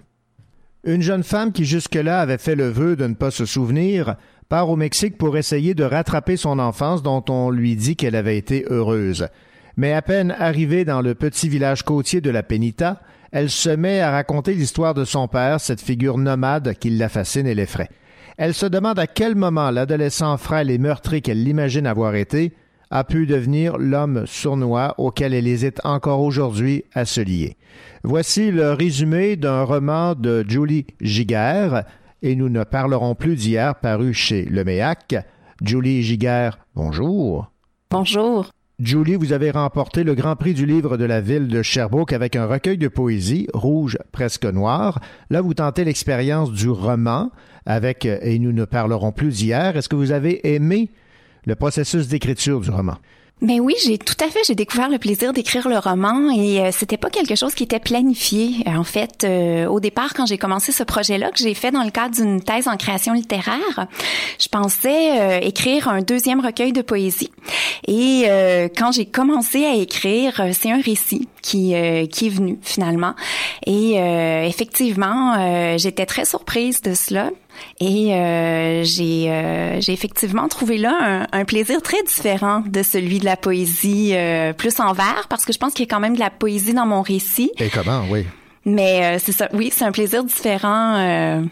Une 0.83 1.03
jeune 1.03 1.23
femme 1.23 1.51
qui 1.51 1.63
jusque-là 1.63 2.21
avait 2.21 2.39
fait 2.39 2.55
le 2.55 2.69
vœu 2.69 2.95
de 2.95 3.05
ne 3.05 3.13
pas 3.13 3.29
se 3.29 3.45
souvenir 3.45 4.15
part 4.49 4.69
au 4.71 4.75
Mexique 4.75 5.17
pour 5.17 5.37
essayer 5.37 5.75
de 5.75 5.83
rattraper 5.83 6.37
son 6.37 6.57
enfance 6.57 7.03
dont 7.03 7.23
on 7.29 7.51
lui 7.51 7.75
dit 7.75 7.95
qu'elle 7.95 8.15
avait 8.15 8.37
été 8.37 8.65
heureuse. 8.67 9.27
Mais 9.75 9.93
à 9.93 10.01
peine 10.01 10.35
arrivée 10.39 10.85
dans 10.85 11.01
le 11.03 11.13
petit 11.13 11.49
village 11.49 11.83
côtier 11.83 12.19
de 12.19 12.31
la 12.31 12.41
Penita, 12.41 12.99
elle 13.31 13.51
se 13.51 13.69
met 13.69 13.99
à 13.99 14.09
raconter 14.09 14.55
l'histoire 14.55 14.95
de 14.95 15.05
son 15.05 15.27
père, 15.27 15.59
cette 15.59 15.81
figure 15.81 16.17
nomade 16.17 16.73
qui 16.79 16.89
la 16.89 17.09
fascine 17.09 17.45
et 17.45 17.53
l'effraie. 17.53 17.89
Elle 18.37 18.55
se 18.55 18.65
demande 18.65 18.97
à 18.97 19.05
quel 19.05 19.35
moment 19.35 19.69
l'adolescent 19.69 20.35
frêle 20.37 20.71
et 20.71 20.79
meurtri 20.79 21.21
qu'elle 21.21 21.43
l'imagine 21.43 21.85
avoir 21.85 22.15
été 22.15 22.53
a 22.91 23.03
pu 23.03 23.25
devenir 23.25 23.77
l'homme 23.77 24.23
sournois 24.25 24.95
auquel 24.97 25.33
elle 25.33 25.47
hésite 25.47 25.79
encore 25.83 26.21
aujourd'hui 26.21 26.83
à 26.93 27.05
se 27.05 27.21
lier. 27.21 27.57
Voici 28.03 28.51
le 28.51 28.73
résumé 28.73 29.35
d'un 29.35 29.63
roman 29.63 30.15
de 30.15 30.45
Julie 30.47 30.87
Giguère, 31.01 31.83
et 32.21 32.35
nous 32.35 32.49
ne 32.49 32.63
parlerons 32.63 33.15
plus 33.15 33.35
d'hier 33.35 33.75
paru 33.75 34.13
chez 34.13 34.45
Le 34.45 34.63
Méac. 34.63 35.15
Julie 35.61 36.03
Giguère, 36.03 36.59
bonjour. 36.75 37.51
Bonjour. 37.89 38.51
Julie, 38.79 39.15
vous 39.15 39.33
avez 39.33 39.49
remporté 39.49 40.03
le 40.03 40.13
Grand 40.13 40.35
Prix 40.35 40.53
du 40.53 40.67
livre 40.67 40.97
de 40.97 41.05
la 41.05 41.19
ville 41.19 41.47
de 41.47 41.63
Sherbrooke 41.63 42.13
avec 42.13 42.35
un 42.35 42.45
recueil 42.45 42.77
de 42.77 42.87
poésie, 42.87 43.47
rouge 43.53 43.97
presque 44.11 44.45
noir. 44.45 44.99
Là, 45.31 45.41
vous 45.41 45.55
tentez 45.55 45.83
l'expérience 45.83 46.51
du 46.51 46.69
roman 46.69 47.31
avec 47.65 48.05
Et 48.05 48.37
nous 48.37 48.51
ne 48.51 48.65
parlerons 48.65 49.11
plus 49.11 49.37
d'hier. 49.37 49.75
Est-ce 49.75 49.89
que 49.89 49.95
vous 49.95 50.11
avez 50.11 50.53
aimé 50.53 50.91
le 51.47 51.55
processus 51.55 52.07
d'écriture 52.07 52.59
du 52.59 52.69
roman? 52.69 52.97
Mais 53.39 53.59
oui, 53.59 53.75
j'ai 53.85 53.99
tout 53.99 54.15
à 54.19 54.29
fait, 54.29 54.39
j'ai 54.47 54.55
découvert 54.55 54.89
le 54.89 54.97
plaisir 54.97 55.31
d'écrire 55.31 55.69
le 55.69 55.77
roman 55.77 56.31
et 56.31 56.59
euh, 56.59 56.69
c'était 56.71 56.97
pas 56.97 57.11
quelque 57.11 57.35
chose 57.35 57.53
qui 57.53 57.63
était 57.63 57.79
planifié. 57.79 58.63
En 58.65 58.83
fait, 58.83 59.23
euh, 59.23 59.67
au 59.67 59.79
départ, 59.79 60.15
quand 60.15 60.25
j'ai 60.25 60.39
commencé 60.39 60.71
ce 60.71 60.81
projet-là 60.81 61.29
que 61.29 61.37
j'ai 61.37 61.53
fait 61.53 61.69
dans 61.69 61.83
le 61.83 61.91
cadre 61.91 62.15
d'une 62.15 62.41
thèse 62.41 62.67
en 62.67 62.77
création 62.77 63.13
littéraire, 63.13 63.87
je 64.39 64.47
pensais 64.47 65.21
euh, 65.21 65.39
écrire 65.43 65.87
un 65.87 66.01
deuxième 66.01 66.39
recueil 66.39 66.73
de 66.73 66.81
poésie. 66.81 67.29
Et 67.87 68.25
quand 68.75 68.91
j'ai 68.91 69.05
commencé 69.05 69.63
à 69.65 69.75
écrire, 69.75 70.41
c'est 70.51 70.71
un 70.71 70.81
récit 70.81 71.29
qui 71.41 71.73
qui 72.11 72.25
est 72.25 72.29
venu 72.29 72.57
finalement. 72.61 73.13
Et 73.65 73.93
effectivement, 74.45 75.77
j'étais 75.77 76.05
très 76.05 76.25
surprise 76.25 76.81
de 76.81 76.93
cela 76.93 77.31
et 77.79 78.13
euh, 78.13 78.83
j'ai 78.83 79.29
euh, 79.29 79.79
j'ai 79.81 79.93
effectivement 79.93 80.47
trouvé 80.47 80.77
là 80.77 81.27
un, 81.31 81.45
plaisir 81.45 81.81
très 81.81 82.01
différent 82.03 82.63
de 82.65 82.83
celui 82.83 83.19
de 83.19 83.25
la 83.25 83.37
poésie 83.37 84.11
euh, 84.13 84.53
plus 84.53 84.79
en 84.79 84.93
vers 84.93 85.27
parce 85.29 85.45
que 85.45 85.53
je 85.53 85.57
pense 85.57 85.73
qu'il 85.73 85.85
y 85.85 85.87
a 85.87 85.93
quand 85.93 85.99
même 85.99 86.15
de 86.15 86.19
la 86.19 86.29
poésie 86.29 86.73
dans 86.73 86.85
mon 86.85 87.01
récit. 87.01 87.51
Et 87.57 87.69
comment, 87.69 88.03
oui. 88.09 88.25
Mais 88.65 89.17
c'est 89.19 89.31
ça, 89.31 89.47
oui, 89.53 89.71
c'est 89.73 89.85
un 89.85 89.93
plaisir 89.93 90.25
différent 90.25 91.47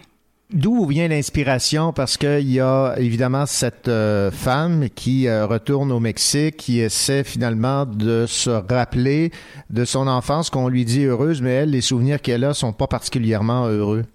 D'où 0.53 0.85
vient 0.85 1.07
l'inspiration? 1.07 1.91
Parce 1.91 2.17
qu'il 2.17 2.51
y 2.51 2.59
a 2.59 2.93
évidemment 2.97 3.47
cette 3.47 3.87
euh, 3.87 4.29
femme 4.29 4.89
qui 4.93 5.27
euh, 5.27 5.47
retourne 5.47 5.91
au 5.91 5.99
Mexique, 5.99 6.57
qui 6.57 6.79
essaie 6.81 7.23
finalement 7.23 7.87
de 7.87 8.25
se 8.27 8.51
rappeler 8.51 9.31
de 9.71 9.85
son 9.85 10.07
enfance 10.07 10.51
qu'on 10.51 10.67
lui 10.67 10.85
dit 10.85 11.05
heureuse, 11.05 11.41
mais 11.41 11.49
elle, 11.49 11.71
les 11.71 11.81
souvenirs 11.81 12.21
qu'elle 12.21 12.43
a 12.43 12.53
sont 12.53 12.73
pas 12.73 12.85
particulièrement 12.85 13.65
heureux. 13.65 14.05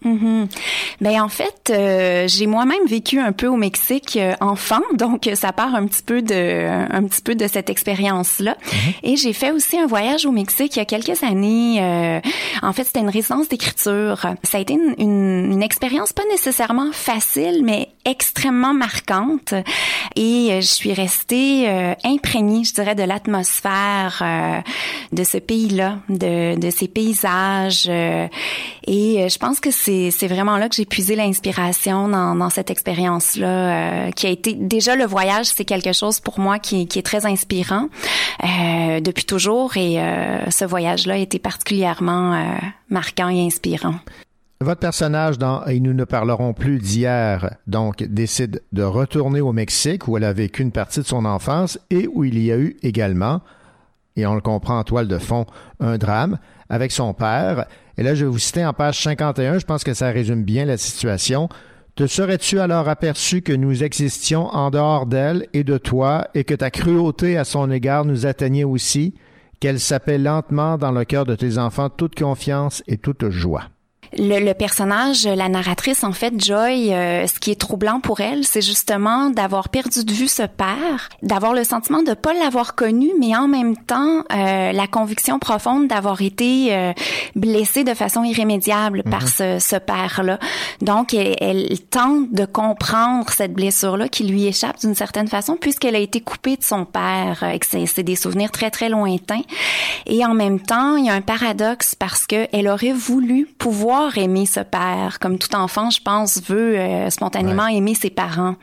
Ben 1.01 1.21
en 1.21 1.29
fait, 1.29 1.71
euh, 1.71 2.29
j'ai 2.29 2.47
moi-même 2.47 2.87
vécu 2.87 3.19
un 3.19 3.33
peu 3.33 3.49
au 3.49 3.57
Mexique 3.57 4.17
enfant, 4.41 4.83
donc 4.95 5.29
ça 5.35 5.53
part 5.53 5.75
un 5.75 5.87
petit 5.87 6.03
peu 6.03 6.23
de 6.23 6.93
un 6.93 7.05
petit 7.05 7.23
peu 7.23 7.35
de 7.35 7.49
cette 7.49 7.71
expérience-là. 7.71 8.57
Mm-hmm. 8.63 8.95
Et 9.03 9.17
j'ai 9.17 9.33
fait 9.33 9.51
aussi 9.51 9.79
un 9.79 9.87
voyage 9.87 10.27
au 10.27 10.31
Mexique 10.31 10.77
il 10.77 10.79
y 10.79 10.83
a 10.83 10.85
quelques 10.85 11.25
années. 11.25 12.21
en 12.63 12.73
fait, 12.73 12.85
c'était 12.85 13.01
une 13.01 13.09
résidence 13.09 13.49
d'écriture. 13.49 14.21
Ça 14.45 14.59
a 14.59 14.61
été 14.61 14.75
une, 14.75 14.95
une, 14.99 15.53
une 15.53 15.63
expérience 15.63 16.13
pas 16.21 16.27
nécessairement 16.31 16.93
facile, 16.93 17.63
mais 17.65 17.89
extrêmement 18.05 18.75
marquante. 18.75 19.55
Et 20.17 20.49
euh, 20.51 20.61
je 20.61 20.67
suis 20.67 20.93
restée 20.93 21.67
euh, 21.67 21.95
imprégnée, 22.05 22.63
je 22.65 22.75
dirais, 22.75 22.95
de 22.95 23.03
l'atmosphère 23.03 24.21
euh, 24.21 24.61
de 25.13 25.25
ce 25.25 25.39
pays-là, 25.39 25.99
de, 26.11 26.59
de 26.59 26.71
ces 26.71 26.89
paysages. 26.89 27.89
et 27.89 28.29
je 28.87 29.39
pense 29.39 29.61
que 29.61 29.71
c'est, 29.71 30.11
c'est 30.11 30.27
vraiment 30.27 30.59
là 30.59 30.69
que 30.69 30.75
j'ai 30.75 30.85
puisé 30.85 31.17
l'inspiration 31.17 32.09
dans, 32.09 32.35
dans 32.35 32.51
cette 32.51 32.71
expérience-là, 32.71 34.13
qui 34.13 34.27
a 34.27 34.31
été 34.31 34.53
déjà 34.53 34.97
le 34.97 35.07
voyage, 35.07 35.47
c'est 35.47 35.65
quelque 35.65 35.93
chose 35.95 36.21
pour 36.21 36.39
moi 36.39 36.59
qui, 36.59 36.87
qui 36.87 36.99
est 36.99 37.03
très 37.03 37.25
inspirant 37.25 37.89
depuis 38.43 39.25
toujours. 39.25 39.77
Et 39.77 39.99
ce 40.51 40.65
voyage-là 40.65 41.15
a 41.15 41.19
été 41.19 41.39
particulièrement 41.39 42.59
marquant 42.89 43.29
et 43.29 43.41
inspirant. 43.47 43.95
Votre 44.63 44.81
personnage 44.81 45.39
dans 45.39 45.65
Et 45.65 45.81
nous 45.81 45.95
ne 45.95 46.05
parlerons 46.05 46.53
plus 46.53 46.81
d'hier, 46.81 47.57
donc, 47.67 48.03
décide 48.03 48.63
de 48.73 48.83
retourner 48.83 49.41
au 49.41 49.55
Mexique 49.55 50.07
où 50.07 50.19
elle 50.19 50.25
a 50.25 50.35
vécu 50.35 50.61
une 50.61 50.71
partie 50.71 51.01
de 51.01 51.07
son 51.07 51.25
enfance 51.25 51.79
et 51.89 52.07
où 52.13 52.25
il 52.25 52.39
y 52.39 52.53
a 52.53 52.59
eu 52.59 52.77
également, 52.83 53.41
et 54.17 54.27
on 54.27 54.35
le 54.35 54.43
comprend 54.43 54.79
en 54.79 54.85
toile 54.85 55.09
de 55.09 55.17
fond, 55.17 55.47
un 55.81 55.97
drame 55.97 56.39
avec 56.69 56.93
son 56.93 57.15
père. 57.15 57.65
Et 57.97 58.03
là, 58.03 58.15
je 58.15 58.27
vais 58.27 58.31
vous 58.31 58.39
citer 58.39 58.63
en 58.67 58.75
page 58.75 59.01
51, 59.01 59.61
je 59.61 59.65
pense 59.65 59.83
que 59.83 59.95
ça 59.95 60.11
résume 60.11 60.45
bien 60.45 60.67
la 60.67 60.77
situation. 60.77 61.49
Te 61.95 62.07
serais-tu 62.07 62.61
alors 62.61 62.87
aperçu 62.87 63.41
que 63.41 63.55
nous 63.55 63.83
existions 63.83 64.49
en 64.49 64.71
dehors 64.71 65.07
d'elle 65.07 65.47
et 65.55 65.65
de 65.65 65.79
toi 65.79 66.29
et 66.35 66.45
que 66.45 66.55
ta 66.55 66.71
cruauté 66.71 67.39
à 67.39 67.45
son 67.45 67.71
égard 67.71 68.05
nous 68.05 68.27
atteignait 68.27 68.65
aussi, 68.65 69.15
qu'elle 69.59 69.81
s'appelle 69.81 70.23
lentement 70.23 70.77
dans 70.77 70.93
le 70.93 71.07
cœur 71.07 71.25
de 71.25 71.35
tes 71.35 71.57
enfants 71.57 71.89
toute 71.89 72.15
confiance 72.15 72.83
et 72.87 72.99
toute 72.99 73.31
joie? 73.31 73.63
Le, 74.19 74.45
le, 74.45 74.55
personnage, 74.55 75.25
la 75.25 75.49
narratrice, 75.49 76.03
en 76.03 76.13
fait, 76.13 76.35
Joy, 76.43 76.93
euh, 76.93 77.27
ce 77.29 77.39
qui 77.39 77.53
est 77.53 77.61
troublant 77.61 78.01
pour 78.01 78.21
elle, 78.21 78.45
c'est 78.45 78.61
justement 78.61 79.31
d'avoir 79.31 79.69
perdu 79.69 80.05
de 80.05 80.13
vue 80.13 80.27
ce 80.27 80.43
père, 80.43 81.09
d'avoir 81.23 81.55
le 81.55 81.63
sentiment 81.63 82.03
de 82.03 82.15
pas 82.15 82.35
l'avoir 82.35 82.75
connu, 82.75 83.11
mais 83.21 83.37
en 83.37 83.47
même 83.47 83.77
temps 83.77 84.25
euh, 84.33 84.73
la 84.73 84.87
conviction 84.89 85.39
profonde 85.39 85.87
d'avoir 85.87 86.23
été 86.23 86.75
euh, 86.75 86.93
blessée 87.37 87.85
de 87.85 87.95
façon 87.95 88.25
irrémédiable 88.25 89.05
par 89.05 89.23
mhm. 89.23 89.29
ce, 89.29 89.59
ce 89.61 89.77
père-là. 89.77 90.41
Donc, 90.81 91.15
elle, 91.15 91.37
elle, 91.41 91.81
tente 91.81 92.33
de 92.33 92.45
comprendre 92.45 93.31
cette 93.31 93.53
blessure-là 93.53 94.09
qui 94.09 94.25
lui 94.25 94.47
échappe 94.47 94.81
d'une 94.81 94.95
certaine 94.97 95.29
façon, 95.29 95.57
puisqu'elle 95.57 95.95
a 95.95 96.01
été 96.01 96.21
coupée 96.21 96.57
de 96.57 96.65
son 96.65 96.85
père, 96.85 97.45
et 97.45 97.59
que 97.59 97.67
c'est 97.67 98.03
des 98.03 98.17
souvenirs 98.17 98.51
très 98.51 98.71
très 98.71 98.89
lointains. 98.89 99.43
Et 100.07 100.25
en 100.25 100.35
même 100.35 100.59
temps, 100.59 100.97
il 100.97 101.07
y 101.07 101.11
a 101.11 101.15
un 101.15 101.21
paradoxe 101.21 101.95
parce 101.95 102.27
que 102.27 102.49
elle 102.53 102.67
aurait 102.69 102.93
voulu 102.93 103.47
pouvoir 103.59 104.00
aimer 104.17 104.47
ce 104.47 104.61
père, 104.61 105.19
comme 105.21 105.39
tout 105.39 105.55
enfant, 105.55 105.91
je 105.91 106.01
pense, 106.03 106.43
veut 106.43 106.79
euh, 106.79 107.11
spontanément 107.11 107.67
aimer 107.67 107.95
ses 107.95 108.11
parents. 108.11 108.57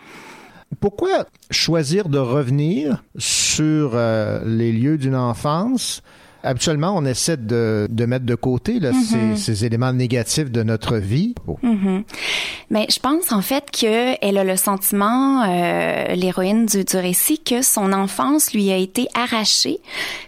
Pourquoi 0.79 1.25
choisir 1.49 2.09
de 2.09 2.19
revenir 2.19 3.03
sur 3.17 3.91
euh, 3.93 4.41
les 4.45 4.71
lieux 4.71 4.97
d'une 4.97 5.15
enfance 5.15 6.01
Habituellement, 6.47 6.95
on 6.95 7.03
essaie 7.05 7.37
de, 7.37 7.87
de 7.89 8.05
mettre 8.05 8.25
de 8.25 8.35
côté 8.35 8.79
là, 8.79 8.91
ces, 8.93 9.35
ces, 9.35 9.65
éléments 9.65 9.91
négatifs 9.91 10.49
de 10.49 10.63
notre 10.63 10.95
vie. 10.95 11.35
Mm-hmm. 11.61 12.03
Mais 12.69 12.87
je 12.89 12.99
pense 12.99 13.31
en 13.31 13.41
fait 13.41 13.69
qu'elle 13.69 14.37
a 14.37 14.43
le 14.43 14.55
sentiment, 14.55 15.43
euh, 15.43 16.15
l'héroïne 16.15 16.65
du, 16.65 16.85
du 16.85 16.97
récit, 16.97 17.39
que 17.39 17.61
son 17.61 17.91
enfance 17.91 18.53
lui 18.53 18.71
a 18.71 18.77
été 18.77 19.07
arrachée, 19.13 19.79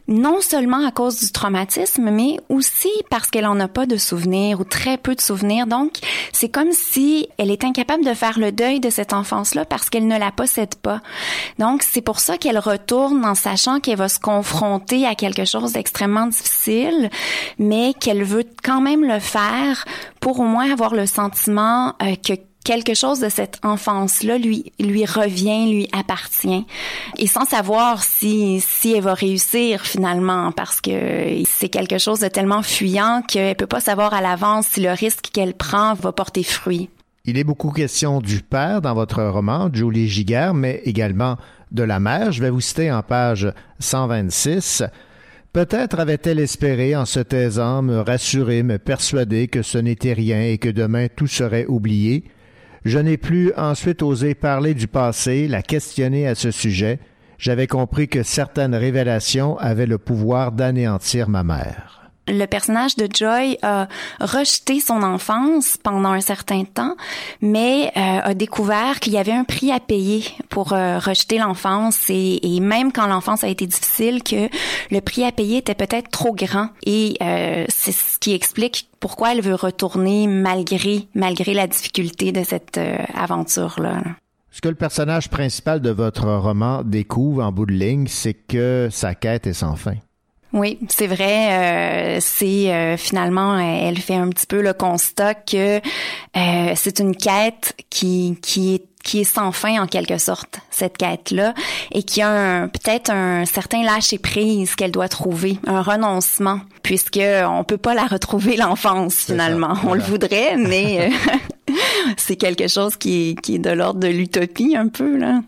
non 0.07 0.41
seulement 0.41 0.85
à 0.85 0.91
cause 0.91 1.19
du 1.19 1.31
traumatisme, 1.31 2.09
mais 2.11 2.37
aussi 2.49 2.91
parce 3.09 3.29
qu'elle 3.29 3.45
en 3.45 3.59
a 3.59 3.67
pas 3.67 3.85
de 3.85 3.97
souvenirs 3.97 4.59
ou 4.59 4.63
très 4.65 4.97
peu 4.97 5.15
de 5.15 5.21
souvenirs. 5.21 5.67
Donc, 5.67 5.93
c'est 6.33 6.49
comme 6.49 6.71
si 6.71 7.29
elle 7.37 7.51
est 7.51 7.63
incapable 7.63 8.03
de 8.03 8.13
faire 8.13 8.39
le 8.39 8.51
deuil 8.51 8.79
de 8.79 8.89
cette 8.89 9.13
enfance-là 9.13 9.65
parce 9.65 9.89
qu'elle 9.89 10.07
ne 10.07 10.19
la 10.19 10.31
possède 10.31 10.75
pas. 10.75 11.01
Donc, 11.59 11.83
c'est 11.83 12.01
pour 12.01 12.19
ça 12.19 12.37
qu'elle 12.37 12.59
retourne 12.59 13.23
en 13.23 13.35
sachant 13.35 13.79
qu'elle 13.79 13.97
va 13.97 14.09
se 14.09 14.19
confronter 14.19 15.05
à 15.05 15.15
quelque 15.15 15.45
chose 15.45 15.73
d'extrêmement 15.73 16.08
difficile, 16.27 17.09
mais 17.57 17.93
qu'elle 17.99 18.23
veut 18.23 18.45
quand 18.63 18.81
même 18.81 19.03
le 19.03 19.19
faire 19.19 19.85
pour 20.19 20.39
au 20.39 20.45
moins 20.45 20.71
avoir 20.71 20.93
le 20.93 21.05
sentiment 21.05 21.95
euh, 22.01 22.15
que 22.15 22.33
quelque 22.63 22.93
chose 22.93 23.19
de 23.19 23.29
cette 23.29 23.59
enfance-là 23.63 24.37
lui 24.37 24.71
lui 24.79 25.05
revient, 25.05 25.71
lui 25.71 25.87
appartient, 25.91 26.65
et 27.17 27.27
sans 27.27 27.45
savoir 27.45 28.03
si 28.03 28.61
si 28.61 28.93
elle 28.93 29.03
va 29.03 29.13
réussir 29.13 29.85
finalement, 29.85 30.51
parce 30.51 30.81
que 30.81 31.41
c'est 31.47 31.69
quelque 31.69 31.97
chose 31.97 32.19
de 32.19 32.27
tellement 32.27 32.61
fuyant 32.61 33.21
qu'elle 33.27 33.55
peut 33.55 33.67
pas 33.67 33.79
savoir 33.79 34.13
à 34.13 34.21
l'avance 34.21 34.67
si 34.67 34.81
le 34.81 34.91
risque 34.91 35.29
qu'elle 35.33 35.53
prend 35.53 35.93
va 35.93 36.11
porter 36.11 36.43
fruit. 36.43 36.89
Il 37.25 37.37
est 37.37 37.43
beaucoup 37.43 37.71
question 37.71 38.21
du 38.21 38.41
père 38.41 38.81
dans 38.81 38.93
votre 38.93 39.23
roman, 39.23 39.69
Julie 39.71 40.07
Giguère, 40.07 40.53
mais 40.53 40.81
également 40.85 41.37
de 41.71 41.83
la 41.83 41.99
mère. 41.99 42.31
Je 42.31 42.41
vais 42.41 42.49
vous 42.49 42.61
citer 42.61 42.91
en 42.91 43.03
page 43.03 43.51
126. 43.79 44.83
Peut-être 45.51 45.99
avait-elle 45.99 46.39
espéré, 46.39 46.95
en 46.95 47.05
se 47.05 47.19
taisant, 47.19 47.81
me 47.81 47.99
rassurer, 47.99 48.61
me 48.61 48.77
persuader 48.77 49.47
que 49.47 49.63
ce 49.63 49.77
n'était 49.77 50.13
rien 50.13 50.41
et 50.43 50.59
que 50.59 50.69
demain 50.69 51.07
tout 51.13 51.27
serait 51.27 51.65
oublié. 51.65 52.25
Je 52.85 52.99
n'ai 52.99 53.17
plus 53.17 53.51
ensuite 53.57 54.03
osé 54.03 54.35
parler 54.35 54.73
du 54.73 54.87
passé, 54.87 55.47
la 55.47 55.63
questionner 55.63 56.27
à 56.27 56.35
ce 56.35 56.51
sujet. 56.51 56.99
J'avais 57.37 57.67
compris 57.67 58.07
que 58.07 58.21
certaines 58.21 58.75
révélations 58.75 59.57
avaient 59.57 59.87
le 59.87 59.97
pouvoir 59.97 60.51
d'anéantir 60.51 61.29
ma 61.29 61.43
mère 61.43 61.98
le 62.29 62.45
personnage 62.45 62.95
de 62.95 63.07
Joy 63.11 63.57
a 63.61 63.87
rejeté 64.19 64.79
son 64.79 65.03
enfance 65.03 65.77
pendant 65.81 66.09
un 66.09 66.21
certain 66.21 66.63
temps, 66.63 66.95
mais 67.41 67.91
euh, 67.97 68.19
a 68.23 68.33
découvert 68.33 68.99
qu'il 68.99 69.13
y 69.13 69.17
avait 69.17 69.31
un 69.31 69.43
prix 69.43 69.71
à 69.71 69.79
payer 69.79 70.23
pour 70.49 70.73
euh, 70.73 70.99
rejeter 70.99 71.37
l'enfance 71.37 72.09
et, 72.09 72.39
et, 72.43 72.59
même 72.59 72.91
quand 72.91 73.07
l'enfance 73.07 73.43
a 73.43 73.47
été 73.47 73.65
difficile, 73.65 74.23
que 74.23 74.49
le 74.91 75.01
prix 75.01 75.23
à 75.23 75.31
payer 75.31 75.57
était 75.57 75.75
peut-être 75.75 76.09
trop 76.09 76.33
grand. 76.33 76.69
Et 76.85 77.17
euh, 77.21 77.65
c'est 77.69 77.91
ce 77.91 78.17
qui 78.19 78.33
explique 78.33 78.89
pourquoi 78.99 79.33
elle 79.33 79.41
veut 79.41 79.55
retourner 79.55 80.27
malgré 80.27 81.07
malgré 81.15 81.53
la 81.53 81.67
difficulté 81.67 82.31
de 82.31 82.43
cette 82.43 82.79
aventure-là. 83.13 84.01
Ce 84.51 84.61
que 84.61 84.67
le 84.67 84.75
personnage 84.75 85.29
principal 85.29 85.79
de 85.79 85.89
votre 85.89 86.27
roman 86.27 86.83
découvre 86.83 87.43
en 87.43 87.51
bout 87.51 87.65
de 87.65 87.71
ligne, 87.71 88.07
c'est 88.07 88.33
que 88.33 88.89
sa 88.91 89.15
quête 89.15 89.47
est 89.47 89.53
sans 89.53 89.75
fin. 89.75 89.95
Oui, 90.53 90.79
c'est 90.89 91.07
vrai. 91.07 91.51
Euh, 91.51 92.17
c'est 92.21 92.73
euh, 92.73 92.97
finalement, 92.97 93.57
elle 93.59 93.99
fait 93.99 94.15
un 94.15 94.29
petit 94.29 94.47
peu 94.47 94.61
le 94.61 94.73
constat 94.73 95.35
que 95.35 95.77
euh, 95.77 96.73
c'est 96.75 96.99
une 96.99 97.15
quête 97.15 97.75
qui 97.89 98.37
qui 98.41 98.75
est 98.75 98.85
qui 99.01 99.21
est 99.21 99.23
sans 99.23 99.53
fin 99.53 99.81
en 99.81 99.87
quelque 99.87 100.17
sorte 100.17 100.59
cette 100.71 100.97
quête 100.97 101.31
là 101.31 101.53
et 101.93 102.03
qui 102.03 102.21
a 102.21 102.67
peut-être 102.67 103.09
un 103.09 103.45
certain 103.45 103.81
lâcher 103.81 104.17
prise 104.17 104.75
qu'elle 104.75 104.91
doit 104.91 105.07
trouver 105.07 105.57
un 105.65 105.81
renoncement 105.81 106.59
puisque 106.83 107.21
on 107.45 107.63
peut 107.63 107.77
pas 107.77 107.93
la 107.93 108.05
retrouver 108.05 108.57
l'enfance 108.57 109.23
finalement 109.27 109.75
on 109.87 109.93
le 109.93 110.01
voudrait 110.01 110.57
mais 110.57 111.11
c'est 112.17 112.35
quelque 112.35 112.67
chose 112.67 112.95
qui 112.95 113.29
est, 113.31 113.41
qui 113.41 113.55
est 113.55 113.59
de 113.59 113.69
l'ordre 113.69 113.99
de 113.99 114.07
l'utopie 114.07 114.75
un 114.75 114.87
peu 114.87 115.17
là 115.17 115.41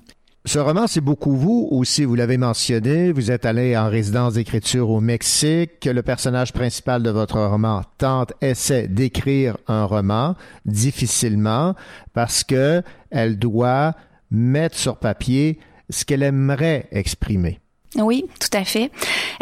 ce 0.44 0.58
roman, 0.58 0.88
c'est 0.88 1.02
beaucoup 1.02 1.36
vous 1.36 1.68
aussi, 1.70 2.04
vous 2.04 2.16
l'avez 2.16 2.38
mentionné, 2.38 3.12
vous 3.12 3.30
êtes 3.30 3.46
allé 3.46 3.78
en 3.78 3.88
résidence 3.90 4.34
d'écriture 4.34 4.90
au 4.90 5.00
Mexique, 5.00 5.86
le 5.86 6.02
personnage 6.02 6.52
principal 6.52 7.04
de 7.04 7.12
votre 7.12 7.40
roman 7.40 7.84
tente, 8.00 8.34
essaie 8.42 8.88
d'écrire 8.88 9.58
un 9.68 9.86
roman 9.86 10.36
difficilement 10.66 11.76
parce 12.14 12.44
que 12.44 12.82
elle 13.12 13.38
doit 13.38 13.94
mettre 14.32 14.78
sur 14.78 14.98
papier 14.98 15.60
ce 15.92 16.06
qu'elle 16.06 16.24
aimerait 16.24 16.88
exprimer. 16.92 17.61
Oui, 17.98 18.24
tout 18.40 18.58
à 18.58 18.64
fait. 18.64 18.90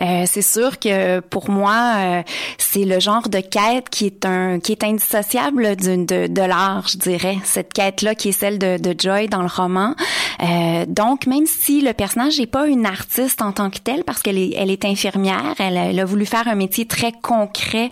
Euh, 0.02 0.24
c'est 0.26 0.42
sûr 0.42 0.80
que 0.80 1.20
pour 1.20 1.52
moi, 1.52 1.94
euh, 1.98 2.24
c'est 2.58 2.84
le 2.84 3.00
genre 3.00 3.30
de 3.30 3.42
quête 3.42 3.92
qui 3.92 4.08
est 4.08 4.26
un 4.26 4.60
qui 4.60 4.72
est 4.72 4.84
indissociable 4.84 5.76
de, 5.76 6.26
de 6.26 6.42
l'art, 6.42 6.88
je 6.88 6.98
dirais. 6.98 7.38
Cette 7.44 7.72
quête-là 7.74 8.16
qui 8.16 8.30
est 8.30 8.32
celle 8.32 8.58
de, 8.58 8.78
de 8.80 8.96
Joy 9.00 9.28
dans 9.28 9.44
le 9.44 9.50
roman. 9.54 9.94
Euh, 10.42 10.86
donc, 10.88 11.28
même 11.28 11.46
si 11.46 11.82
le 11.82 11.94
personnage 11.94 12.40
n'est 12.40 12.48
pas 12.48 12.66
une 12.66 12.88
artiste 12.88 13.44
en 13.44 13.52
tant 13.52 13.70
que 13.70 13.78
telle, 13.78 14.04
parce 14.04 14.24
qu'elle 14.24 14.40
est 14.40 14.56
elle 14.58 14.72
est 14.72 14.84
infirmière, 14.84 15.54
elle, 15.60 15.78
elle, 15.78 16.00
a 16.00 16.06
voulu 16.06 16.26
faire 16.26 16.48
un 16.48 16.56
métier 16.56 16.88
très 16.88 17.12
concret 17.12 17.92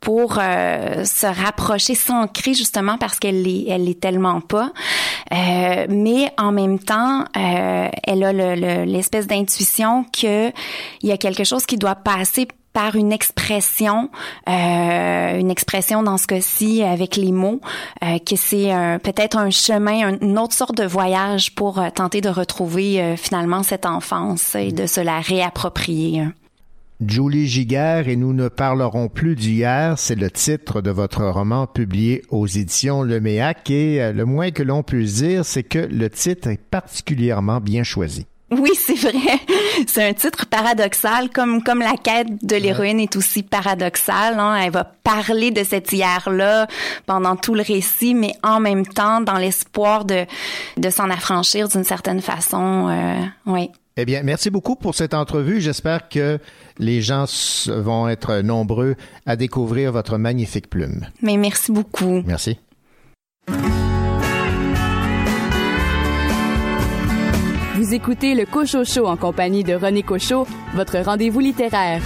pour 0.00 0.38
euh, 0.40 1.04
se 1.04 1.26
rapprocher, 1.26 1.94
s'ancrer 1.94 2.54
justement 2.54 2.96
parce 2.96 3.18
qu'elle 3.18 3.46
est 3.46 3.66
elle 3.68 3.86
est 3.90 4.00
tellement 4.00 4.40
pas. 4.40 4.72
mais 5.30 6.32
en 6.38 6.52
même 6.52 6.78
temps, 6.78 7.26
elle 7.34 8.24
a 8.24 8.32
l'espèce 8.86 9.24
le, 9.24 9.36
d'intuition 9.36 9.97
qu'il 10.04 10.52
y 11.02 11.12
a 11.12 11.16
quelque 11.16 11.44
chose 11.44 11.66
qui 11.66 11.76
doit 11.76 11.94
passer 11.96 12.48
par 12.78 12.94
une 12.94 13.10
expression, 13.12 14.08
euh, 14.48 15.38
une 15.38 15.50
expression 15.50 16.04
dans 16.04 16.16
ce 16.16 16.28
cas-ci 16.28 16.84
avec 16.84 17.16
les 17.16 17.32
mots, 17.32 17.60
euh, 18.04 18.18
que 18.18 18.36
c'est 18.36 18.70
peut-être 19.02 19.36
un 19.36 19.50
chemin, 19.50 20.16
une 20.20 20.38
autre 20.38 20.54
sorte 20.54 20.76
de 20.76 20.84
voyage 20.84 21.56
pour 21.56 21.80
euh, 21.80 21.88
tenter 21.92 22.20
de 22.20 22.28
retrouver 22.28 23.16
finalement 23.16 23.64
cette 23.64 23.84
enfance 23.84 24.54
et 24.54 24.70
de 24.70 24.86
se 24.86 25.00
la 25.00 25.18
réapproprier. 25.18 26.28
Julie 27.04 27.48
Giguère 27.48 28.08
et 28.08 28.14
nous 28.14 28.32
ne 28.32 28.46
parlerons 28.46 29.08
plus 29.08 29.34
d'hier, 29.34 29.98
c'est 29.98 30.14
le 30.14 30.30
titre 30.30 30.80
de 30.80 30.90
votre 30.90 31.24
roman 31.24 31.66
publié 31.66 32.22
aux 32.28 32.46
éditions 32.46 33.02
Le 33.02 33.20
Méac 33.20 33.70
et 33.70 34.12
le 34.12 34.24
moins 34.24 34.52
que 34.52 34.62
l'on 34.62 34.84
puisse 34.84 35.16
dire, 35.16 35.44
c'est 35.44 35.64
que 35.64 35.78
le 35.78 36.10
titre 36.10 36.48
est 36.48 36.60
particulièrement 36.60 37.60
bien 37.60 37.82
choisi. 37.82 38.26
Oui, 38.50 38.70
c'est 38.74 38.94
vrai. 38.94 39.40
C'est 39.86 40.08
un 40.08 40.14
titre 40.14 40.46
paradoxal, 40.46 41.28
comme 41.30 41.62
comme 41.62 41.80
la 41.80 41.96
quête 42.02 42.44
de 42.44 42.56
l'héroïne 42.56 43.00
est 43.00 43.14
aussi 43.16 43.42
paradoxale. 43.42 44.38
Hein. 44.38 44.56
Elle 44.56 44.70
va 44.70 44.84
parler 44.84 45.50
de 45.50 45.62
cette 45.64 45.92
hier-là 45.92 46.66
pendant 47.06 47.36
tout 47.36 47.54
le 47.54 47.62
récit, 47.62 48.14
mais 48.14 48.32
en 48.42 48.60
même 48.60 48.86
temps 48.86 49.20
dans 49.20 49.36
l'espoir 49.36 50.04
de 50.04 50.24
de 50.78 50.90
s'en 50.90 51.10
affranchir 51.10 51.68
d'une 51.68 51.84
certaine 51.84 52.22
façon. 52.22 52.88
Euh, 52.88 53.20
oui. 53.46 53.70
Eh 54.00 54.04
bien, 54.04 54.22
merci 54.22 54.48
beaucoup 54.48 54.76
pour 54.76 54.94
cette 54.94 55.12
entrevue. 55.12 55.60
J'espère 55.60 56.08
que 56.08 56.38
les 56.78 57.02
gens 57.02 57.24
vont 57.66 58.08
être 58.08 58.42
nombreux 58.42 58.94
à 59.26 59.34
découvrir 59.34 59.90
votre 59.90 60.18
magnifique 60.18 60.70
plume. 60.70 61.06
Mais 61.20 61.36
merci 61.36 61.72
beaucoup. 61.72 62.22
Merci. 62.24 62.58
Vous 67.88 67.94
écoutez 67.94 68.34
le 68.34 68.44
Cocho 68.44 68.84
Show 68.84 69.06
en 69.06 69.16
compagnie 69.16 69.64
de 69.64 69.72
René 69.72 70.02
Cochot, 70.02 70.46
votre 70.74 70.98
rendez-vous 70.98 71.40
littéraire. 71.40 72.02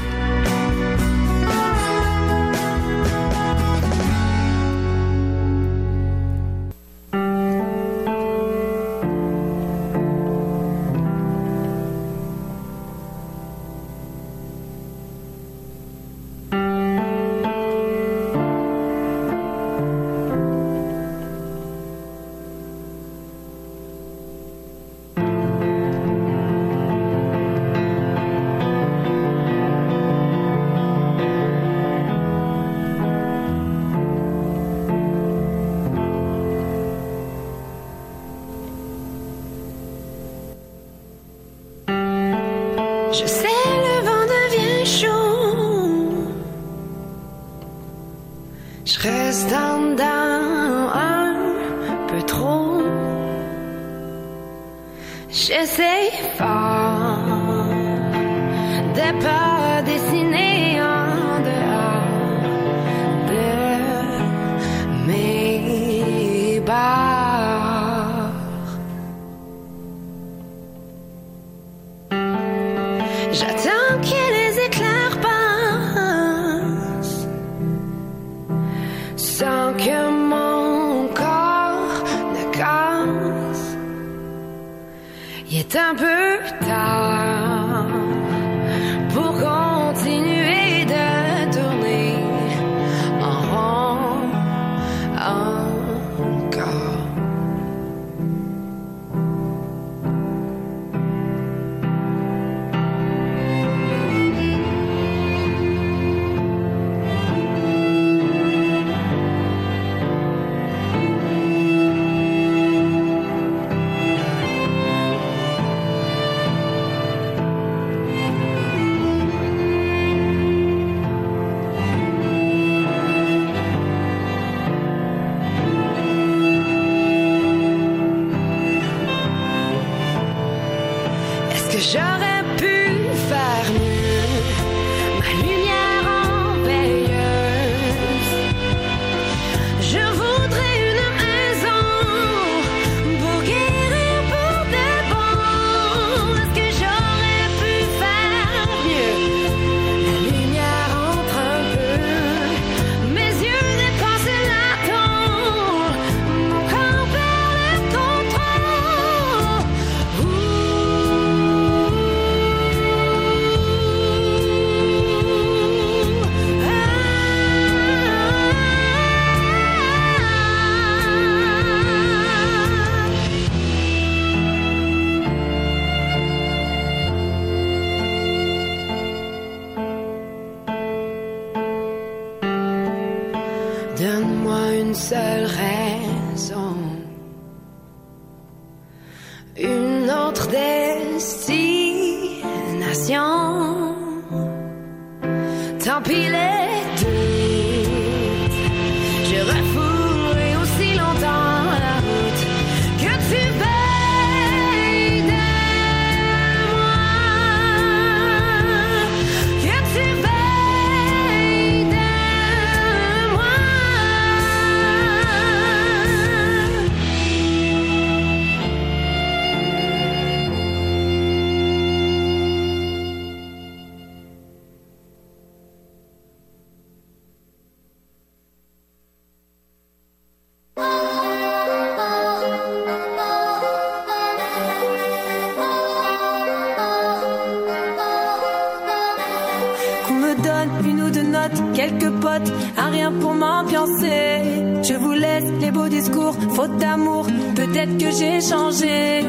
A 242.76 242.86
rien 242.90 243.12
pour 243.20 243.34
m'ambiancer. 243.34 244.82
Je 244.82 244.94
vous 244.94 245.12
laisse 245.12 245.50
les 245.60 245.70
beaux 245.70 245.88
discours, 245.88 246.34
faute 246.54 246.76
d'amour, 246.78 247.26
peut-être 247.54 247.96
que 247.98 248.10
j'ai 248.10 248.40
changé. 248.40 249.24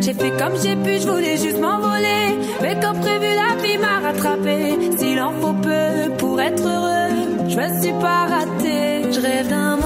J'ai 0.00 0.14
fait 0.14 0.32
comme 0.38 0.56
j'ai 0.62 0.76
pu, 0.76 1.00
je 1.00 1.08
voulais 1.08 1.36
juste 1.36 1.60
m'envoler. 1.60 2.38
Mais 2.62 2.78
comme 2.80 2.98
prévu, 3.00 3.26
la 3.42 3.62
vie 3.62 3.78
m'a 3.78 4.00
rattrapé. 4.06 4.78
S'il 4.98 5.20
en 5.20 5.32
faut 5.40 5.54
peu 5.54 6.12
pour 6.18 6.40
être 6.40 6.62
heureux, 6.62 7.48
je 7.48 7.56
me 7.56 7.82
suis 7.82 7.92
pas 8.00 8.26
raté. 8.26 9.12
Je 9.12 9.20
rêve 9.20 9.48
d'un 9.48 9.76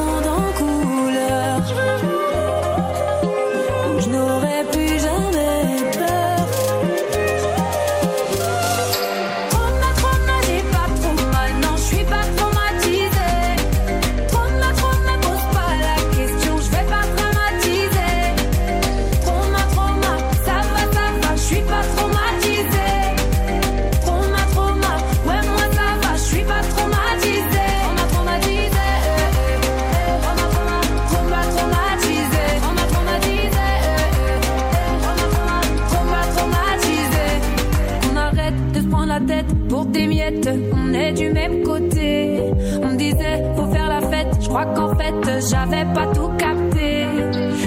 Je 44.48 44.50
crois 44.54 44.64
qu'en 44.64 44.96
fait, 44.96 45.14
j'avais 45.50 45.84
pas 45.92 46.06
tout 46.14 46.30
capté. 46.38 47.04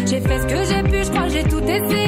J'ai 0.07 0.19
fait 0.19 0.39
ce 0.39 0.47
que 0.47 0.65
j'ai 0.65 0.81
pu, 0.81 1.03
je 1.03 1.11
crois 1.11 1.25
que 1.25 1.29
j'ai 1.29 1.43
tout 1.43 1.61
essayé. 1.61 2.00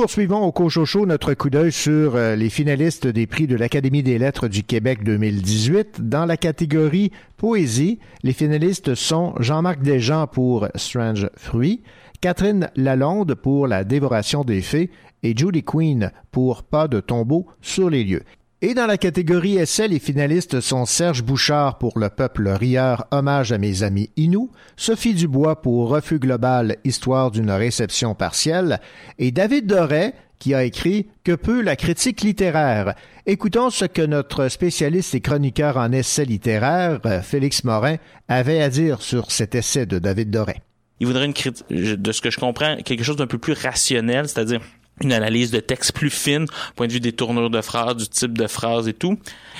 Poursuivons 0.00 0.44
au 0.44 0.50
Cochocho 0.50 1.04
notre 1.04 1.34
coup 1.34 1.50
d'œil 1.50 1.70
sur 1.70 2.16
euh, 2.16 2.34
les 2.34 2.48
finalistes 2.48 3.06
des 3.06 3.26
prix 3.26 3.46
de 3.46 3.54
l'Académie 3.54 4.02
des 4.02 4.16
lettres 4.16 4.48
du 4.48 4.62
Québec 4.62 5.04
2018. 5.04 6.08
Dans 6.08 6.24
la 6.24 6.38
catégorie 6.38 7.12
Poésie, 7.36 7.98
les 8.22 8.32
finalistes 8.32 8.94
sont 8.94 9.34
Jean-Marc 9.40 9.82
Desjans 9.82 10.26
pour 10.26 10.68
Strange 10.74 11.28
Fruit, 11.36 11.82
Catherine 12.22 12.70
Lalonde 12.76 13.34
pour 13.34 13.66
La 13.66 13.84
dévoration 13.84 14.42
des 14.42 14.62
fées 14.62 14.90
et 15.22 15.36
Judy 15.36 15.62
Queen 15.62 16.12
pour 16.32 16.62
Pas 16.62 16.88
de 16.88 17.00
tombeau 17.00 17.46
sur 17.60 17.90
les 17.90 18.02
lieux. 18.02 18.22
Et 18.62 18.74
dans 18.74 18.84
la 18.84 18.98
catégorie 18.98 19.56
essai, 19.56 19.88
les 19.88 19.98
finalistes 19.98 20.60
sont 20.60 20.84
Serge 20.84 21.22
Bouchard 21.22 21.78
pour 21.78 21.98
Le 21.98 22.10
peuple 22.10 22.46
rieur, 22.46 23.06
hommage 23.10 23.52
à 23.52 23.58
mes 23.58 23.82
amis 23.82 24.10
Inou, 24.18 24.50
Sophie 24.76 25.14
Dubois 25.14 25.62
pour 25.62 25.88
Refus 25.88 26.18
global, 26.18 26.76
histoire 26.84 27.30
d'une 27.30 27.50
réception 27.50 28.14
partielle, 28.14 28.78
et 29.18 29.30
David 29.30 29.66
Doré 29.66 30.12
qui 30.38 30.52
a 30.52 30.64
écrit 30.64 31.06
Que 31.24 31.32
peut 31.32 31.62
la 31.62 31.74
critique 31.74 32.20
littéraire? 32.20 32.96
Écoutons 33.24 33.70
ce 33.70 33.86
que 33.86 34.02
notre 34.02 34.48
spécialiste 34.48 35.14
et 35.14 35.22
chroniqueur 35.22 35.78
en 35.78 35.90
essai 35.90 36.26
littéraire, 36.26 37.00
Félix 37.22 37.64
Morin, 37.64 37.96
avait 38.28 38.60
à 38.60 38.68
dire 38.68 39.00
sur 39.00 39.30
cet 39.30 39.54
essai 39.54 39.86
de 39.86 39.98
David 39.98 40.30
Doré. 40.30 40.56
Il 41.00 41.06
voudrait 41.06 41.24
une 41.24 41.32
critique, 41.32 41.64
de 41.70 42.12
ce 42.12 42.20
que 42.20 42.30
je 42.30 42.38
comprends, 42.38 42.76
quelque 42.76 43.04
chose 43.04 43.16
d'un 43.16 43.26
peu 43.26 43.38
plus 43.38 43.54
rationnel, 43.54 44.28
c'est-à-dire 44.28 44.60
une 45.02 45.12
analyse 45.12 45.50
de 45.50 45.60
texte 45.60 45.92
plus 45.92 46.10
fine, 46.10 46.46
point 46.76 46.86
de 46.86 46.92
vue 46.92 47.00
des 47.00 47.12
tournures 47.12 47.50
de 47.50 47.60
phrases, 47.60 47.96
du 47.96 48.08
type 48.08 48.36
de 48.36 48.46
phrase 48.46 48.88
et 48.88 48.92
tout. 48.92 49.18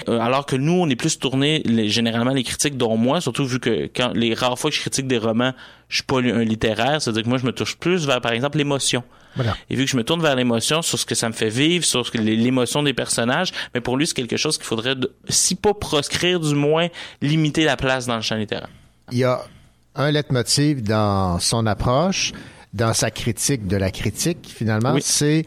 Euh, 0.09 0.21
alors 0.21 0.47
que 0.47 0.57
nous, 0.57 0.73
on 0.73 0.89
est 0.89 0.97
plus 0.97 1.19
tourné, 1.19 1.63
généralement, 1.89 2.33
les 2.33 2.45
critiques, 2.45 2.77
dont 2.77 2.97
moi, 2.97 3.21
surtout 3.21 3.45
vu 3.47 3.59
que 3.59 3.89
quand 3.95 4.13
les 4.15 4.35
rares 4.35 4.59
fois 4.59 4.71
que 4.71 4.77
je 4.77 4.81
critique 4.81 5.07
des 5.07 5.19
romans, 5.19 5.53
je 5.89 5.97
suis 5.97 6.05
pas 6.05 6.19
un 6.19 6.45
littéraire, 6.45 7.01
c'est-à-dire 7.01 7.25
que 7.25 7.29
moi, 7.29 7.39
je 7.39 7.47
me 7.47 7.53
touche 7.53 7.77
plus 7.77 8.07
vers, 8.07 8.21
par 8.21 8.33
exemple, 8.33 8.59
l'émotion. 8.59 9.03
Voilà. 9.37 9.57
Et 9.69 9.77
vu 9.77 9.85
que 9.85 9.91
je 9.91 9.97
me 9.97 10.05
tourne 10.05 10.21
vers 10.21 10.37
l'émotion, 10.37 10.83
sur 10.83 10.99
ce 10.99 11.07
que 11.07 11.15
ça 11.15 11.29
me 11.29 11.35
fait 11.35 11.49
vivre, 11.49 11.85
sur 11.85 12.05
ce 12.05 12.11
que 12.11 12.19
l'émotion 12.19 12.83
des 12.83 12.95
personnages, 12.95 13.53
mais 13.75 13.81
pour 13.81 13.97
lui, 13.97 14.07
c'est 14.07 14.15
quelque 14.15 14.37
chose 14.37 14.59
qu'il 14.59 14.67
faudrait, 14.67 14.95
si 15.29 15.55
pas 15.55 15.75
proscrire, 15.75 16.41
du 16.41 16.55
moins, 16.55 16.89
limiter 17.23 17.65
la 17.65 17.77
place 17.77 18.07
dans 18.07 18.17
le 18.17 18.23
champ 18.23 18.37
littéraire. 18.37 18.69
Il 19.13 19.19
y 19.19 19.25
a 19.25 19.43
un 19.95 20.11
leitmotiv 20.11 20.83
dans 20.83 21.39
son 21.39 21.67
approche, 21.67 22.33
dans 22.73 22.95
sa 22.95 23.11
critique 23.11 23.67
de 23.67 23.77
la 23.77 23.91
critique, 23.91 24.53
finalement, 24.55 24.97
c'est 25.01 25.45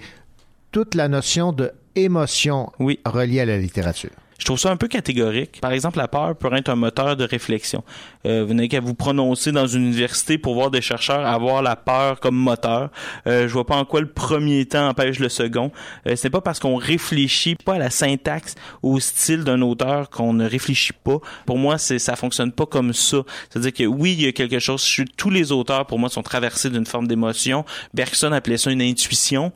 toute 0.71 0.95
la 0.95 1.07
notion 1.07 1.53
de 1.53 1.71
émotion 1.95 2.71
reliée 3.05 3.39
à 3.39 3.45
la 3.45 3.57
littérature. 3.57 4.09
Je 4.39 4.45
trouve 4.45 4.59
ça 4.59 4.71
un 4.71 4.77
peu 4.77 4.87
catégorique. 4.87 5.61
Par 5.61 5.71
exemple, 5.71 5.97
la 5.97 6.07
peur 6.07 6.35
pourrait 6.35 6.59
être 6.59 6.69
un 6.69 6.75
moteur 6.75 7.15
de 7.15 7.23
réflexion. 7.23 7.83
Euh, 8.25 8.43
vous 8.45 8.53
n'avez 8.53 8.69
qu'à 8.69 8.79
vous 8.79 8.93
prononcer 8.93 9.51
dans 9.51 9.67
une 9.67 9.83
université 9.83 10.37
pour 10.37 10.53
voir 10.55 10.71
des 10.71 10.81
chercheurs 10.81 11.25
avoir 11.25 11.61
la 11.61 11.75
peur 11.75 12.19
comme 12.19 12.35
moteur. 12.35 12.89
Euh, 13.27 13.47
je 13.47 13.53
vois 13.53 13.65
pas 13.65 13.75
en 13.75 13.85
quoi 13.85 14.01
le 14.01 14.07
premier 14.07 14.65
temps 14.65 14.87
empêche 14.87 15.19
le 15.19 15.29
second. 15.29 15.71
Euh, 16.07 16.15
c'est 16.15 16.29
pas 16.29 16.41
parce 16.41 16.59
qu'on 16.59 16.75
réfléchit 16.75 17.55
pas 17.55 17.75
à 17.75 17.79
la 17.79 17.89
syntaxe 17.89 18.55
ou 18.81 18.95
au 18.95 18.99
style 18.99 19.43
d'un 19.43 19.61
auteur 19.61 20.09
qu'on 20.09 20.33
ne 20.33 20.47
réfléchit 20.47 20.93
pas. 20.93 21.17
Pour 21.45 21.57
moi, 21.57 21.77
c'est 21.77 21.99
ça 21.99 22.15
fonctionne 22.15 22.51
pas 22.51 22.65
comme 22.65 22.93
ça. 22.93 23.17
C'est-à-dire 23.49 23.73
que 23.73 23.83
oui, 23.83 24.13
il 24.13 24.25
y 24.25 24.27
a 24.27 24.31
quelque 24.31 24.59
chose. 24.59 24.83
Tous 25.17 25.29
les 25.29 25.51
auteurs, 25.51 25.85
pour 25.85 25.99
moi, 25.99 26.09
sont 26.09 26.23
traversés 26.23 26.69
d'une 26.69 26.85
forme 26.85 27.07
d'émotion. 27.07 27.65
Bergson 27.93 28.31
appelait 28.31 28.57
ça 28.57 28.71
une 28.71 28.81
intuition. 28.81 29.51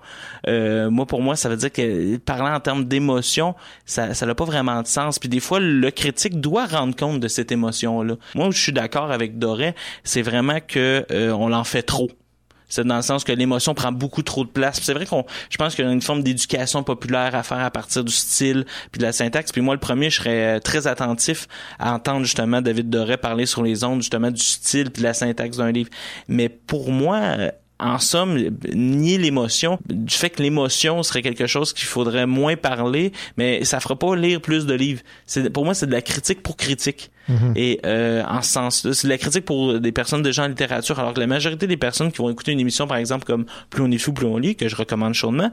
Euh, 0.48 0.90
moi, 0.90 1.06
pour 1.06 1.22
moi, 1.22 1.36
ça 1.36 1.50
veut 1.50 1.58
dire 1.58 1.72
que 1.72 2.18
parlant 2.18 2.54
en 2.54 2.60
termes 2.60 2.86
d'émotion, 2.86 3.56
ça, 3.86 4.14
ça 4.14 4.26
n'a 4.26 4.36
pas 4.36 4.46
vraiment 4.46 4.82
de 4.82 4.88
sens. 4.88 5.20
Puis 5.20 5.30
des 5.30 5.40
fois, 5.40 5.60
le 5.60 5.92
critique 5.92 6.40
doit 6.40 6.66
rendre 6.66 6.96
compte 6.96 7.20
de 7.20 7.28
cette 7.28 7.52
émotion-là. 7.52 8.16
Moi, 8.36 8.48
je 8.58 8.64
suis 8.64 8.74
d'accord 8.74 9.12
avec 9.12 9.40
Doré, 9.40 9.76
c'est 10.04 10.22
vraiment 10.22 10.60
que 10.60 11.06
euh, 11.12 11.32
on 11.32 11.50
l'en 11.50 11.64
fait 11.64 11.84
trop. 11.84 12.10
C'est 12.70 12.86
dans 12.86 12.98
le 12.98 13.02
sens 13.02 13.24
que 13.24 13.32
l'émotion 13.32 13.74
prend 13.74 13.92
beaucoup 13.92 14.24
trop 14.24 14.44
de 14.44 14.50
place. 14.50 14.80
C'est 14.82 14.94
vrai 14.94 15.06
qu'on, 15.06 15.26
je 15.50 15.58
pense 15.58 15.74
qu'il 15.74 15.86
y 15.86 15.88
a 15.88 15.92
une 15.92 16.02
forme 16.02 16.22
d'éducation 16.22 16.84
populaire 16.84 17.34
à 17.34 17.44
faire 17.44 17.60
à 17.60 17.72
partir 17.72 18.04
du 18.04 18.12
style 18.12 18.66
puis 18.92 19.00
de 19.00 19.06
la 19.06 19.14
syntaxe. 19.14 19.52
Puis 19.52 19.62
moi, 19.62 19.74
le 19.74 19.80
premier, 19.80 20.10
je 20.10 20.18
serais 20.18 20.60
très 20.60 20.86
attentif 20.86 21.48
à 21.80 21.94
entendre 21.94 22.26
justement 22.26 22.62
David 22.62 22.90
Doré 22.90 23.16
parler 23.16 23.46
sur 23.46 23.64
les 23.64 23.86
ondes 23.86 24.02
justement 24.02 24.32
du 24.32 24.42
style 24.42 24.92
puis 24.92 25.02
de 25.02 25.08
la 25.08 25.14
syntaxe 25.14 25.58
d'un 25.58 25.72
livre. 25.72 25.90
Mais 26.28 26.50
pour 26.50 26.92
moi, 26.92 27.38
en 27.80 28.00
somme, 28.00 28.38
nier 28.74 29.18
l'émotion, 29.18 29.80
du 29.88 30.14
fait 30.14 30.32
que 30.32 30.42
l'émotion 30.42 31.04
serait 31.04 31.22
quelque 31.22 31.48
chose 31.48 31.74
qu'il 31.74 31.88
faudrait 31.88 32.26
moins 32.26 32.56
parler, 32.56 33.12
mais 33.38 33.64
ça 33.66 33.80
fera 33.80 33.96
pas 33.96 34.16
lire 34.16 34.42
plus 34.42 34.66
de 34.66 34.74
livres. 34.74 35.02
C'est 35.26 35.50
pour 35.50 35.64
moi 35.64 35.74
c'est 35.74 35.88
de 35.88 35.92
la 35.92 36.02
critique 36.02 36.42
pour 36.42 36.58
critique. 36.58 37.12
Mhm. 37.30 37.54
Et 37.56 37.80
euh, 37.86 38.24
en 38.24 38.42
ce 38.42 38.52
sens, 38.52 38.92
c'est 38.92 39.08
de 39.08 39.10
la 39.12 39.18
critique 39.18 39.46
pour 39.46 39.80
des 39.80 39.92
personnes 39.92 40.22
déjà 40.22 40.44
en 40.44 40.48
littérature, 40.48 41.00
alors 41.00 41.14
que 41.14 41.20
la 41.20 41.28
majorité 41.28 41.68
des 41.68 41.78
personnes 41.78 42.12
qui 42.12 42.20
vont 42.20 42.30
écouter 42.30 42.54
une 42.54 42.60
émission, 42.60 42.88
par 42.88 42.98
exemple 42.98 43.26
comme 43.26 43.46
Plus 43.70 43.84
on 43.84 43.92
est 43.92 43.98
fou, 43.98 44.14
plus 44.14 44.26
on 44.26 44.38
lit, 44.38 44.56
que 44.56 44.68
je 44.68 44.76
recommande 44.76 45.14
chaudement, 45.14 45.52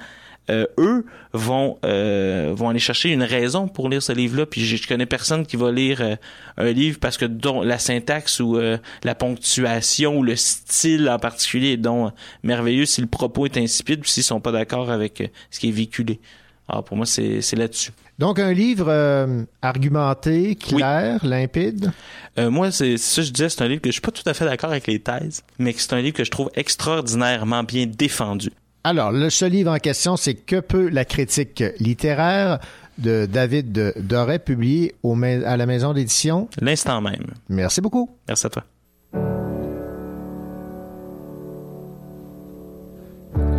euh, 0.51 0.67
eux 0.79 1.07
vont 1.33 1.79
euh, 1.87 2.53
vont 2.55 2.69
aller 2.69 2.79
chercher 2.79 3.11
une 3.11 3.23
raison 3.23 3.67
pour 3.67 3.89
lire 3.89 4.03
ce 4.03 4.13
livre-là. 4.13 4.45
Puis 4.45 4.65
je, 4.65 4.87
connais 4.87 5.07
personne 5.07 5.47
qui 5.47 5.57
va 5.57 5.73
lire 5.73 6.03
euh, 6.03 6.17
un 6.59 6.71
livre 6.71 6.99
parce 7.01 7.17
que 7.17 7.25
dont 7.25 7.63
la 7.63 7.79
syntaxe 7.79 8.41
ou 8.41 8.59
la 9.03 9.15
ponctuation 9.15 10.19
ou 10.19 10.23
le 10.23 10.37
style 10.37 11.09
en 11.09 11.19
particulier 11.19 11.73
est 11.73 11.77
donc 11.77 12.13
merveilleux 12.43 12.85
si 12.85 13.01
le 13.01 13.07
propos 13.07 13.47
est 13.47 13.57
insipide 13.57 14.01
ou 14.01 14.05
s'ils 14.05 14.23
sont 14.23 14.41
pas 14.41 14.53
d'accord 14.53 14.91
avec 14.91 15.33
ce 15.51 15.61
qui 15.61 15.69
est 15.69 15.73
véhiculé. 15.73 16.21
Alors 16.69 16.85
pour 16.85 16.97
moi 16.97 17.07
c'est 17.07 17.41
c'est 17.41 17.57
là-dessus. 17.57 17.93
Donc 18.19 18.39
un 18.39 18.53
livre 18.53 19.47
argumenté, 19.63 20.55
clair, 20.55 21.25
limpide? 21.25 21.91
moi 22.37 22.71
c'est 22.71 22.97
ça 22.97 23.23
je 23.23 23.31
disais 23.31 23.49
c'est 23.49 23.63
un 23.63 23.69
livre 23.69 23.83
que 23.83 23.89
je 23.89 23.95
suis 23.95 24.01
pas 24.01 24.13
tout 24.13 24.23
à 24.27 24.35
fait 24.35 24.45
d'accord 24.45 24.71
avec 24.71 24.87
les 24.87 25.01
thèses, 25.01 25.43
mais 25.59 25.75
c'est 25.77 25.95
un 25.95 26.01
livre 26.01 26.17
que 26.17 26.25
je 26.25 26.31
trouve 26.31 26.51
extraordinairement 26.55 27.65
bien 27.65 27.87
défendu. 27.87 28.51
Alors, 28.87 29.13
le, 29.13 29.31
ce 29.31 29.47
livre 29.47 29.73
en 29.73 29.79
question, 29.79 30.19
c'est 30.19 30.35
Que 30.35 30.61
peut 30.61 30.91
la 30.91 31.07
critique 31.07 31.65
littéraire 31.81 32.59
de 32.99 33.25
David 33.25 33.95
Doré, 33.97 34.39
publié 34.39 34.95
au, 35.03 35.17
à 35.23 35.57
la 35.57 35.65
maison 35.65 35.95
d'édition? 35.95 36.49
L'instant 36.61 37.01
même. 37.01 37.25
Merci 37.49 37.81
beaucoup. 37.81 38.11
Merci 38.29 38.47
à 38.47 38.51
toi. 38.51 38.65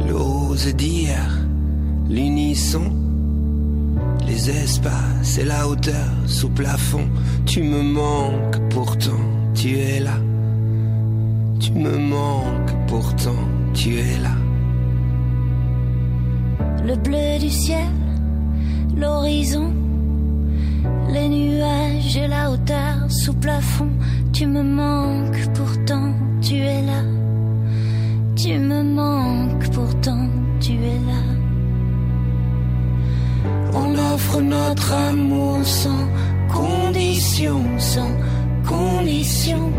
L'ose 0.08 0.68
dire, 0.76 1.18
l'unisson, 2.08 2.94
les 4.28 4.52
espaces 4.52 5.40
et 5.40 5.44
la 5.44 5.68
hauteur 5.68 6.08
sous 6.28 6.50
plafond. 6.50 7.10
Tu 7.48 7.64
me 7.64 7.82
manques, 7.82 8.60
pourtant 8.70 9.20
tu 9.56 9.76
es 9.80 10.00
là. 10.00 10.18
Tu 11.60 11.72
me 11.72 11.98
manques, 11.98 12.72
pourtant 12.88 13.34
tu 13.74 13.98
es 13.98 14.20
là 14.22 14.36
le 16.86 16.96
bleu 16.96 17.40
du 17.40 17.50
ciel, 17.50 17.90
l'horizon, 18.96 19.74
les 21.10 21.28
nuages 21.28 22.16
et 22.16 22.28
la 22.28 22.52
hauteur 22.52 23.10
sous 23.10 23.34
plafond. 23.34 23.90
Tu 24.34 24.46
me 24.46 24.62
manques, 24.62 25.48
pourtant 25.56 26.14
tu 26.42 26.56
es 26.58 26.82
là. 26.82 27.02
Tu 28.36 28.60
me 28.60 28.84
manques, 28.84 29.68
pourtant 29.72 30.28
tu 30.60 30.74
es 30.74 31.00
là. 31.10 31.24
On 33.74 33.98
offre 34.14 34.42
notre 34.42 34.94
amour 34.94 35.58
sans 35.64 36.08
condition, 36.50 37.64
sans 37.80 38.12
condition. 38.68 39.72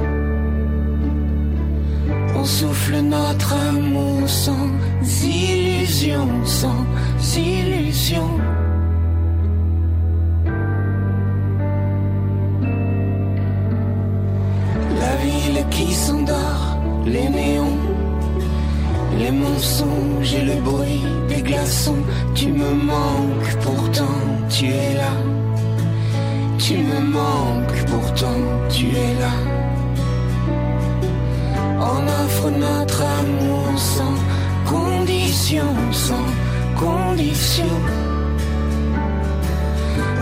On 2.39 2.45
souffle 2.45 2.97
notre 2.97 3.55
amour 3.55 4.29
sans 4.29 4.69
illusion, 5.25 6.29
sans 6.45 6.85
illusion. 7.35 8.29
La 15.01 15.17
ville 15.25 15.65
qui 15.71 15.93
s'endort, 15.93 16.79
les 17.07 17.29
néons, 17.29 17.79
les 19.19 19.31
mensonges 19.31 20.35
et 20.35 20.45
le 20.45 20.61
bruit 20.61 21.05
des 21.29 21.41
glaçons. 21.41 22.05
Tu 22.35 22.49
me 22.49 22.71
manques, 22.93 23.57
pourtant 23.63 24.21
tu 24.51 24.67
es 24.67 24.95
là. 24.95 25.13
Tu 26.59 26.75
me 26.75 27.01
manques, 27.01 27.85
pourtant 27.87 28.41
tu 28.69 28.89
es 28.89 29.21
là 29.21 29.56
on 31.79 32.07
offre 32.25 32.51
notre 32.51 33.03
amour 33.03 33.69
sans 33.77 34.17
condition, 34.65 35.69
sans 35.93 36.29
condition. 36.79 37.65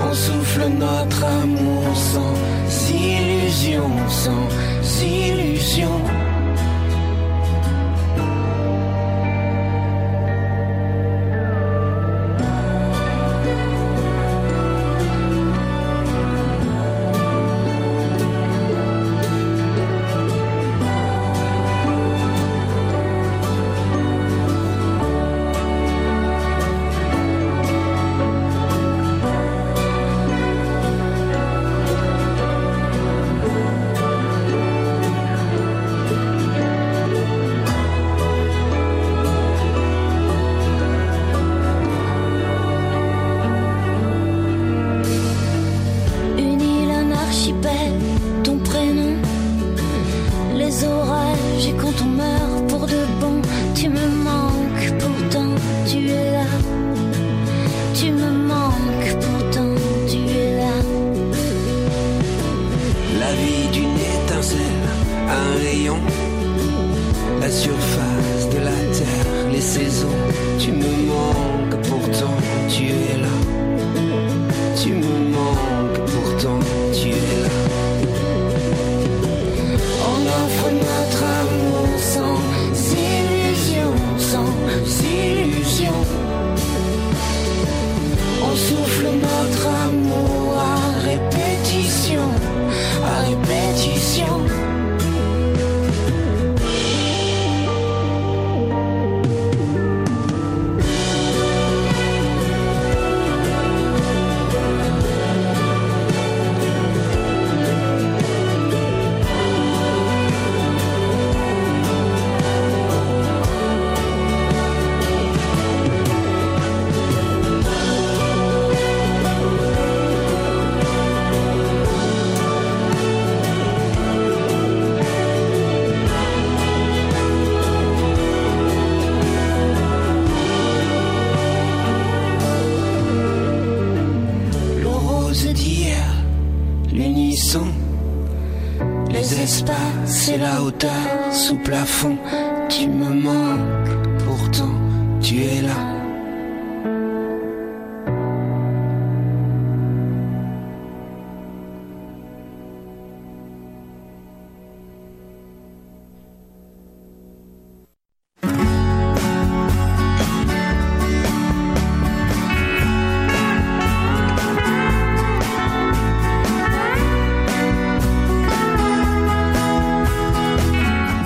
On 0.06 0.14
souffle 0.14 0.68
notre 0.78 1.24
amour 1.24 1.84
sans 1.94 2.34
illusion, 2.92 3.90
sans 4.08 5.02
illusion. 5.02 6.13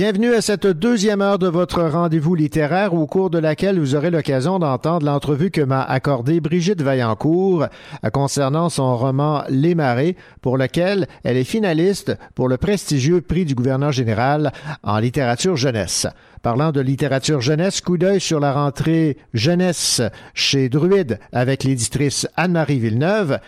Bienvenue 0.00 0.32
à 0.32 0.40
cette 0.40 0.66
deuxième 0.66 1.20
heure 1.20 1.38
de 1.38 1.46
votre 1.46 1.82
rendez-vous 1.82 2.34
littéraire 2.34 2.94
au 2.94 3.06
cours 3.06 3.28
de 3.28 3.38
laquelle 3.38 3.78
vous 3.78 3.94
aurez 3.94 4.08
l'occasion 4.08 4.58
d'entendre 4.58 5.04
l'entrevue 5.04 5.50
que 5.50 5.60
m'a 5.60 5.82
accordée 5.82 6.40
Brigitte 6.40 6.80
Vaillancourt 6.80 7.64
euh, 8.02 8.08
concernant 8.08 8.70
son 8.70 8.96
roman 8.96 9.42
Les 9.50 9.74
Marées, 9.74 10.16
pour 10.40 10.56
lequel 10.56 11.06
elle 11.22 11.36
est 11.36 11.44
finaliste 11.44 12.16
pour 12.34 12.48
le 12.48 12.56
prestigieux 12.56 13.20
prix 13.20 13.44
du 13.44 13.54
gouverneur 13.54 13.92
général 13.92 14.52
en 14.82 14.98
littérature 15.00 15.56
jeunesse. 15.56 16.06
Parlant 16.40 16.72
de 16.72 16.80
littérature 16.80 17.42
jeunesse, 17.42 17.82
coup 17.82 17.98
d'œil 17.98 18.20
sur 18.20 18.40
la 18.40 18.54
rentrée 18.54 19.18
jeunesse 19.34 20.00
chez 20.32 20.70
Druide 20.70 21.18
avec 21.30 21.62
l'éditrice 21.62 22.26
Anne-Marie 22.36 22.78
Villeneuve. 22.78 23.38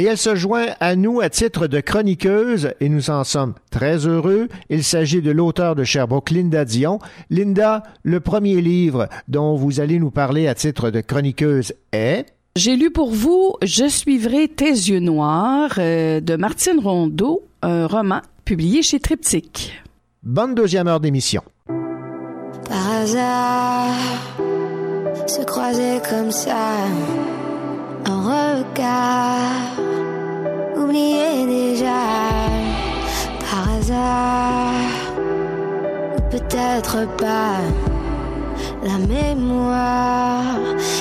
Et 0.00 0.04
elle 0.04 0.16
se 0.16 0.34
joint 0.34 0.68
à 0.80 0.96
nous 0.96 1.20
à 1.20 1.28
titre 1.28 1.66
de 1.66 1.78
chroniqueuse 1.78 2.70
et 2.80 2.88
nous 2.88 3.10
en 3.10 3.22
sommes 3.22 3.52
très 3.70 4.06
heureux. 4.06 4.48
Il 4.70 4.82
s'agit 4.82 5.20
de 5.20 5.30
l'auteur 5.30 5.74
de 5.74 5.84
Sherbrooke, 5.84 6.30
Linda 6.30 6.64
Dion. 6.64 7.00
Linda, 7.28 7.82
le 8.02 8.18
premier 8.20 8.62
livre 8.62 9.10
dont 9.28 9.56
vous 9.56 9.78
allez 9.78 9.98
nous 9.98 10.10
parler 10.10 10.48
à 10.48 10.54
titre 10.54 10.88
de 10.88 11.02
chroniqueuse 11.02 11.74
est... 11.92 12.24
J'ai 12.56 12.76
lu 12.76 12.90
pour 12.90 13.10
vous 13.10 13.56
Je 13.62 13.88
suivrai 13.88 14.48
tes 14.48 14.70
yeux 14.70 15.00
noirs 15.00 15.74
euh, 15.76 16.20
de 16.20 16.34
Martine 16.34 16.80
Rondeau, 16.82 17.42
un 17.60 17.86
roman 17.86 18.22
publié 18.46 18.80
chez 18.80 19.00
Triptyque. 19.00 19.82
Bonne 20.22 20.54
deuxième 20.54 20.88
heure 20.88 21.00
d'émission. 21.00 21.42
Par 21.66 22.90
hasard, 22.90 23.92
se 25.26 25.42
croiser 25.44 26.00
comme 26.08 26.30
ça, 26.30 26.86
un 28.06 28.20
regard, 28.32 29.76
oublier 30.76 31.46
déjà, 31.46 32.02
par 33.40 33.74
hasard, 33.74 34.72
ou 36.16 36.20
peut-être 36.30 37.06
pas, 37.16 37.60
la 38.82 38.98
mémoire 38.98 40.56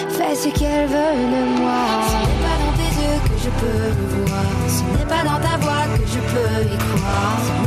fait 0.10 0.36
ce 0.36 0.50
qu'elle 0.50 0.88
veut 0.88 1.18
de 1.36 1.62
moi. 1.62 1.84
Ce 2.10 2.16
n'est 2.26 2.42
pas 2.46 2.58
dans 2.64 2.74
tes 2.80 2.92
yeux 3.02 3.20
que 3.26 3.38
je 3.44 3.50
peux 3.60 3.84
le 4.00 4.26
voir, 4.26 4.52
ce 4.68 4.84
n'est 4.98 5.06
pas 5.06 5.24
dans 5.24 5.40
ta 5.40 5.58
voix 5.58 5.86
que 5.96 6.06
je 6.06 6.20
peux 6.32 6.62
y 6.64 6.78
croire. 6.78 7.59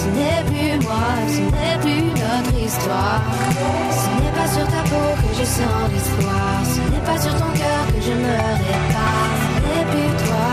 Ce 0.00 0.06
n'est 0.16 0.44
plus 0.50 0.86
moi, 0.86 1.08
ce 1.28 1.44
n'est 1.54 1.78
plus 1.84 2.04
notre 2.22 2.54
histoire. 2.66 3.22
Ce 4.00 4.08
n'est 4.20 4.34
pas 4.38 4.48
sur 4.48 4.66
ta 4.74 4.82
peau 4.90 5.08
que 5.22 5.30
je 5.38 5.44
sens 5.44 5.84
l'espoir, 5.92 6.54
ce 6.74 6.80
n'est 6.90 7.04
pas 7.08 7.18
sur 7.20 7.34
ton 7.40 7.50
cœur 7.60 7.82
que 7.92 8.00
je 8.08 8.14
me 8.24 8.34
répare. 8.68 9.30
Ce 9.42 9.58
n'est 9.68 9.86
plus 9.92 10.10
toi, 10.24 10.48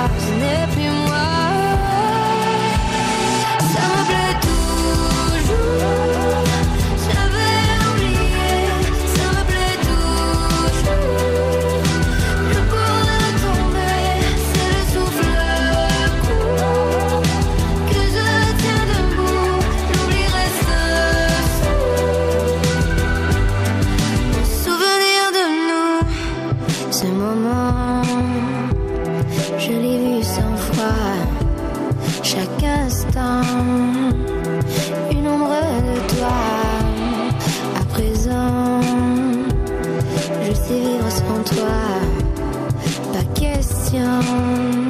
question 44.22 44.81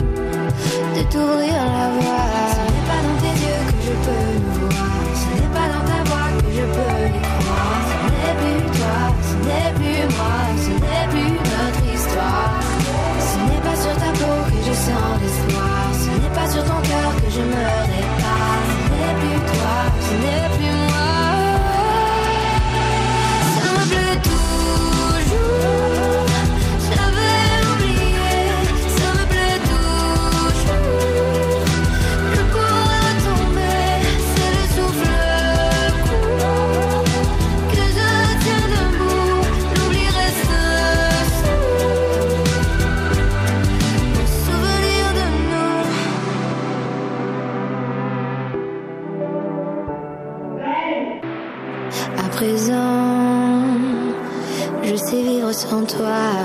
Je 54.83 54.95
sais 54.95 55.21
vivre 55.21 55.51
sans 55.51 55.83
toi, 55.83 56.41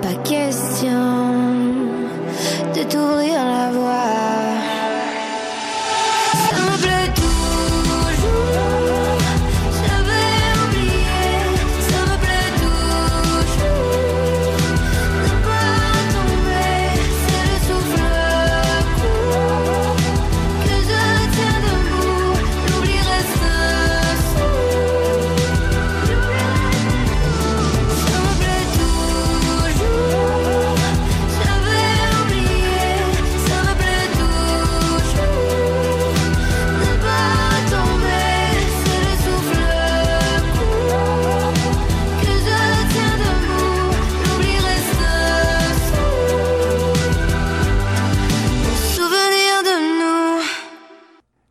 pas 0.00 0.14
question 0.24 0.88
de 2.74 2.82
t'ouvrir 2.84 3.44
la 3.44 3.70
voie. 3.70 3.87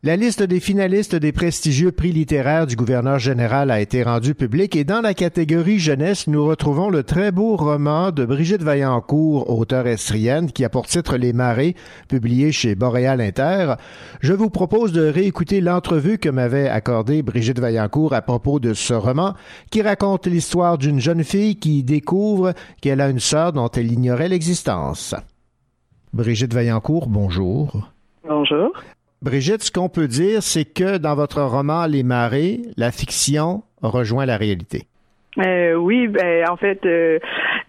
La 0.08 0.16
liste 0.16 0.42
des 0.42 0.62
finalistes 0.62 1.18
des 1.18 1.34
prestigieux 1.34 1.92
prix 1.92 2.14
littéraires 2.14 2.66
du 2.66 2.78
gouverneur 2.78 3.20
général 3.20 3.70
a 3.70 3.82
été 3.82 4.04
rendue 4.04 4.36
publique 4.36 4.78
et 4.78 4.86
dans 4.86 5.02
la 5.02 5.14
catégorie 5.14 5.80
jeunesse, 5.80 6.28
nous 6.28 6.46
retrouvons 6.46 6.90
le 6.90 7.04
très 7.04 7.34
beau 7.34 7.58
roman 7.58 8.12
de 8.12 8.24
Brigitte 8.24 8.64
Vaillancourt, 8.64 9.50
auteure 9.50 9.86
estrienne, 9.86 10.50
qui 10.50 10.64
a 10.64 10.70
pour 10.70 10.86
titre 10.86 11.18
Les 11.18 11.34
Marées, 11.34 11.76
publié 12.08 12.54
chez 12.54 12.74
Boréal 12.74 13.20
Inter. 13.20 13.74
Je 14.22 14.32
vous 14.32 14.50
propose 14.50 14.94
de 14.94 15.06
réécouter 15.10 15.60
l'entrevue 15.60 16.20
que 16.20 16.30
m'avait 16.30 16.70
accordée 16.70 17.22
Brigitte 17.22 17.60
Vaillancourt 17.60 18.14
à 18.14 18.22
propos 18.22 18.62
de 18.62 18.74
ce 18.74 18.94
roman, 18.94 19.34
qui 19.72 19.82
raconte 19.82 20.26
l'histoire 20.26 20.78
d'une 20.78 21.02
jeune 21.02 21.26
fille 21.26 21.58
qui 21.58 21.84
découvre 21.84 22.54
qu'elle 22.80 23.02
a 23.02 23.10
une 23.10 23.20
sœur 23.20 23.52
dont 23.52 23.68
elle 23.68 23.92
ignorait 23.92 24.30
l'existence. 24.30 25.16
Brigitte 26.14 26.54
Vaillancourt, 26.54 27.10
bonjour. 27.10 27.92
Bonjour. 28.26 28.72
Brigitte, 29.22 29.64
ce 29.64 29.72
qu'on 29.72 29.90
peut 29.90 30.08
dire, 30.08 30.44
c'est 30.44 30.66
que 30.66 30.98
dans 30.98 31.16
votre 31.16 31.42
roman 31.42 31.88
Les 31.88 32.04
Marées, 32.04 32.62
la 32.78 32.92
fiction 32.92 33.64
rejoint 33.82 34.26
la 34.26 34.38
réalité. 34.38 34.88
Euh, 35.46 35.76
oui, 35.76 36.08
ben, 36.08 36.50
en 36.50 36.58
fait, 36.58 36.84
euh, 36.86 37.20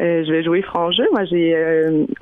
euh, 0.01 0.25
je 0.25 0.33
vais 0.33 0.43
jouer 0.43 0.63
franc 0.63 0.91
jeu. 0.91 1.05
Moi, 1.13 1.25
j'ai 1.25 1.55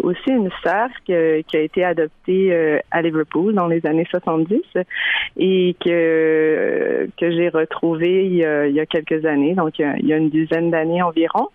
aussi 0.03 0.31
une 0.31 0.51
sœur 0.65 0.89
qui 1.05 1.15
a 1.15 1.61
été 1.61 1.85
adoptée 1.85 2.81
à 2.91 3.03
Liverpool 3.03 3.55
dans 3.55 3.67
les 3.67 3.85
années 3.87 4.07
70 4.11 4.61
et 5.37 5.77
que 5.85 7.09
que 7.17 7.31
j'ai 7.31 7.49
retrouvée 7.49 8.25
il 8.27 8.37
y, 8.37 8.45
a, 8.81 8.87
quelques 8.87 9.25
années, 9.25 9.55
donc 9.55 9.79
il 9.79 10.07
y 10.07 10.13
a, 10.13 10.17
une 10.17 10.31
dizaine 10.31 10.71
d'années 10.71 11.03
environ. 11.03 11.49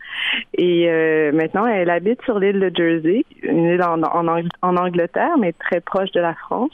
Et 0.58 0.88
maintenant, 1.34 1.66
elle 1.66 1.90
habite 1.90 2.22
sur 2.24 2.40
l'île 2.40 2.60
de 2.60 2.72
Jersey, 2.74 3.26
une 3.44 3.66
île 3.66 3.84
en, 3.84 4.02
en 4.04 4.78
Angleterre, 4.78 5.38
mais 5.40 5.54
très 5.54 5.82
proche 5.82 6.12
de 6.12 6.22
la 6.22 6.36
France. 6.36 6.72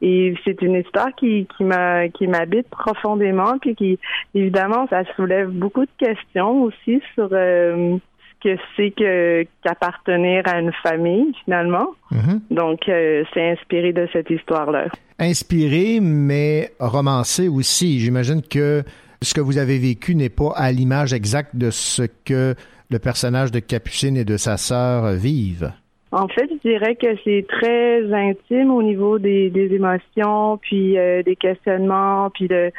Et 0.00 0.34
c'est 0.44 0.60
une 0.62 0.74
histoire 0.74 1.14
qui, 1.16 1.46
qui 1.56 1.64
m'a 1.64 2.08
qui 2.08 2.26
m'habite 2.28 2.68
profondément, 2.68 3.58
puis 3.60 3.74
qui 3.74 3.98
évidemment 4.34 4.86
ça 4.88 5.02
soulève 5.16 5.50
beaucoup 5.50 5.84
de 5.84 5.90
questions 5.98 6.62
aussi 6.62 7.02
sur 7.14 7.28
euh, 7.32 7.98
ce 8.42 8.48
que 8.48 8.60
c'est 8.76 8.90
que 8.92 9.44
qu'appartenir 9.64 10.42
à 10.46 10.60
une 10.60 10.72
famille 10.82 11.32
finalement. 11.44 11.88
Mm-hmm. 12.12 12.40
Donc 12.50 12.88
euh, 12.88 13.24
c'est 13.34 13.50
inspiré 13.50 13.92
de 13.92 14.08
cette 14.12 14.30
histoire-là. 14.30 14.86
Inspiré, 15.18 15.98
mais 16.00 16.70
romancé 16.78 17.48
aussi. 17.48 17.98
J'imagine 17.98 18.42
que 18.42 18.84
ce 19.20 19.34
que 19.34 19.40
vous 19.40 19.58
avez 19.58 19.78
vécu 19.78 20.14
n'est 20.14 20.28
pas 20.28 20.52
à 20.54 20.70
l'image 20.70 21.12
exacte 21.12 21.56
de 21.56 21.70
ce 21.70 22.02
que 22.24 22.54
le 22.90 22.98
personnage 22.98 23.50
de 23.50 23.58
Capucine 23.58 24.16
et 24.16 24.24
de 24.24 24.36
sa 24.36 24.56
sœur 24.56 25.12
vivent. 25.12 25.72
En 26.10 26.26
fait, 26.28 26.48
je 26.50 26.68
dirais 26.68 26.96
que 26.96 27.08
c'est 27.24 27.44
très 27.48 28.12
intime 28.12 28.70
au 28.70 28.82
niveau 28.82 29.18
des, 29.18 29.50
des 29.50 29.74
émotions, 29.74 30.56
puis 30.56 30.96
euh, 30.96 31.22
des 31.22 31.36
questionnements, 31.36 32.30
puis 32.30 32.48
de 32.48 32.72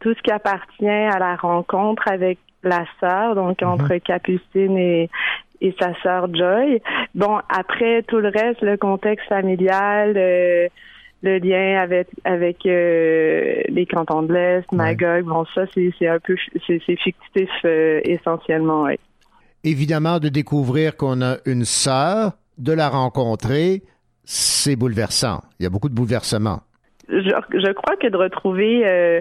tout 0.00 0.12
ce 0.12 0.22
qui 0.22 0.30
appartient 0.30 0.86
à 0.86 1.18
la 1.18 1.36
rencontre 1.36 2.02
avec 2.06 2.38
la 2.62 2.84
sœur, 3.00 3.34
donc 3.34 3.62
mhm. 3.62 3.68
entre 3.68 3.96
Capucine 3.96 4.76
et, 4.76 5.08
et 5.62 5.74
sa 5.80 5.94
sœur 6.02 6.28
Joy. 6.34 6.82
Bon, 7.14 7.38
après 7.48 8.02
tout 8.02 8.18
le 8.18 8.28
reste, 8.28 8.60
le 8.60 8.76
contexte 8.76 9.26
familial, 9.26 10.12
euh, 10.16 10.68
le 11.22 11.38
lien 11.38 11.80
avec 11.80 12.08
avec 12.24 12.66
euh, 12.66 13.62
les 13.68 13.86
cantons 13.86 14.22
de 14.22 14.34
l'Est, 14.34 14.70
Magog, 14.70 15.24
bon 15.24 15.46
ça 15.54 15.62
c'est 15.72 16.06
un 16.06 16.18
peu 16.18 16.36
c'est 16.66 16.78
fictif 16.78 17.48
essentiellement. 17.64 18.82
Oui. 18.82 18.96
Évidemment 19.64 20.18
de 20.18 20.28
découvrir 20.28 20.96
qu'on 20.96 21.22
a 21.22 21.38
une 21.46 21.64
sœur 21.64 22.32
de 22.58 22.72
la 22.72 22.88
rencontrer, 22.88 23.82
c'est 24.24 24.76
bouleversant. 24.76 25.42
Il 25.58 25.64
y 25.64 25.66
a 25.66 25.70
beaucoup 25.70 25.88
de 25.88 25.94
bouleversements. 25.94 26.60
Je, 27.08 27.72
crois 27.72 27.96
que 27.96 28.08
de 28.08 28.16
retrouver 28.16 28.82
euh, 28.84 29.20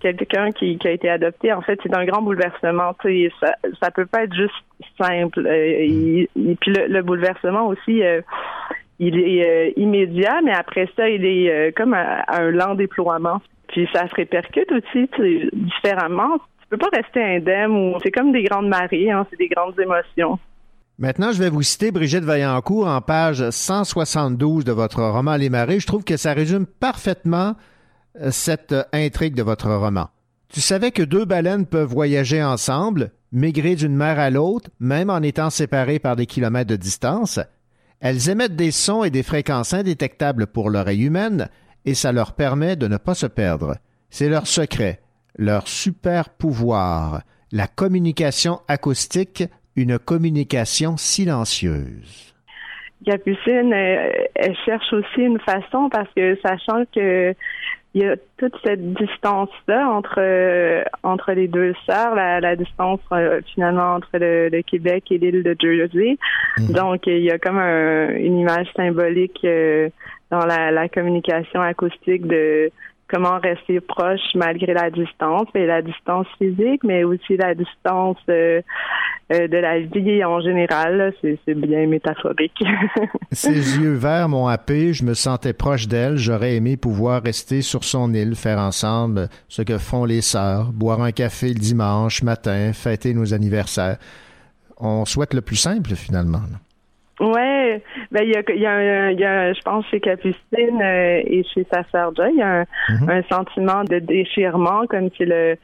quelqu'un 0.00 0.50
qui, 0.50 0.76
a 0.84 0.90
été 0.90 1.08
adopté, 1.08 1.52
en 1.52 1.60
fait, 1.60 1.78
c'est 1.82 1.94
un 1.94 2.04
grand 2.04 2.22
bouleversement. 2.22 2.94
Ça, 3.40 3.54
ça 3.80 3.90
peut 3.92 4.06
pas 4.06 4.24
être 4.24 4.34
juste 4.34 4.54
simple. 5.00 5.46
Euh, 5.46 6.26
et, 6.26 6.28
puis 6.60 6.72
le, 6.72 7.02
bouleversement 7.02 7.68
aussi, 7.68 8.02
euh, 8.02 8.20
il 8.98 9.20
est 9.20 9.74
immédiat, 9.76 10.40
mais 10.44 10.52
après 10.52 10.88
ça, 10.96 11.08
il 11.08 11.24
est 11.24 11.72
comme 11.76 11.94
un, 11.94 12.50
lent 12.50 12.74
déploiement. 12.74 13.40
Puis 13.68 13.88
ça 13.92 14.08
se 14.08 14.14
répercute 14.16 14.72
aussi 14.72 15.08
différemment. 15.52 16.38
Tu 16.62 16.66
peux 16.70 16.78
pas 16.78 16.88
rester 16.92 17.22
indemne 17.22 17.70
ou 17.70 17.94
c'est 18.02 18.10
comme 18.10 18.32
des 18.32 18.42
grandes 18.42 18.68
marées, 18.68 19.10
hein, 19.10 19.24
c'est 19.30 19.38
des 19.38 19.48
grandes 19.48 19.78
émotions. 19.78 20.38
Maintenant, 21.00 21.32
je 21.32 21.38
vais 21.38 21.48
vous 21.48 21.62
citer 21.62 21.92
Brigitte 21.92 22.24
Vaillancourt 22.24 22.86
en 22.86 23.00
page 23.00 23.48
172 23.48 24.64
de 24.64 24.72
votre 24.72 25.02
roman 25.02 25.36
Les 25.36 25.48
Marées. 25.48 25.80
Je 25.80 25.86
trouve 25.86 26.04
que 26.04 26.18
ça 26.18 26.34
résume 26.34 26.66
parfaitement 26.66 27.56
euh, 28.20 28.30
cette 28.30 28.72
euh, 28.72 28.82
intrigue 28.92 29.34
de 29.34 29.42
votre 29.42 29.70
roman. 29.70 30.10
Tu 30.50 30.60
savais 30.60 30.90
que 30.90 31.02
deux 31.02 31.24
baleines 31.24 31.64
peuvent 31.64 31.88
voyager 31.88 32.44
ensemble, 32.44 33.12
migrer 33.32 33.76
d'une 33.76 33.96
mer 33.96 34.18
à 34.18 34.28
l'autre, 34.28 34.68
même 34.78 35.08
en 35.08 35.22
étant 35.22 35.48
séparées 35.48 36.00
par 36.00 36.16
des 36.16 36.26
kilomètres 36.26 36.68
de 36.68 36.76
distance. 36.76 37.40
Elles 38.00 38.28
émettent 38.28 38.56
des 38.56 38.70
sons 38.70 39.02
et 39.02 39.10
des 39.10 39.22
fréquences 39.22 39.72
indétectables 39.72 40.48
pour 40.48 40.68
l'oreille 40.68 41.04
humaine, 41.04 41.48
et 41.86 41.94
ça 41.94 42.12
leur 42.12 42.34
permet 42.34 42.76
de 42.76 42.88
ne 42.88 42.98
pas 42.98 43.14
se 43.14 43.26
perdre. 43.26 43.78
C'est 44.10 44.28
leur 44.28 44.46
secret, 44.46 45.00
leur 45.38 45.66
super 45.66 46.28
pouvoir, 46.28 47.22
la 47.52 47.68
communication 47.68 48.60
acoustique 48.68 49.44
une 49.76 49.98
communication 49.98 50.96
silencieuse. 50.96 52.34
Capucine, 53.04 53.72
elle, 53.72 54.56
cherche 54.66 54.92
aussi 54.92 55.22
une 55.22 55.40
façon 55.40 55.88
parce 55.88 56.08
que 56.14 56.36
sachant 56.44 56.84
que 56.94 57.34
il 57.92 58.02
y 58.02 58.06
a 58.06 58.14
toute 58.36 58.54
cette 58.64 58.92
distance-là 58.94 59.88
entre 59.88 60.84
entre 61.02 61.32
les 61.32 61.48
deux 61.48 61.74
sœurs, 61.86 62.14
la, 62.14 62.54
distance 62.56 63.00
euh, 63.10 63.40
finalement 63.54 63.94
entre 63.94 64.10
le, 64.14 64.62
Québec 64.62 65.04
et 65.10 65.18
l'île 65.18 65.42
de 65.42 65.56
Jersey. 65.58 66.18
Mhm. 66.58 66.72
Donc 66.72 67.06
il 67.06 67.24
y 67.24 67.30
a 67.30 67.38
comme 67.38 67.58
une 67.58 68.38
image 68.38 68.68
symbolique 68.76 69.40
euh, 69.44 69.88
dans 70.30 70.44
la, 70.44 70.70
la 70.70 70.88
communication 70.88 71.60
acoustique 71.60 72.26
de 72.26 72.70
comment 73.10 73.38
rester 73.38 73.80
proche 73.80 74.20
malgré 74.34 74.72
la 74.72 74.90
distance, 74.90 75.48
et 75.54 75.66
la 75.66 75.82
distance 75.82 76.26
physique, 76.38 76.82
mais 76.84 77.04
aussi 77.04 77.36
la 77.36 77.54
distance 77.54 78.18
euh, 78.28 78.60
euh, 79.32 79.48
de 79.48 79.56
la 79.56 79.80
vie 79.80 80.24
en 80.24 80.40
général. 80.40 81.12
C'est 81.20 81.54
bien 81.54 81.86
métaphorique. 81.86 82.62
Ses 83.32 83.78
yeux 83.78 83.94
verts 83.94 84.28
m'ont 84.28 84.46
happé, 84.46 84.92
je 84.92 85.04
me 85.04 85.14
sentais 85.14 85.52
proche 85.52 85.88
d'elle, 85.88 86.16
j'aurais 86.16 86.56
aimé 86.56 86.76
pouvoir 86.76 87.22
rester 87.22 87.62
sur 87.62 87.84
son 87.84 88.14
île, 88.14 88.34
faire 88.34 88.58
ensemble 88.58 89.28
ce 89.48 89.62
que 89.62 89.78
font 89.78 90.04
les 90.04 90.20
sœurs, 90.20 90.72
boire 90.72 91.02
un 91.02 91.12
café 91.12 91.48
le 91.48 91.60
dimanche 91.60 92.22
matin, 92.22 92.72
fêter 92.72 93.14
nos 93.14 93.34
anniversaires. 93.34 93.98
On 94.78 95.04
souhaite 95.04 95.34
le 95.34 95.42
plus 95.42 95.56
simple 95.56 95.94
finalement. 95.94 96.42
Ouais, 97.20 97.82
ben 98.10 98.22
il 98.22 98.30
y 98.30 98.36
a, 98.36 98.42
y, 98.54 98.66
a, 98.66 99.12
y 99.12 99.24
a, 99.24 99.52
je 99.52 99.60
pense 99.60 99.84
chez 99.88 100.00
Capucine 100.00 100.80
euh, 100.82 101.20
et 101.24 101.44
chez 101.54 101.66
sa 101.70 101.84
sœur 101.92 102.14
Joy, 102.16 102.30
il 102.32 102.38
y 102.38 102.42
a 102.42 102.60
un, 102.60 102.64
mhm. 102.88 103.10
un, 103.10 103.22
sentiment 103.24 103.84
de 103.84 103.98
déchirement, 103.98 104.86
comme 104.86 105.10
si 105.10 105.26
le 105.26 105.56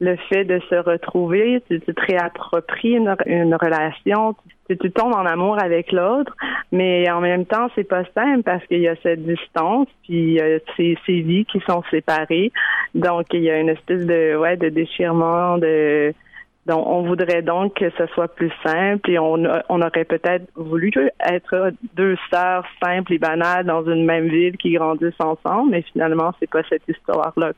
le 0.00 0.16
fait 0.28 0.44
de 0.44 0.60
se 0.70 0.76
retrouver, 0.76 1.62
tu, 1.68 1.80
te 1.80 1.92
réappropries 2.06 2.92
une, 2.92 3.16
une 3.26 3.54
relation, 3.54 4.36
tu, 4.68 4.78
tu, 4.78 4.90
tombes 4.92 5.14
en 5.14 5.26
amour 5.26 5.60
avec 5.60 5.90
l'autre, 5.90 6.36
mais 6.70 7.10
en 7.10 7.20
même 7.20 7.46
temps, 7.46 7.68
c'est 7.74 7.88
pas 7.88 8.04
simple 8.14 8.44
parce 8.44 8.64
qu'il 8.66 8.80
y 8.80 8.88
a 8.88 8.94
cette 9.02 9.24
distance, 9.24 9.88
puis 10.04 10.40
euh, 10.40 10.60
ces, 10.76 10.96
ces 11.04 11.20
vies 11.20 11.46
qui 11.46 11.60
sont 11.68 11.82
séparées. 11.90 12.52
Donc, 12.94 13.26
il 13.32 13.42
y 13.42 13.50
a 13.50 13.58
une 13.58 13.70
espèce 13.70 14.06
de, 14.06 14.36
ouais, 14.36 14.56
de 14.56 14.68
déchirement, 14.68 15.58
de 15.58 16.14
donc, 16.68 16.86
on 16.86 17.02
voudrait 17.02 17.40
donc 17.40 17.74
que 17.74 17.90
ce 17.96 18.06
soit 18.08 18.28
plus 18.28 18.52
simple 18.62 19.10
et 19.10 19.18
on, 19.18 19.42
on 19.70 19.80
aurait 19.80 20.04
peut-être 20.04 20.44
voulu 20.54 20.92
être 21.20 21.72
deux 21.94 22.16
sœurs 22.30 22.64
simples 22.82 23.14
et 23.14 23.18
banales 23.18 23.64
dans 23.64 23.84
une 23.86 24.04
même 24.04 24.28
ville 24.28 24.56
qui 24.58 24.74
grandissent 24.74 25.18
ensemble, 25.18 25.70
mais 25.70 25.82
finalement, 25.92 26.32
c'est 26.38 26.50
pas 26.50 26.60
cette 26.68 26.82
histoire-là 26.86 27.52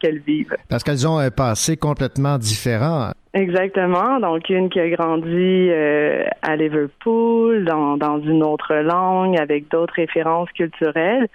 qu'elles 0.00 0.20
vivent. 0.20 0.56
Parce 0.70 0.82
qu'elles 0.82 1.06
ont 1.06 1.18
un 1.18 1.30
passé 1.30 1.76
complètement 1.76 2.38
différent. 2.38 3.10
Exactement. 3.34 4.18
Donc, 4.20 4.48
une 4.48 4.70
qui 4.70 4.80
a 4.80 4.88
grandi 4.88 5.68
euh, 5.70 6.24
à 6.40 6.56
Liverpool, 6.56 7.64
dans, 7.66 7.98
dans 7.98 8.20
une 8.20 8.42
autre 8.42 8.74
langue, 8.76 9.38
avec 9.38 9.68
d'autres 9.70 9.94
références 9.96 10.50
culturelles, 10.52 11.28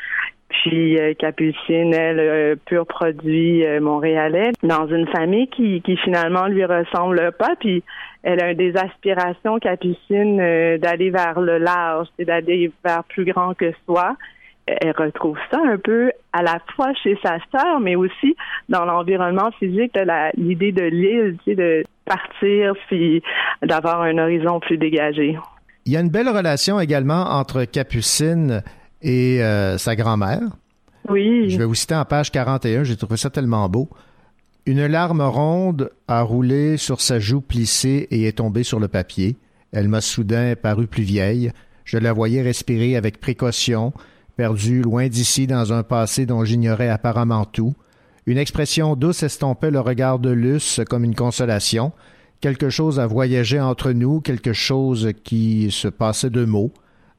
puis 0.49 0.99
euh, 0.99 1.13
Capucine, 1.13 1.93
elle, 1.93 2.19
euh, 2.19 2.55
pur 2.65 2.85
produit 2.85 3.63
euh, 3.65 3.79
montréalais, 3.79 4.51
dans 4.63 4.87
une 4.87 5.07
famille 5.07 5.47
qui, 5.47 5.81
qui 5.81 5.95
finalement 5.97 6.47
lui 6.47 6.65
ressemble 6.65 7.31
pas. 7.37 7.55
Puis 7.59 7.83
elle 8.23 8.41
a 8.41 8.53
des 8.53 8.75
aspirations, 8.75 9.59
Capucine, 9.59 10.37
d'aller 10.77 11.09
vers 11.09 11.39
le 11.39 11.57
large, 11.57 12.07
c'est 12.17 12.25
d'aller 12.25 12.71
vers 12.83 13.03
plus 13.05 13.25
grand 13.25 13.53
que 13.53 13.71
soi. 13.85 14.15
Elle 14.65 14.93
retrouve 14.95 15.37
ça 15.49 15.59
un 15.65 15.77
peu 15.77 16.11
à 16.33 16.43
la 16.43 16.59
fois 16.75 16.93
chez 17.01 17.17
sa 17.23 17.37
sœur, 17.51 17.79
mais 17.79 17.95
aussi 17.95 18.35
dans 18.67 18.85
l'environnement 18.85 19.51
physique, 19.57 19.97
l'idée 20.35 20.71
de 20.71 20.83
l'île, 20.83 21.37
de 21.47 21.83
partir 22.05 22.73
puis 22.87 23.23
d'avoir 23.63 24.01
un 24.01 24.17
horizon 24.17 24.59
plus 24.59 24.77
dégagé. 24.77 25.37
Il 25.85 25.93
y 25.93 25.97
a 25.97 26.01
une 26.01 26.09
belle 26.09 26.29
relation 26.29 26.79
également 26.79 27.23
entre 27.23 27.63
Capucine 27.63 28.61
et 29.01 29.43
euh, 29.43 29.77
sa 29.77 29.95
grand-mère. 29.95 30.41
Oui. 31.09 31.49
Je 31.49 31.57
vais 31.57 31.65
vous 31.65 31.75
citer 31.75 31.95
en 31.95 32.05
page 32.05 32.31
41, 32.31 32.83
j'ai 32.83 32.97
trouvé 32.97 33.17
ça 33.17 33.29
tellement 33.29 33.67
beau. 33.69 33.89
Une 34.65 34.85
larme 34.85 35.21
ronde 35.21 35.89
a 36.07 36.21
roulé 36.21 36.77
sur 36.77 37.01
sa 37.01 37.19
joue 37.19 37.41
plissée 37.41 38.07
et 38.11 38.25
est 38.25 38.37
tombée 38.37 38.63
sur 38.63 38.79
le 38.79 38.87
papier. 38.87 39.35
Elle 39.71 39.87
m'a 39.87 40.01
soudain 40.01 40.53
paru 40.55 40.87
plus 40.87 41.03
vieille. 41.03 41.51
Je 41.85 41.97
la 41.97 42.13
voyais 42.13 42.41
respirer 42.41 42.95
avec 42.95 43.19
précaution, 43.19 43.93
perdue 44.37 44.81
loin 44.81 45.07
d'ici 45.07 45.47
dans 45.47 45.73
un 45.73 45.83
passé 45.83 46.25
dont 46.25 46.43
j'ignorais 46.43 46.89
apparemment 46.89 47.45
tout. 47.45 47.73
Une 48.27 48.37
expression 48.37 48.95
douce 48.95 49.23
estompait 49.23 49.71
le 49.71 49.79
regard 49.79 50.19
de 50.19 50.29
Luce 50.29 50.81
comme 50.87 51.03
une 51.03 51.15
consolation. 51.15 51.93
Quelque 52.41 52.69
chose 52.69 52.99
a 52.99 53.07
voyagé 53.07 53.59
entre 53.59 53.91
nous, 53.91 54.21
quelque 54.21 54.53
chose 54.53 55.13
qui 55.23 55.71
se 55.71 55.87
passait 55.87 56.29
de 56.29 56.45
mots. 56.45 56.71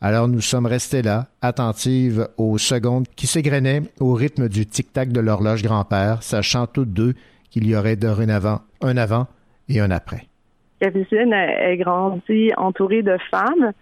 Alors 0.03 0.29
nous 0.29 0.41
sommes 0.41 0.65
restés 0.65 1.03
là, 1.03 1.27
attentives 1.43 2.27
aux 2.39 2.57
secondes 2.57 3.07
qui 3.17 3.27
s'égrenaient 3.27 3.83
au 4.01 4.15
rythme 4.15 4.49
du 4.49 4.65
tic-tac 4.65 5.13
de 5.13 5.21
l'horloge 5.21 5.63
grand-père, 5.63 6.23
sachant 6.23 6.67
toutes 6.67 6.95
deux 6.95 7.13
qu'il 7.51 7.69
y 7.69 7.77
aurait 7.77 7.97
dorénavant 7.97 8.61
un 8.81 8.97
avant 8.97 9.27
et 9.69 9.79
un 9.79 9.91
après. 9.91 10.23
Capucine 10.81 11.35
est 11.35 11.77
grandie 11.77 12.51
entourée 12.57 13.03
de 13.03 13.19
femmes. 13.31 13.73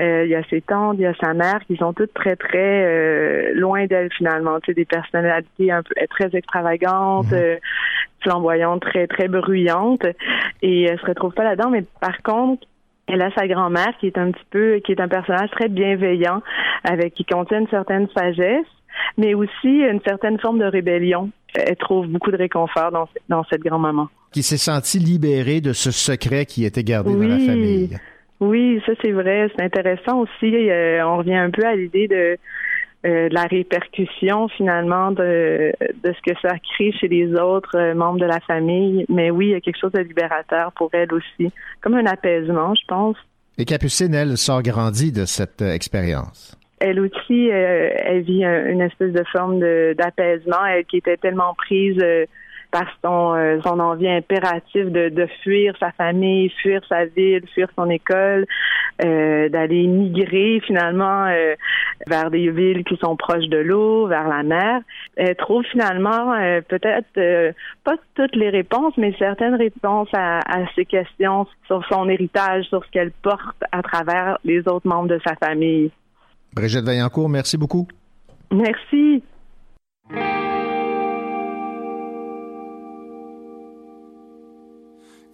Euh, 0.00 0.24
il 0.24 0.30
y 0.30 0.36
a 0.36 0.44
ses 0.44 0.60
tantes, 0.60 0.96
il 0.98 1.02
y 1.02 1.06
a 1.06 1.14
sa 1.20 1.34
mère 1.34 1.60
qui 1.66 1.76
sont 1.76 1.92
toutes 1.92 2.14
très 2.14 2.36
très 2.36 2.84
euh, 2.84 3.52
loin 3.54 3.86
d'elle 3.86 4.12
finalement, 4.12 4.60
tu 4.60 4.66
sais, 4.66 4.74
des 4.74 4.84
personnalités 4.84 5.72
un 5.72 5.82
peu 5.82 5.94
très 6.08 6.36
extravagantes, 6.36 7.30
mhm. 7.32 7.34
euh, 7.34 7.56
flamboyantes, 8.20 8.82
très 8.82 9.08
très 9.08 9.26
bruyantes, 9.26 10.06
et 10.62 10.84
elle 10.84 10.98
se 11.00 11.06
retrouve 11.06 11.34
pas 11.34 11.44
là-dedans. 11.44 11.70
Mais 11.70 11.84
par 12.00 12.22
contre, 12.22 12.64
elle 13.06 13.22
a 13.22 13.30
sa 13.32 13.46
grand-mère 13.46 13.92
qui 14.00 14.06
est 14.06 14.18
un 14.18 14.30
petit 14.30 14.44
peu, 14.50 14.80
qui 14.84 14.92
est 14.92 15.00
un 15.00 15.08
personnage 15.08 15.50
très 15.50 15.68
bienveillant, 15.68 16.42
avec 16.84 17.14
qui 17.14 17.24
contient 17.24 17.60
une 17.60 17.68
certaine 17.68 18.08
sagesse, 18.16 18.66
mais 19.18 19.34
aussi 19.34 19.68
une 19.68 20.00
certaine 20.06 20.38
forme 20.38 20.58
de 20.58 20.64
rébellion. 20.64 21.30
Elle 21.54 21.76
trouve 21.76 22.06
beaucoup 22.08 22.30
de 22.30 22.36
réconfort 22.36 22.90
dans, 22.90 23.08
dans 23.28 23.44
cette 23.44 23.62
grand-maman. 23.62 24.08
Qui 24.32 24.42
s'est 24.42 24.56
sentie 24.56 24.98
libérée 24.98 25.60
de 25.60 25.72
ce 25.72 25.90
secret 25.90 26.46
qui 26.46 26.64
était 26.64 26.82
gardé 26.82 27.12
dans 27.12 27.28
la 27.28 27.38
famille. 27.38 27.96
Oui, 28.40 28.82
ça 28.84 28.92
c'est 29.00 29.12
vrai. 29.12 29.48
C'est 29.54 29.62
intéressant 29.62 30.20
aussi. 30.20 30.52
Euh, 30.52 31.06
on 31.06 31.18
revient 31.18 31.36
un 31.36 31.50
peu 31.50 31.64
à 31.64 31.76
l'idée 31.76 32.08
de 32.08 32.36
euh, 33.04 33.28
la 33.30 33.42
répercussion 33.42 34.48
finalement 34.48 35.10
de, 35.10 35.72
de 36.02 36.12
ce 36.14 36.22
que 36.22 36.38
ça 36.40 36.54
crée 36.58 36.90
chez 36.92 37.08
les 37.08 37.34
autres 37.34 37.76
euh, 37.76 37.94
membres 37.94 38.18
de 38.18 38.24
la 38.24 38.40
famille. 38.40 39.04
Mais 39.10 39.30
oui, 39.30 39.48
il 39.48 39.50
y 39.50 39.54
a 39.54 39.60
quelque 39.60 39.78
chose 39.78 39.92
de 39.92 40.00
libérateur 40.00 40.72
pour 40.72 40.88
elle 40.94 41.12
aussi, 41.12 41.52
comme 41.82 41.94
un 41.94 42.06
apaisement, 42.06 42.74
je 42.74 42.86
pense. 42.88 43.16
Et 43.58 43.66
Capucine, 43.66 44.14
elle, 44.14 44.38
sort 44.38 44.62
grandie 44.62 45.12
de 45.12 45.26
cette 45.26 45.60
euh, 45.60 45.74
expérience. 45.74 46.56
Elle 46.80 46.98
aussi, 46.98 47.48
elle 47.48 48.22
vit 48.22 48.44
une 48.44 48.82
espèce 48.82 49.12
de 49.12 49.24
forme 49.32 49.60
d'apaisement, 49.94 50.66
elle 50.66 50.84
qui 50.84 50.98
était 50.98 51.16
tellement 51.16 51.54
prise 51.54 51.96
par 52.74 52.88
son, 53.04 53.36
euh, 53.36 53.60
son 53.64 53.78
envie 53.78 54.08
impérative 54.08 54.90
de, 54.90 55.08
de, 55.08 55.28
fuir 55.44 55.76
sa 55.78 55.92
famille, 55.92 56.50
fuir 56.60 56.80
sa 56.88 57.04
ville, 57.04 57.46
fuir 57.54 57.68
son 57.76 57.88
école, 57.88 58.46
euh, 59.04 59.48
d'aller 59.48 59.86
migrer 59.86 60.60
finalement 60.66 61.26
euh, 61.26 61.54
vers 62.08 62.32
des 62.32 62.50
villes 62.50 62.82
qui 62.82 62.96
sont 62.96 63.14
proches 63.14 63.46
de 63.46 63.58
l'eau, 63.58 64.08
vers 64.08 64.26
la 64.26 64.42
mer. 64.42 64.80
Elle 65.14 65.36
trouve 65.36 65.62
finalement 65.70 66.34
peut-être 66.68 67.54
pas 67.84 67.94
toutes 68.16 68.34
les 68.34 68.50
réponses, 68.50 68.94
mais 68.96 69.14
certaines 69.20 69.54
réponses 69.54 70.08
à, 70.12 70.40
à 70.40 70.66
ces 70.74 70.84
questions 70.84 71.46
sur 71.68 71.84
son 71.88 72.08
héritage, 72.08 72.64
sur 72.64 72.84
ce 72.84 72.90
qu'elle 72.90 73.12
porte 73.22 73.62
à 73.70 73.82
travers 73.82 74.38
les 74.44 74.66
autres 74.66 74.88
membres 74.88 75.08
de 75.08 75.20
sa 75.24 75.36
famille. 75.36 75.92
Brigitte 76.52 76.84
Vaillancourt, 76.84 77.28
merci 77.28 77.56
beaucoup. 77.56 77.86
Merci. 78.50 79.22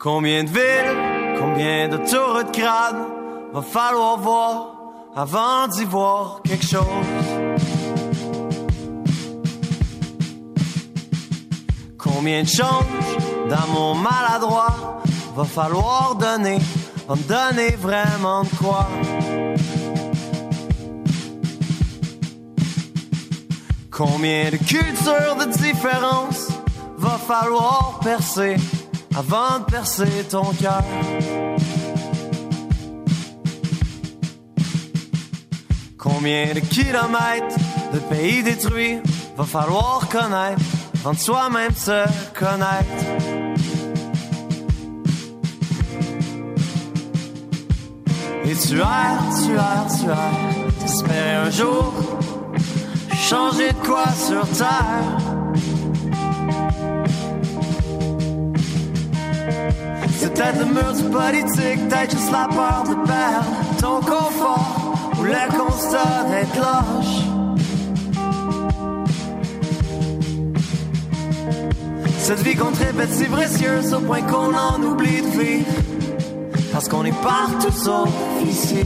Combien 0.02 0.44
de 0.44 0.48
villes, 0.48 1.36
combien 1.38 1.86
de 1.86 1.98
tours 1.98 2.42
de 2.42 2.50
crâne 2.58 3.04
va 3.52 3.60
falloir 3.60 4.16
voir 4.16 4.76
avant 5.14 5.68
d'y 5.68 5.84
voir 5.84 6.40
quelque 6.42 6.64
chose? 6.64 6.86
Combien 11.98 12.44
de 12.44 12.48
changes 12.48 13.18
d'amour 13.50 13.94
maladroit 13.94 15.02
va 15.36 15.44
falloir 15.44 16.14
donner, 16.14 16.60
me 17.06 17.16
donner 17.28 17.76
vraiment 17.76 18.44
de 18.44 18.56
quoi? 18.56 18.88
Combien 23.90 24.44
de 24.50 24.56
cultures 24.56 25.36
de 25.38 25.52
différence 25.58 26.48
va 26.96 27.18
falloir 27.18 28.00
percer? 28.02 28.56
Avant 29.16 29.58
de 29.60 29.64
percer 29.64 30.24
ton 30.28 30.44
cœur. 30.52 30.84
Combien 35.98 36.54
de 36.54 36.60
kilomètres 36.60 37.56
de 37.92 37.98
pays 37.98 38.42
détruits 38.42 39.00
va 39.36 39.44
falloir 39.44 40.08
connaître 40.08 40.62
avant 41.00 41.12
de 41.12 41.18
soi-même 41.18 41.74
se 41.74 42.04
connaître? 42.38 43.04
Et 48.44 48.54
tu 48.54 48.78
erres, 48.78 49.22
tu 49.44 49.52
erres, 49.52 49.86
tu 49.98 50.06
erres, 50.06 50.80
t'espérais 50.80 51.34
un 51.46 51.50
jour 51.50 51.92
changer 53.30 53.68
de 53.68 53.86
quoi 53.86 54.06
sur 54.08 54.46
terre? 54.58 55.29
C'est 60.20 60.34
Peut-être 60.34 60.58
le 60.58 60.66
mur 60.66 60.92
du 60.92 61.04
politique, 61.04 61.88
peut-être 61.88 62.10
juste 62.10 62.30
la 62.30 62.46
peur 62.48 62.84
de 62.86 62.94
perdre 63.06 63.46
ton 63.80 64.00
confort 64.00 64.92
ou 65.18 65.22
le 65.22 65.58
constat 65.58 66.26
d'être 66.28 66.60
lâche. 66.60 67.24
Cette 72.18 72.40
vie 72.40 72.54
qu'on 72.54 72.70
te 72.70 72.84
répète 72.84 73.12
si 73.14 73.24
précieuse 73.24 73.94
au 73.94 74.00
point 74.00 74.20
qu'on 74.20 74.54
en 74.54 74.82
oublie 74.82 75.22
de 75.22 75.40
vivre. 75.40 75.66
Parce 76.70 76.86
qu'on 76.86 77.06
est 77.06 77.22
partout 77.22 77.72
sauf 77.72 78.10
ici. 78.46 78.84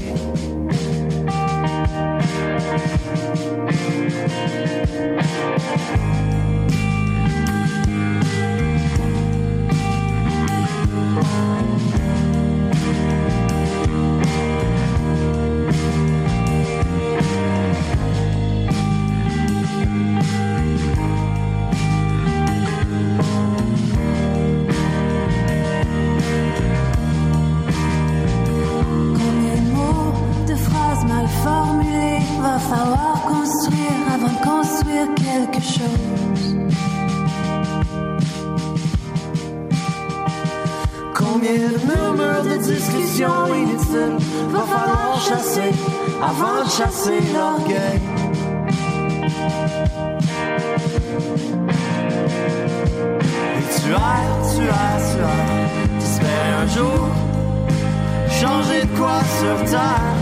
Chasser 46.76 47.20
l'orgueil? 47.32 48.00
Et 53.56 53.64
tu 53.74 53.94
as, 53.94 54.22
tu 54.50 54.62
as, 54.68 54.94
tu 55.08 55.20
as, 55.22 55.98
t'espères 56.00 56.58
un 56.62 56.66
jour 56.66 57.08
changer 58.28 58.80
de 58.82 58.98
quoi 58.98 59.20
sur 59.38 59.70
terre. 59.70 60.14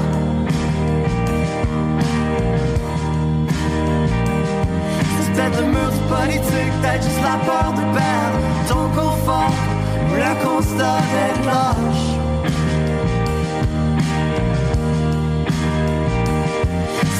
C'est 5.20 5.32
peut-être 5.32 5.60
le 5.60 5.66
mur 5.68 5.90
du 5.90 6.00
politique, 6.14 6.72
peut-être 6.82 7.02
juste 7.02 7.22
la 7.22 7.36
peur 7.46 7.72
de 7.72 7.84
perdre 7.96 8.38
ton 8.68 8.84
confort 9.00 9.54
le 10.14 10.44
constat 10.44 10.98
d'être 11.12 11.46
lâche. 11.46 12.21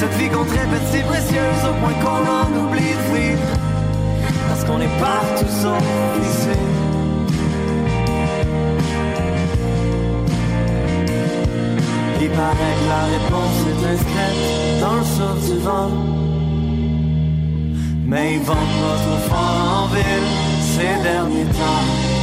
Cette 0.03 0.15
vie 0.15 0.29
qu'on 0.29 0.43
répète 0.43 0.87
si 0.91 1.01
précieuse 1.03 1.63
au 1.63 1.75
point 1.75 1.93
qu'on 2.03 2.27
en 2.27 2.67
oublie 2.67 2.81
de 2.81 3.17
vivre 3.17 3.43
Parce 4.49 4.65
qu'on 4.65 4.81
est 4.81 4.99
partout 4.99 5.53
sauf 5.63 5.81
ici 6.25 6.59
Il 12.21 12.31
paraît 12.31 12.75
que 12.81 12.89
la 12.89 13.05
réponse 13.15 13.59
est 13.71 13.87
inscrite 13.93 14.81
dans 14.81 14.97
le 14.97 15.05
souffle 15.05 15.55
du 15.55 15.61
vent. 15.61 15.91
Mais 18.05 18.35
ils 18.35 18.41
pas 18.41 18.55
trop 18.55 19.21
fort 19.29 19.85
en 19.85 19.87
ville 19.95 20.29
ces 20.75 21.01
derniers 21.05 21.45
temps. 21.45 22.22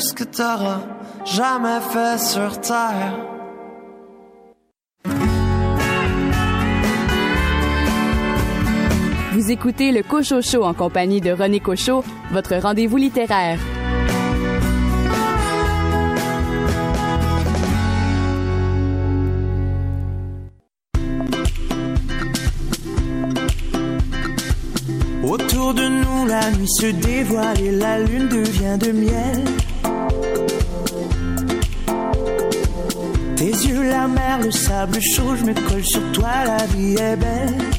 Tout 0.00 0.06
ce 0.06 0.14
que 0.14 0.24
t'auras 0.24 0.80
jamais 1.26 1.80
fait 1.80 2.18
sur 2.18 2.58
terre. 2.60 3.18
Vous 9.32 9.50
écoutez 9.50 9.92
le 9.92 10.02
Cocho 10.02 10.40
Show 10.40 10.64
en 10.64 10.72
compagnie 10.72 11.20
de 11.20 11.30
René 11.30 11.60
Cochot, 11.60 12.02
votre 12.32 12.56
rendez-vous 12.56 12.96
littéraire. 12.96 13.58
la 26.30 26.50
nuit 26.52 26.68
se 26.68 26.86
dévoile 26.86 27.60
et 27.60 27.72
la 27.72 27.98
lune 27.98 28.28
devient 28.28 28.78
de 28.78 28.92
miel. 28.92 29.69
Tes 33.50 33.66
yeux, 33.66 33.82
la 33.82 34.06
mer, 34.06 34.38
le 34.38 34.52
sable 34.52 35.00
chaud, 35.00 35.34
je 35.34 35.44
me 35.44 35.54
colle 35.68 35.84
sur 35.84 36.12
toi, 36.12 36.44
la 36.46 36.66
vie 36.66 36.94
est 36.94 37.16
belle. 37.16 37.69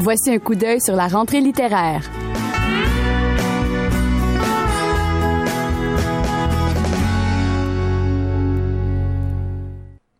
Voici 0.00 0.30
un 0.30 0.38
coup 0.38 0.54
d'œil 0.54 0.80
sur 0.80 0.96
la 0.96 1.08
rentrée 1.08 1.40
littéraire. 1.40 2.02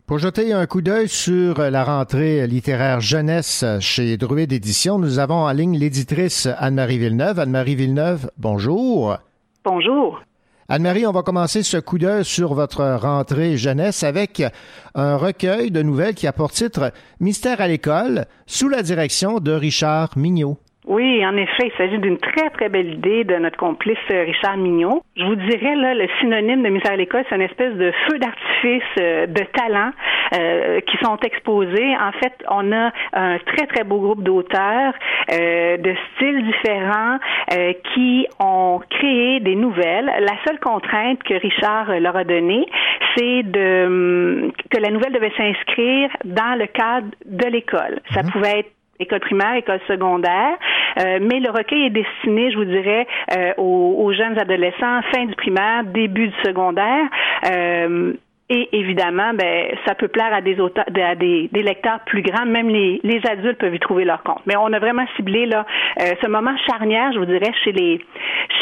Pour 0.07 0.17
jeter 0.17 0.51
un 0.53 0.65
coup 0.65 0.81
d'œil 0.81 1.07
sur 1.07 1.59
la 1.59 1.83
rentrée 1.83 2.45
littéraire 2.47 2.99
jeunesse 2.99 3.63
chez 3.79 4.17
Druide 4.17 4.51
Édition, 4.51 4.97
nous 4.97 5.19
avons 5.19 5.45
en 5.45 5.51
ligne 5.51 5.77
l'éditrice 5.77 6.49
Anne-Marie 6.57 6.97
Villeneuve. 6.97 7.39
Anne-Marie 7.39 7.75
Villeneuve, 7.75 8.29
bonjour. 8.37 9.17
Bonjour. 9.63 10.21
Anne-Marie, 10.67 11.05
on 11.05 11.11
va 11.11 11.21
commencer 11.21 11.63
ce 11.63 11.75
coup 11.75 11.97
d'œil 11.97 12.23
sur 12.23 12.53
votre 12.53 12.83
rentrée 12.95 13.57
jeunesse 13.57 14.03
avec 14.03 14.41
un 14.95 15.17
recueil 15.17 15.71
de 15.71 15.81
nouvelles 15.81 16.15
qui 16.15 16.27
a 16.27 16.33
pour 16.33 16.51
titre 16.51 16.91
Mystère 17.19 17.61
à 17.61 17.67
l'école 17.67 18.25
sous 18.45 18.69
la 18.69 18.83
direction 18.83 19.39
de 19.39 19.51
Richard 19.51 20.17
Mignot. 20.17 20.57
Oui, 20.87 21.23
en 21.25 21.37
effet, 21.37 21.67
il 21.67 21.71
s'agit 21.77 21.99
d'une 21.99 22.17
très, 22.17 22.49
très 22.49 22.67
belle 22.67 22.93
idée 22.93 23.23
de 23.23 23.35
notre 23.35 23.57
complice 23.57 23.99
euh, 24.11 24.23
Richard 24.23 24.57
Mignon. 24.57 25.03
Je 25.15 25.23
vous 25.23 25.35
dirais, 25.35 25.75
là, 25.75 25.93
le 25.93 26.07
synonyme 26.19 26.63
de 26.63 26.69
misère 26.69 26.93
à 26.93 26.95
l'école, 26.95 27.23
c'est 27.29 27.35
une 27.35 27.43
espèce 27.43 27.75
de 27.75 27.91
feu 28.07 28.17
d'artifice 28.17 28.83
euh, 28.99 29.27
de 29.27 29.43
talents 29.53 29.91
euh, 30.33 30.81
qui 30.81 30.97
sont 31.03 31.17
exposés. 31.17 31.95
En 31.97 32.11
fait, 32.13 32.33
on 32.49 32.71
a 32.71 32.91
un 33.13 33.37
très, 33.45 33.67
très 33.67 33.83
beau 33.83 33.99
groupe 33.99 34.23
d'auteurs 34.23 34.93
de 35.29 35.95
styles 36.15 36.45
différents 36.45 37.17
qui 37.93 38.27
ont 38.39 38.81
créé 38.89 39.39
des 39.39 39.55
nouvelles. 39.55 40.05
La 40.05 40.33
seule 40.45 40.59
contrainte 40.59 41.21
que 41.23 41.35
Richard 41.35 41.99
leur 41.99 42.15
a 42.15 42.23
donnée, 42.23 42.65
c'est 43.15 43.43
de 43.43 43.85
hum, 43.85 44.51
que 44.69 44.79
la 44.79 44.89
nouvelle 44.89 45.13
devait 45.13 45.31
s'inscrire 45.37 46.09
dans 46.25 46.57
le 46.57 46.67
cadre 46.67 47.07
de 47.25 47.47
l'école. 47.47 47.99
Ça 48.13 48.23
mhm. 48.23 48.31
pouvait 48.31 48.59
être 48.59 48.71
école 49.01 49.19
primaire, 49.19 49.55
école 49.55 49.79
secondaire, 49.87 50.57
euh, 50.99 51.19
mais 51.21 51.39
le 51.39 51.49
recueil 51.49 51.85
est 51.85 51.89
destiné, 51.89 52.51
je 52.51 52.57
vous 52.57 52.65
dirais, 52.65 53.07
euh, 53.35 53.53
aux, 53.57 53.95
aux, 53.99 54.13
jeunes 54.13 54.37
adolescents, 54.39 55.01
fin 55.13 55.25
du 55.25 55.35
primaire, 55.35 55.83
début 55.85 56.27
du 56.27 56.35
secondaire. 56.43 57.05
Euh, 57.49 58.13
et 58.53 58.67
évidemment, 58.73 59.33
ben, 59.33 59.67
ça 59.87 59.95
peut 59.95 60.09
plaire 60.09 60.33
à 60.33 60.41
des 60.41 60.59
auteurs, 60.59 60.83
à 60.93 61.15
des, 61.15 61.49
des, 61.53 61.63
lecteurs 61.63 62.01
plus 62.05 62.21
grands. 62.21 62.45
Même 62.45 62.67
les, 62.67 62.99
les, 63.01 63.25
adultes 63.25 63.57
peuvent 63.57 63.73
y 63.73 63.79
trouver 63.79 64.03
leur 64.03 64.23
compte. 64.23 64.41
Mais 64.45 64.57
on 64.57 64.73
a 64.73 64.79
vraiment 64.79 65.05
ciblé 65.15 65.45
là 65.45 65.65
euh, 66.01 66.11
ce 66.21 66.27
moment 66.27 66.53
charnière, 66.67 67.13
je 67.13 67.19
vous 67.19 67.25
dirais, 67.25 67.53
chez 67.63 67.71
les 67.71 68.01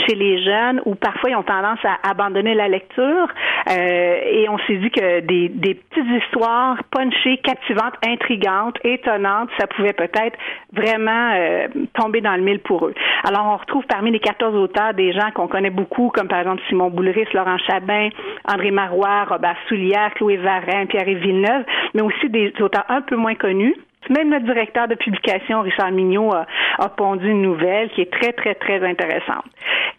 chez 0.06 0.14
les 0.14 0.44
jeunes 0.44 0.80
où 0.86 0.94
parfois 0.94 1.32
ils 1.32 1.36
ont 1.36 1.44
tendance 1.44 1.80
à 1.84 2.08
abandonner 2.08 2.54
la 2.54 2.68
lecture. 2.68 3.28
Euh, 3.68 4.20
et 4.32 4.48
on 4.48 4.60
s'est 4.60 4.76
dit 4.76 4.92
que 4.92 5.22
des, 5.22 5.50
des 5.50 5.74
petites 5.74 6.24
histoires 6.24 6.78
punchées, 6.92 7.38
captivantes, 7.38 7.96
intrigantes, 8.06 8.78
étonnantes, 8.84 9.50
ça 9.58 9.66
pouvait 9.66 9.94
peut-être 9.94 10.38
vraiment 10.72 11.32
euh, 11.34 11.68
tomber 11.96 12.22
dans 12.22 12.36
le 12.36 12.44
mille 12.44 12.60
pour 12.60 12.86
eux. 12.86 12.94
Alors 13.24 13.48
on 13.48 13.58
retrouve 13.58 13.86
parmi 13.88 14.12
les 14.12 14.20
14 14.20 14.56
auteurs 14.56 14.94
des 14.94 15.14
gens 15.14 15.32
qu'on 15.34 15.48
connaît 15.48 15.72
beaucoup, 15.72 16.10
comme 16.10 16.28
par 16.28 16.42
exemple 16.42 16.62
Simon 16.70 16.92
Boulris, 16.92 17.26
Laurent 17.34 17.58
Chabin, 17.58 18.10
André 18.48 18.70
Marois, 18.70 19.24
Robert 19.24 19.58
Soulier 19.80 20.10
Chloé 20.16 20.38
Varin, 20.38 20.86
Pierre-Yves 20.88 21.20
Villeneuve, 21.20 21.64
mais 21.94 22.02
aussi 22.02 22.30
des 22.30 22.54
auteurs 22.62 22.86
un 22.90 23.02
peu 23.02 23.16
moins 23.16 23.36
connus. 23.36 23.76
Même 24.10 24.30
notre 24.30 24.46
directeur 24.46 24.88
de 24.88 24.96
publication, 24.96 25.62
Richard 25.62 25.92
Mignot, 25.92 26.34
a, 26.34 26.90
pondu 26.90 27.30
une 27.30 27.42
nouvelle 27.42 27.90
qui 27.92 28.02
est 28.02 28.12
très, 28.12 28.34
très, 28.34 28.56
très 28.56 28.84
intéressante, 28.86 29.46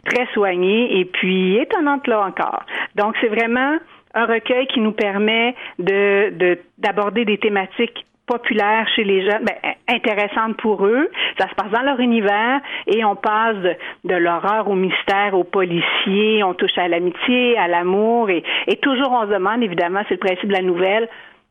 très 0.07 0.27
soignée 0.32 0.98
et 0.98 1.05
puis 1.05 1.57
étonnante 1.57 2.07
là 2.07 2.27
encore. 2.27 2.65
Donc, 2.97 3.15
c'est 3.20 3.28
vraiment 3.28 3.77
un 4.15 4.27
recueil 4.27 4.66
qui 4.66 4.81
nous 4.81 4.93
permet 4.93 5.55
de 5.78 6.59
d'aborder 6.78 7.24
des 7.24 7.39
thématiques 7.39 8.07
populaire 8.31 8.86
chez 8.94 9.02
les 9.02 9.24
jeunes, 9.24 9.44
ben, 9.44 9.74
intéressante 9.89 10.57
pour 10.59 10.86
eux. 10.86 11.11
Ça 11.36 11.48
se 11.48 11.55
passe 11.57 11.70
dans 11.73 11.82
leur 11.82 11.98
univers 11.98 12.61
et 12.86 13.05
on 13.05 13.16
passe 13.16 13.57
de, 14.05 14.15
l'horreur 14.15 14.69
au 14.69 14.77
mystère, 14.77 15.35
au 15.35 15.43
policier, 15.43 16.44
on 16.44 16.55
touche 16.55 16.78
à 16.78 16.86
l'amitié, 16.86 17.59
à 17.59 17.66
l'amour 17.66 18.31
et, 18.31 18.44
toujours 18.82 19.11
on 19.12 19.27
se 19.27 19.32
demande, 19.32 19.62
évidemment, 19.62 20.01
c'est 20.09 20.15
le 20.15 20.20
principe 20.20 20.48
de 20.48 20.52
la 20.52 20.62
nouvelle, 20.62 21.09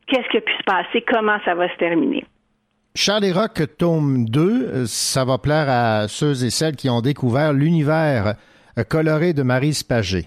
qu'est-ce 0.08 0.28
qui 0.30 0.38
a 0.38 0.42
pu 0.42 0.54
se 0.54 0.64
passer, 0.64 1.04
comment 1.08 1.38
ça 1.44 1.54
va 1.54 1.70
se 1.70 1.78
terminer. 1.78 2.24
Charlie 2.96 3.34
Rock, 3.34 3.62
tome 3.78 4.26
2, 4.26 4.86
ça 4.86 5.26
va 5.26 5.38
plaire 5.38 5.68
à 5.70 6.08
ceux 6.08 6.46
et 6.46 6.50
celles 6.50 6.76
qui 6.76 6.90
ont 6.90 7.02
découvert 7.02 7.54
l'univers 7.54 8.36
coloré 8.88 9.34
de 9.34 9.44
Marie 9.44 9.74
Spagé. 9.74 10.26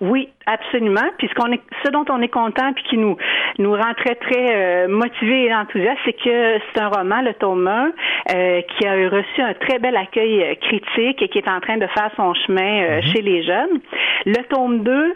Oui, 0.00 0.28
absolument. 0.46 1.08
Puis 1.18 1.28
ce 1.28 1.34
qu'on 1.34 1.52
est, 1.52 1.60
ce 1.84 1.90
dont 1.90 2.04
on 2.08 2.22
est 2.22 2.28
content 2.28 2.72
puis 2.72 2.84
qui 2.84 2.96
nous 2.96 3.16
nous 3.58 3.72
rend 3.72 3.92
très 3.96 4.14
très 4.14 4.48
euh, 4.50 4.88
motivés 4.88 5.46
et 5.46 5.54
enthousiastes, 5.54 5.98
c'est 6.04 6.14
que 6.14 6.58
c'est 6.72 6.80
un 6.80 6.88
roman, 6.88 7.20
le 7.20 7.34
tome 7.34 7.68
1, 7.68 7.92
euh, 8.34 8.62
qui 8.62 8.86
a 8.86 8.92
reçu 9.08 9.42
un 9.42 9.54
très 9.54 9.78
bel 9.78 9.96
accueil 9.96 10.42
euh, 10.42 10.54
critique 10.54 11.20
et 11.20 11.28
qui 11.28 11.38
est 11.38 11.48
en 11.48 11.60
train 11.60 11.76
de 11.76 11.86
faire 11.88 12.10
son 12.16 12.32
chemin 12.34 12.82
euh, 12.82 12.96
mhm. 12.96 13.02
chez 13.02 13.22
les 13.22 13.42
jeunes. 13.42 13.80
Le 14.26 14.42
tome 14.48 14.82
2, 14.82 15.14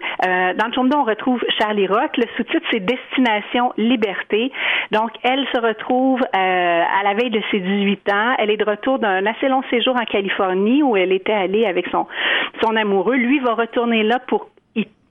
dans 0.57 0.67
le 0.67 0.73
tome 0.73 0.89
2, 0.89 0.97
on 0.97 1.05
retrouve 1.05 1.43
Charlie 1.59 1.87
Rock. 1.87 2.17
Le 2.17 2.25
sous-titre 2.37 2.67
c'est 2.71 2.81
Destination 2.81 3.73
Liberté. 3.77 4.51
Donc 4.93 5.11
elle 5.23 5.47
se 5.55 5.61
retrouve 5.61 6.21
à 6.33 7.03
la 7.05 7.15
veille 7.15 7.31
de 7.31 7.43
ses 7.51 7.61
18 7.61 8.13
ans. 8.13 8.35
Elle 8.39 8.51
est 8.51 8.57
de 8.57 8.65
retour 8.65 8.99
d'un 8.99 9.27
assez 9.27 9.49
long 9.49 9.63
séjour 9.71 9.95
en 9.97 10.05
Californie 10.05 10.83
où 10.83 10.97
elle 10.97 11.13
était 11.13 11.33
allée 11.33 11.67
avec 11.67 11.87
son 11.89 12.07
son 12.63 12.75
amoureux. 12.77 13.17
Lui 13.17 13.41
va 13.41 13.53
retourner 13.53 14.03
là 14.03 14.19
pour 14.27 14.49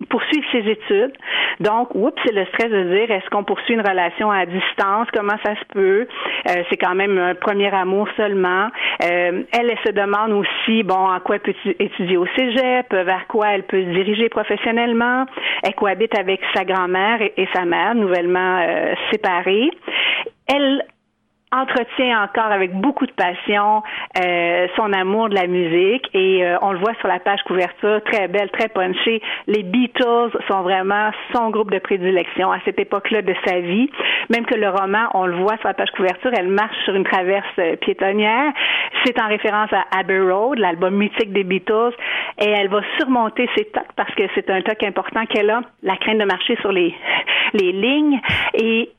poursuivre 0.10 0.46
ses 0.52 0.70
études. 0.70 1.14
Donc, 1.60 1.96
oups, 1.96 2.20
c'est 2.26 2.34
le 2.34 2.46
stress 2.46 2.70
de 2.70 2.84
dire 2.84 3.12
est-ce 3.12 3.30
qu'on 3.30 3.44
poursuit 3.44 3.76
une 3.76 3.88
relation 3.88 4.32
à 4.32 4.46
distance, 4.46 5.08
comment 5.14 5.38
ça 5.44 5.56
se 5.56 5.66
peut? 5.74 6.08
Euh, 6.50 6.64
c'est 6.70 6.78
quand 6.78 6.96
même 6.96 7.18
un 7.18 7.36
premier 7.36 7.74
amour 7.74 8.08
seulement. 8.18 8.68
Euh, 9.04 9.44
elle, 9.52 9.70
elle 9.70 9.78
se 9.86 9.92
demande 9.92 10.32
aussi, 10.32 10.84
bon, 10.84 10.96
en 10.96 11.20
quoi 11.20 11.40
peut 11.40 11.54
étudier 11.80 12.18
au 12.18 12.26
cégep, 12.36 12.92
vers 12.92 13.28
quoi 13.28 13.48
elle 13.54 13.64
peut 13.64 13.82
se 13.82 13.90
diriger 13.90 14.30
professionnellement? 14.30 15.26
Elle 15.64 15.76
cohabite 15.76 16.18
avec 16.18 16.42
sa 16.54 16.64
grand-mère 16.66 17.22
et, 17.22 17.48
sa 17.54 17.66
mère, 17.66 17.96
nouvellement 17.96 18.60
euh, 18.62 18.94
séparées. 19.12 19.72
Elle 20.48 20.84
entretient 21.54 22.24
encore 22.24 22.52
avec 22.52 22.74
beaucoup 22.74 23.06
de 23.06 23.12
passion 23.12 23.84
euh, 24.20 24.68
son 24.76 24.92
amour 24.92 25.30
de 25.30 25.36
la 25.36 25.48
musique 25.48 26.10
et 26.14 26.44
euh, 26.44 26.58
on 26.62 26.72
le 26.72 26.80
voit 26.80 26.96
sur 26.96 27.08
la 27.08 27.20
page 27.20 27.42
couverture, 27.44 28.02
très 28.04 28.28
belle, 28.28 28.50
très 28.52 28.70
punchée. 28.70 29.22
Les 29.48 29.64
Beatles 29.64 30.32
sont 30.48 30.62
vraiment 30.62 31.12
son 31.34 31.52
groupe 31.52 31.72
de 31.72 31.80
prédilection 31.80 32.52
à 32.52 32.60
cette 32.66 32.80
époque-là 32.80 33.22
de 33.22 33.36
sa 33.46 33.60
vie. 33.60 33.90
Même 34.30 34.46
que 34.46 34.56
le 34.56 34.70
roman, 34.70 35.10
on 35.14 35.26
le 35.28 35.36
voit 35.36 35.58
sur 35.58 35.68
la 35.68 35.74
page 35.76 35.92
couverture, 35.92 36.32
elle 36.36 36.48
marche 36.48 36.76
sur 36.86 36.96
une 36.96 37.04
traverse 37.04 37.46
euh, 37.60 37.76
piétonnière. 37.76 38.52
C'est 39.06 39.22
en 39.22 39.28
référence 39.28 39.72
à 39.74 39.86
Abbey 40.00 40.20
Road, 40.20 40.58
l'album 40.58 40.96
mythique 40.96 41.34
des 41.34 41.44
Beatles, 41.44 41.94
et 42.40 42.50
elle 42.50 42.70
va 42.70 42.82
surmonter 42.98 43.48
ses 43.56 43.66
tocs 43.66 43.94
parce 43.96 44.14
que 44.16 44.24
c'est 44.34 44.50
un 44.50 44.62
toc 44.62 44.82
important 44.84 45.26
qu'elle 45.28 45.50
a, 45.50 45.62
la 45.84 45.98
crainte 45.98 46.18
de 46.18 46.26
marcher 46.26 46.58
sur 46.62 46.72
les 46.72 46.94
les 47.54 47.72
lignes 47.72 48.20
et 48.56 48.90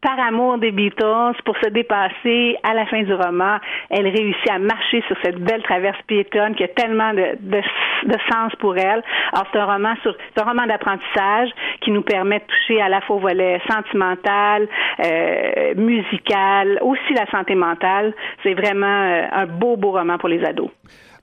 par 0.00 0.18
amour 0.20 0.58
des 0.58 0.72
Beatles, 0.72 1.36
pour 1.44 1.56
se 1.58 1.68
dépasser 1.70 2.56
à 2.62 2.74
la 2.74 2.86
fin 2.86 3.02
du 3.02 3.14
roman, 3.14 3.58
elle 3.90 4.06
réussit 4.06 4.50
à 4.50 4.58
marcher 4.58 5.02
sur 5.06 5.16
cette 5.22 5.38
belle 5.38 5.62
traverse 5.62 6.00
piétonne 6.06 6.54
qui 6.54 6.64
a 6.64 6.68
tellement 6.68 7.12
de, 7.12 7.36
de, 7.40 8.16
sens 8.30 8.54
pour 8.60 8.76
elle. 8.76 9.02
Alors, 9.32 9.46
c'est 9.52 9.58
un 9.58 9.64
roman 9.64 9.94
sur, 10.02 10.14
un 10.36 10.44
roman 10.44 10.66
d'apprentissage 10.66 11.50
qui 11.80 11.90
nous 11.90 12.02
permet 12.02 12.38
de 12.38 12.44
toucher 12.44 12.80
à 12.80 12.88
la 12.88 13.00
fois 13.00 13.16
au 13.16 13.20
volet 13.20 13.60
sentimental, 13.68 14.68
euh, 15.04 15.74
musical, 15.76 16.78
aussi 16.82 17.14
la 17.14 17.26
santé 17.30 17.54
mentale. 17.54 18.14
C'est 18.42 18.54
vraiment 18.54 18.86
euh, 18.86 19.26
un 19.32 19.46
beau, 19.46 19.76
beau 19.76 19.92
roman 19.92 20.18
pour 20.18 20.28
les 20.28 20.44
ados. 20.44 20.70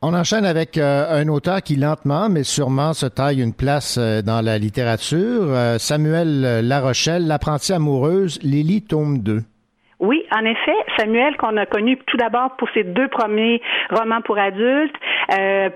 On 0.06 0.14
enchaîne 0.14 0.44
avec 0.44 0.78
euh, 0.78 1.06
un 1.10 1.30
auteur 1.30 1.62
qui 1.62 1.78
lentement, 1.78 2.28
mais 2.30 2.44
sûrement 2.44 2.92
se 2.92 3.06
taille 3.06 3.42
une 3.42 3.56
place 3.56 3.98
euh, 3.98 4.22
dans 4.22 4.44
la 4.44 4.58
littérature. 4.58 5.48
Euh, 5.48 5.78
Samuel 5.78 6.68
Larochelle, 6.68 7.26
L'apprenti 7.26 7.72
amoureuse, 7.72 8.38
Lily, 8.44 8.82
tome 8.82 9.20
2. 9.20 9.40
Oui, 10.02 10.26
en 10.36 10.44
effet, 10.44 10.76
Samuel, 10.98 11.38
qu'on 11.38 11.56
a 11.56 11.66
connu 11.66 11.98
tout 12.06 12.18
d'abord 12.18 12.58
pour 12.58 12.68
ses 12.74 12.84
deux 12.84 13.08
premiers 13.08 13.62
romans 13.92 14.20
pour 14.20 14.38
adultes, 14.38 14.94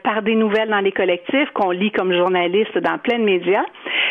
par 0.03 0.21
des 0.21 0.35
nouvelles 0.35 0.69
dans 0.69 0.81
les 0.81 0.91
collectifs, 0.91 1.49
qu'on 1.53 1.71
lit 1.71 1.91
comme 1.91 2.11
journaliste 2.11 2.77
dans 2.79 2.97
plein 2.97 3.19
de 3.19 3.23
médias. 3.23 3.63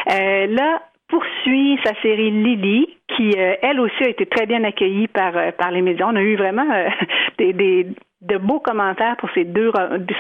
là, 0.09 0.81
poursuit 1.09 1.79
sa 1.85 1.93
série 2.01 2.31
Lily, 2.31 2.89
qui 3.15 3.35
elle 3.37 3.79
aussi 3.81 4.05
a 4.05 4.09
été 4.09 4.25
très 4.25 4.47
bien 4.47 4.65
accueillie 4.65 5.09
par 5.09 5.35
par 5.59 5.71
les 5.71 5.83
médias. 5.83 6.07
On 6.09 6.17
a 6.17 6.23
eu 6.23 6.37
vraiment 6.37 6.65
des, 7.39 7.53
des, 7.53 7.87
de 8.27 8.39
beaux 8.39 8.61
commentaires 8.61 9.17
pour 9.17 9.31
ces 9.35 9.45
deux, 9.45 9.71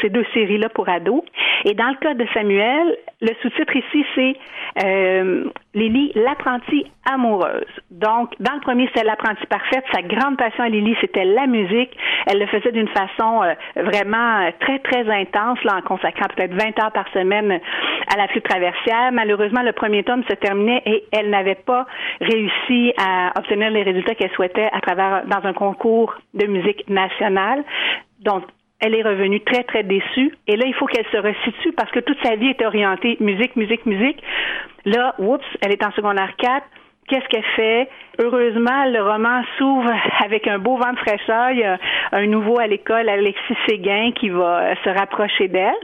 ces 0.00 0.08
deux 0.10 0.24
séries-là 0.32 0.68
pour 0.70 0.88
ados. 0.88 1.22
Et 1.64 1.74
dans 1.74 1.88
le 1.88 1.96
cas 1.96 2.14
de 2.14 2.26
Samuel, 2.34 2.96
le 3.20 3.30
sous-titre 3.42 3.76
ici, 3.76 4.04
c'est 4.14 4.36
euh, 4.84 5.44
Lily, 5.76 6.10
l'apprenti 6.14 6.86
amoureuse. 7.04 7.66
Donc, 7.90 8.32
dans 8.40 8.54
le 8.54 8.60
premier, 8.60 8.88
c'est 8.94 9.04
l'apprenti 9.04 9.44
parfaite. 9.46 9.84
Sa 9.92 10.00
grande 10.00 10.38
passion 10.38 10.64
à 10.64 10.70
Lily, 10.70 10.96
c'était 11.02 11.26
la 11.26 11.46
musique. 11.46 11.94
Elle 12.26 12.38
le 12.38 12.46
faisait 12.46 12.72
d'une 12.72 12.88
façon 12.88 13.42
euh, 13.42 13.52
vraiment 13.82 14.40
euh, 14.40 14.50
très, 14.58 14.78
très 14.78 15.06
intense, 15.06 15.62
là, 15.64 15.76
en 15.76 15.82
consacrant 15.82 16.28
peut-être 16.34 16.54
20 16.54 16.82
heures 16.82 16.92
par 16.92 17.06
semaine 17.12 17.60
à 18.10 18.16
la 18.16 18.26
flûte 18.28 18.44
traversière. 18.44 19.12
Malheureusement, 19.12 19.60
le 19.62 19.72
premier 19.72 20.02
tome 20.02 20.24
se 20.30 20.34
terminait 20.36 20.82
et 20.86 21.04
elle 21.12 21.28
n'avait 21.28 21.56
pas 21.56 21.86
réussi 22.22 22.94
à 22.96 23.38
obtenir 23.38 23.70
les 23.70 23.82
résultats 23.82 24.14
qu'elle 24.14 24.32
souhaitait 24.32 24.70
à 24.72 24.80
travers, 24.80 25.24
dans 25.26 25.46
un 25.46 25.52
concours 25.52 26.14
de 26.32 26.46
musique 26.46 26.88
nationale. 26.88 27.62
Donc, 28.20 28.44
elle 28.80 28.94
est 28.94 29.02
revenue 29.02 29.40
très, 29.40 29.64
très 29.64 29.82
déçue. 29.82 30.34
Et 30.46 30.56
là, 30.56 30.66
il 30.66 30.74
faut 30.74 30.86
qu'elle 30.86 31.06
se 31.06 31.16
resitue 31.16 31.72
parce 31.72 31.90
que 31.90 32.00
toute 32.00 32.18
sa 32.22 32.36
vie 32.36 32.48
est 32.48 32.64
orientée 32.64 33.16
musique, 33.20 33.56
musique, 33.56 33.86
musique. 33.86 34.22
Là, 34.84 35.14
oups, 35.18 35.44
elle 35.62 35.72
est 35.72 35.84
en 35.84 35.92
secondaire 35.92 36.34
4. 36.36 36.66
Qu'est-ce 37.08 37.28
qu'elle 37.28 37.44
fait? 37.54 37.88
Heureusement, 38.18 38.84
le 38.86 39.00
roman 39.02 39.42
s'ouvre 39.58 39.92
avec 40.24 40.46
un 40.48 40.58
beau 40.58 40.76
vent 40.76 40.92
de 40.92 40.98
fraîcheur. 40.98 41.50
Il 41.50 41.58
y 41.58 41.64
a 41.64 41.78
un 42.12 42.26
nouveau 42.26 42.58
à 42.58 42.66
l'école, 42.66 43.08
Alexis 43.08 43.56
Séguin, 43.66 44.12
qui 44.12 44.28
va 44.28 44.74
se 44.84 44.90
rapprocher 44.90 45.48
d'elle 45.48 45.74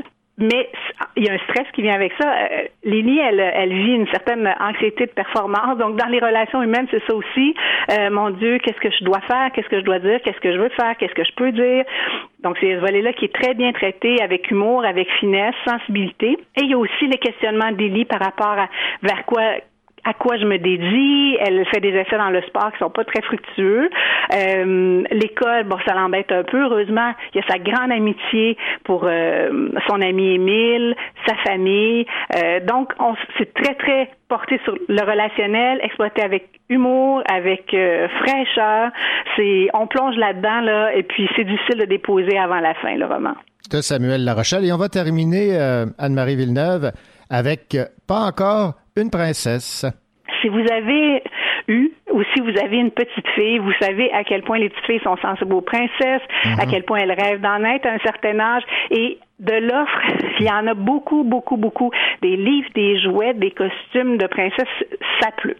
mais 0.42 0.68
il 1.16 1.24
y 1.24 1.28
a 1.28 1.34
un 1.34 1.38
stress 1.38 1.66
qui 1.72 1.82
vient 1.82 1.94
avec 1.94 2.12
ça. 2.20 2.28
Euh, 2.28 2.66
Lily, 2.84 3.18
elle, 3.18 3.40
elle 3.40 3.72
vit 3.72 3.94
une 3.94 4.08
certaine 4.08 4.52
anxiété 4.60 5.06
de 5.06 5.12
performance. 5.12 5.78
Donc, 5.78 5.96
dans 5.96 6.08
les 6.08 6.18
relations 6.18 6.62
humaines, 6.62 6.86
c'est 6.90 7.02
ça 7.06 7.14
aussi. 7.14 7.54
Euh, 7.92 8.10
mon 8.10 8.30
Dieu, 8.30 8.58
qu'est-ce 8.58 8.80
que 8.80 8.90
je 8.90 9.04
dois 9.04 9.20
faire? 9.20 9.50
Qu'est-ce 9.52 9.68
que 9.68 9.78
je 9.78 9.84
dois 9.84 10.00
dire? 10.00 10.20
Qu'est-ce 10.24 10.40
que 10.40 10.52
je 10.52 10.58
veux 10.58 10.70
faire? 10.70 10.96
Qu'est-ce 10.96 11.14
que 11.14 11.24
je 11.24 11.34
peux 11.36 11.52
dire? 11.52 11.84
Donc, 12.42 12.56
c'est 12.60 12.74
ce 12.74 12.80
volet-là 12.80 13.12
qui 13.12 13.26
est 13.26 13.34
très 13.34 13.54
bien 13.54 13.72
traité 13.72 14.20
avec 14.20 14.50
humour, 14.50 14.84
avec 14.84 15.08
finesse, 15.20 15.54
sensibilité. 15.64 16.38
Et 16.56 16.62
il 16.62 16.70
y 16.70 16.74
a 16.74 16.78
aussi 16.78 17.06
les 17.06 17.18
questionnements 17.18 17.70
d'Élie 17.70 18.04
par 18.04 18.20
rapport 18.20 18.58
à 18.58 18.68
vers 19.02 19.24
quoi 19.26 19.42
à 20.04 20.14
quoi 20.14 20.36
je 20.36 20.44
me 20.44 20.58
dédie. 20.58 21.36
Elle 21.40 21.64
fait 21.66 21.80
des 21.80 21.90
essais 21.90 22.16
dans 22.16 22.30
le 22.30 22.42
sport 22.42 22.72
qui 22.72 22.78
sont 22.78 22.90
pas 22.90 23.04
très 23.04 23.22
fructueux. 23.22 23.88
Euh, 24.34 25.02
L'école, 25.10 25.64
bon, 25.64 25.78
ça 25.86 25.94
l'embête 25.94 26.32
un 26.32 26.42
peu. 26.42 26.62
Heureusement, 26.62 27.12
il 27.32 27.40
y 27.40 27.44
a 27.44 27.46
sa 27.48 27.58
grande 27.58 27.92
amitié 27.92 28.56
pour 28.84 29.04
euh, 29.04 29.68
son 29.88 30.00
ami 30.00 30.34
Émile, 30.34 30.96
sa 31.26 31.34
famille. 31.46 32.06
Euh, 32.36 32.60
donc, 32.60 32.92
on 32.98 33.14
c'est 33.38 33.52
très 33.54 33.74
très 33.74 34.10
porté 34.28 34.58
sur 34.64 34.74
le 34.88 35.02
relationnel, 35.08 35.78
exploité 35.82 36.22
avec 36.22 36.48
humour, 36.68 37.22
avec 37.30 37.72
euh, 37.74 38.08
fraîcheur. 38.20 38.90
C'est, 39.36 39.68
on 39.74 39.86
plonge 39.86 40.16
là-dedans 40.16 40.60
là, 40.62 40.94
et 40.94 41.02
puis 41.02 41.28
c'est 41.36 41.44
difficile 41.44 41.78
de 41.78 41.84
déposer 41.84 42.38
avant 42.38 42.60
la 42.60 42.74
fin 42.74 42.96
le 42.96 43.06
roman. 43.06 43.34
De 43.70 43.80
Samuel 43.80 44.24
Larochelle 44.24 44.64
et 44.64 44.72
on 44.72 44.78
va 44.78 44.88
terminer 44.88 45.56
Anne-Marie 45.98 46.36
Villeneuve 46.36 46.90
avec 47.30 47.76
pas 48.06 48.26
encore 48.26 48.74
une 48.96 49.10
princesse. 49.10 49.86
Si 50.40 50.48
vous 50.48 50.64
avez 50.70 51.22
eu 51.68 51.90
ou 52.12 52.22
si 52.34 52.40
vous 52.40 52.58
avez 52.58 52.76
une 52.76 52.90
petite 52.90 53.28
fille, 53.34 53.58
vous 53.58 53.72
savez 53.80 54.12
à 54.12 54.24
quel 54.24 54.42
point 54.42 54.58
les 54.58 54.68
petites 54.68 54.86
filles 54.86 55.00
sont 55.04 55.16
sensibles 55.18 55.54
aux 55.54 55.60
princesses, 55.60 56.22
à 56.44 56.64
mhm. 56.64 56.70
quel 56.70 56.84
point 56.84 56.98
elles 56.98 57.12
rêvent 57.12 57.40
d'en 57.40 57.62
être 57.64 57.86
à 57.86 57.92
un 57.92 57.98
certain 57.98 58.38
âge 58.40 58.62
et 58.90 59.18
de 59.38 59.54
l'offre, 59.54 60.00
il 60.40 60.46
y 60.46 60.50
en 60.50 60.66
a 60.66 60.74
beaucoup, 60.74 61.24
beaucoup, 61.24 61.56
beaucoup. 61.56 61.90
Des 62.22 62.36
livres, 62.36 62.68
des 62.74 63.00
jouets, 63.00 63.34
des 63.34 63.50
costumes 63.50 64.18
de 64.18 64.26
princesses, 64.26 64.84
ça 65.20 65.30
pleut. 65.36 65.56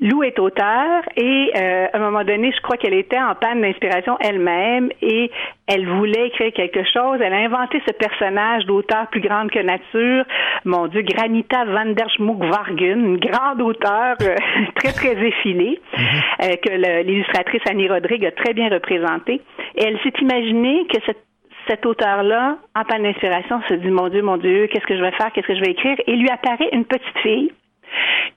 Lou 0.00 0.22
est 0.22 0.38
auteur 0.38 1.02
et 1.16 1.50
euh, 1.56 1.86
à 1.92 1.96
un 1.96 1.98
moment 1.98 2.22
donné, 2.22 2.52
je 2.54 2.60
crois 2.62 2.76
qu'elle 2.76 2.94
était 2.94 3.18
en 3.18 3.34
panne 3.34 3.62
d'inspiration 3.62 4.16
elle-même 4.20 4.90
et 5.02 5.28
elle 5.66 5.88
voulait 5.88 6.28
écrire 6.28 6.52
quelque 6.52 6.84
chose. 6.84 7.18
Elle 7.20 7.32
a 7.32 7.38
inventé 7.38 7.82
ce 7.84 7.92
personnage 7.92 8.64
d'auteur 8.66 9.08
plus 9.08 9.20
grande 9.20 9.50
que 9.50 9.58
nature. 9.58 10.24
Mon 10.64 10.86
Dieu, 10.86 11.02
Granita 11.02 11.64
van 11.64 11.86
der 11.86 12.08
Schmuck-Vargen, 12.10 13.06
une 13.06 13.18
grande 13.18 13.60
auteure 13.60 14.14
euh, 14.22 14.36
très, 14.76 14.92
très 14.92 15.26
effilée 15.26 15.80
mhm. 15.96 16.04
euh, 16.42 16.56
que 16.64 17.02
l'illustratrice 17.02 17.62
Annie 17.68 17.88
Rodrigue 17.88 18.24
a 18.24 18.30
très 18.30 18.54
bien 18.54 18.68
représentée. 18.68 19.40
Et 19.74 19.82
elle 19.82 19.98
s'est 20.04 20.14
imaginée 20.20 20.86
que 20.92 21.00
cette 21.06 21.24
cet 21.68 21.84
auteur-là, 21.84 22.56
en 22.74 22.84
panne 22.84 23.02
d'inspiration, 23.02 23.60
se 23.68 23.74
dit, 23.74 23.90
mon 23.90 24.08
Dieu, 24.08 24.22
mon 24.22 24.38
Dieu, 24.38 24.68
qu'est-ce 24.68 24.86
que 24.86 24.96
je 24.96 25.02
vais 25.02 25.10
faire, 25.10 25.30
qu'est-ce 25.34 25.46
que 25.46 25.54
je 25.54 25.60
vais 25.60 25.72
écrire? 25.72 25.96
Et 26.06 26.16
lui 26.16 26.30
apparaît 26.30 26.70
une 26.72 26.86
petite 26.86 27.18
fille 27.22 27.52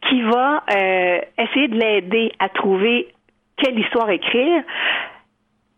qui 0.10 0.22
va 0.22 0.64
euh, 0.70 1.20
essayer 1.38 1.68
de 1.68 1.76
l'aider 1.78 2.32
à 2.40 2.50
trouver 2.50 3.08
quelle 3.58 3.80
histoire 3.80 4.10
écrire. 4.10 4.64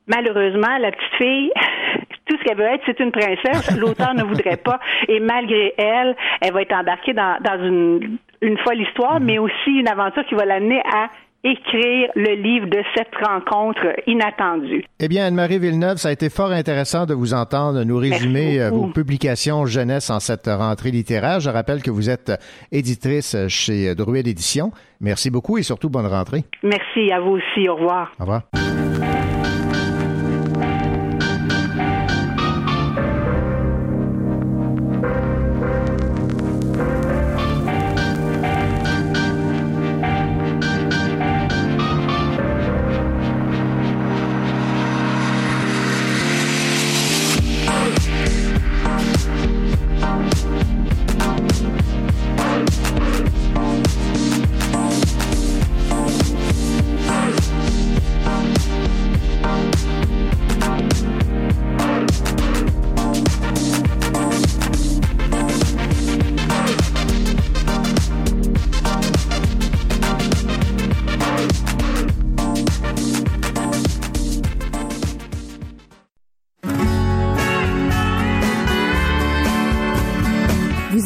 Malheureusement, 0.07 0.77
la 0.79 0.91
petite 0.91 1.15
fille, 1.17 1.51
tout 2.27 2.37
ce 2.37 2.43
qu'elle 2.43 2.57
veut 2.57 2.65
être, 2.65 2.83
c'est 2.85 2.99
une 2.99 3.11
princesse. 3.11 3.77
L'auteur 3.77 4.13
ne 4.13 4.23
voudrait 4.23 4.57
pas. 4.57 4.79
Et 5.07 5.19
malgré 5.19 5.73
elle, 5.77 6.15
elle 6.41 6.53
va 6.53 6.61
être 6.61 6.73
embarquée 6.73 7.13
dans, 7.13 7.63
une, 7.63 8.17
une 8.41 8.57
folle 8.59 8.81
histoire, 8.81 9.19
mais 9.19 9.37
aussi 9.37 9.71
une 9.71 9.87
aventure 9.87 10.25
qui 10.25 10.35
va 10.35 10.45
l'amener 10.45 10.81
à 10.81 11.09
écrire 11.43 12.09
le 12.15 12.35
livre 12.35 12.67
de 12.67 12.81
cette 12.95 13.13
rencontre 13.25 13.81
inattendue. 14.07 14.85
Eh 14.99 15.07
bien, 15.07 15.25
Anne-Marie 15.25 15.59
Villeneuve, 15.59 15.97
ça 15.97 16.09
a 16.09 16.11
été 16.11 16.29
fort 16.29 16.51
intéressant 16.51 17.05
de 17.05 17.13
vous 17.13 17.33
entendre 17.33 17.83
nous 17.83 17.97
résumer 17.97 18.61
euh, 18.61 18.69
vos 18.69 18.87
publications 18.87 19.65
jeunesse 19.65 20.09
en 20.09 20.19
cette 20.19 20.47
rentrée 20.47 20.91
littéraire. 20.91 21.39
Je 21.39 21.49
rappelle 21.49 21.81
que 21.81 21.91
vous 21.91 22.09
êtes 22.09 22.31
éditrice 22.71 23.35
chez 23.47 23.93
Druid 23.95 24.27
Éditions. 24.27 24.71
Merci 25.01 25.29
beaucoup 25.29 25.57
et 25.57 25.63
surtout 25.63 25.89
bonne 25.89 26.07
rentrée. 26.07 26.43
Merci 26.63 27.11
à 27.11 27.19
vous 27.19 27.31
aussi. 27.31 27.67
Au 27.67 27.75
revoir. 27.75 28.13
Au 28.19 28.23
revoir. 28.23 28.43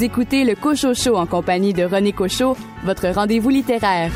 Écoutez 0.04 0.44
le 0.44 0.56
Cocho 0.56 0.94
Show 0.94 1.16
en 1.16 1.26
compagnie 1.26 1.74
de 1.74 1.84
René 1.84 2.12
Cochot, 2.12 2.58
votre 2.84 3.08
rendez-vous 3.08 3.50
littéraire. 3.50 4.12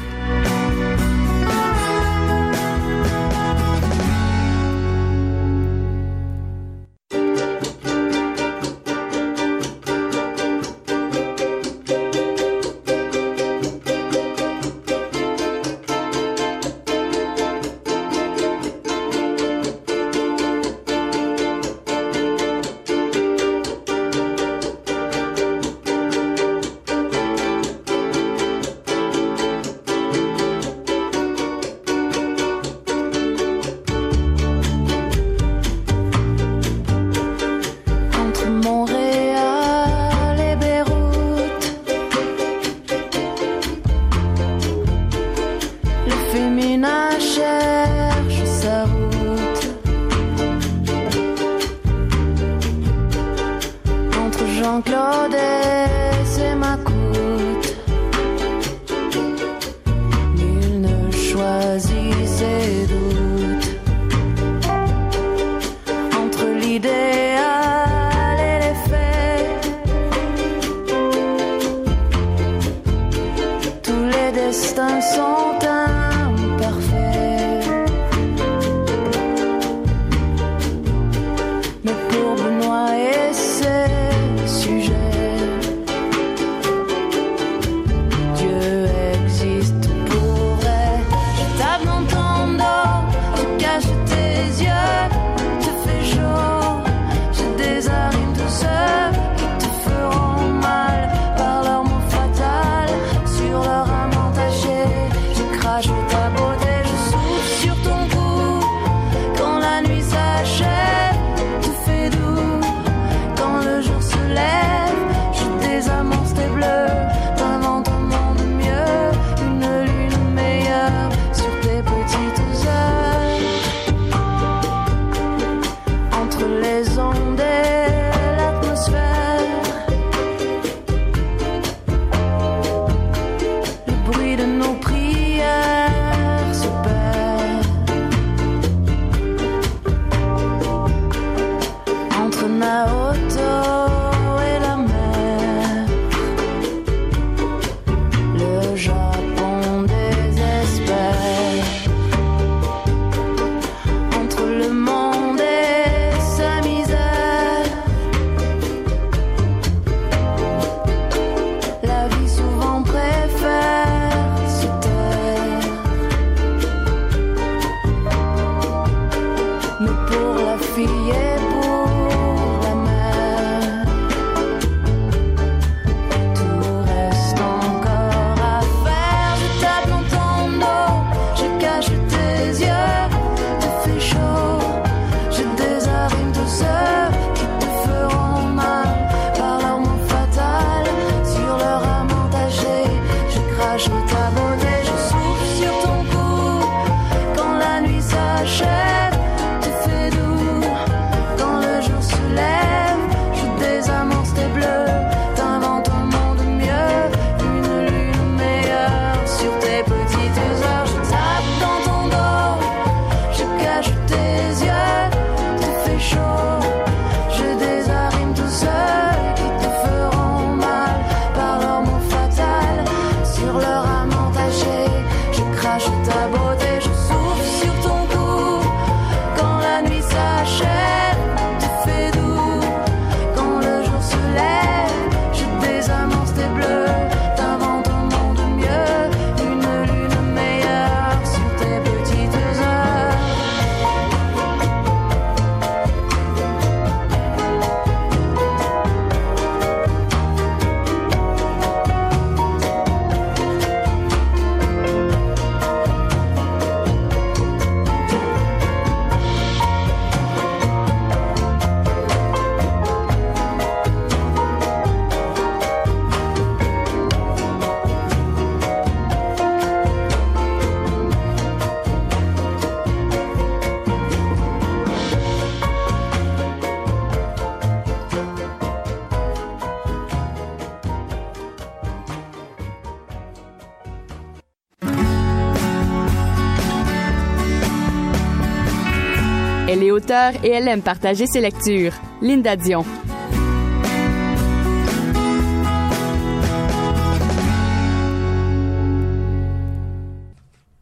Et 290.44 290.50
elle 290.50 290.68
aime 290.68 290.82
partager 290.82 291.26
ses 291.26 291.40
lectures. 291.40 291.94
Linda 292.22 292.58
Dion. 292.58 292.84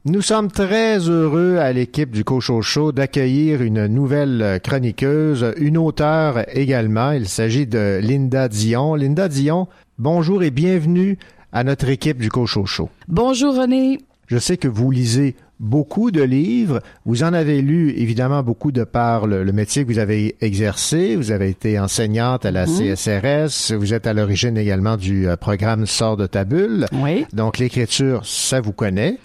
Nous 0.06 0.22
sommes 0.24 0.50
très 0.50 0.98
heureux 0.98 1.58
à 1.58 1.72
l'équipe 1.72 2.10
du 2.10 2.24
Cocho 2.24 2.64
Show 2.64 2.92
d'accueillir 2.92 3.62
une 3.62 3.86
nouvelle 3.86 4.60
chroniqueuse, 4.64 5.54
une 5.58 5.78
auteure 5.78 6.46
également. 6.58 7.12
Il 7.12 7.28
s'agit 7.28 7.68
de 7.68 8.00
Linda 8.02 8.48
Dion. 8.48 8.96
Linda 8.96 9.28
Dion, 9.28 9.68
bonjour 10.00 10.42
et 10.42 10.50
bienvenue 10.50 11.20
à 11.52 11.64
notre 11.64 11.90
équipe 11.90 12.18
du 12.18 12.30
Cocho 12.30 12.66
Show. 12.66 12.90
Bonjour 13.08 13.56
René. 13.56 14.00
Je 14.26 14.40
sais 14.40 14.58
que 14.58 14.68
vous 14.68 14.90
lisez 14.90 15.36
beaucoup 15.60 16.12
de 16.12 16.22
livres. 16.22 16.82
Vous 17.06 17.24
en 17.24 17.34
avez 17.34 17.62
lu 17.62 17.92
évidemment 17.98 18.44
beaucoup 18.44 18.72
de 18.72 18.84
par 18.84 19.28
le, 19.28 19.44
le 19.44 19.52
métier 19.52 19.84
que 19.84 19.92
vous 19.92 20.00
avez 20.00 20.36
exercé. 20.42 21.16
Vous 21.16 21.32
avez 21.32 21.50
été 21.50 21.80
enseignante 21.80 22.46
à 22.46 22.52
la 22.52 22.66
Mhm. 22.66 22.96
CSRS. 22.96 23.74
Vous 23.76 23.94
êtes 23.94 24.08
à 24.08 24.14
l'origine 24.14 24.58
également 24.58 24.98
du 24.98 25.28
euh, 25.28 25.36
programme 25.36 25.86
Sort 25.86 26.18
de 26.18 26.28
ta 26.28 26.44
bulle. 26.46 26.86
Oui. 26.94 27.26
Donc 27.34 27.58
l'écriture, 27.58 28.26
ça 28.26 28.62
vous 28.62 28.72
connaît. 28.74 29.18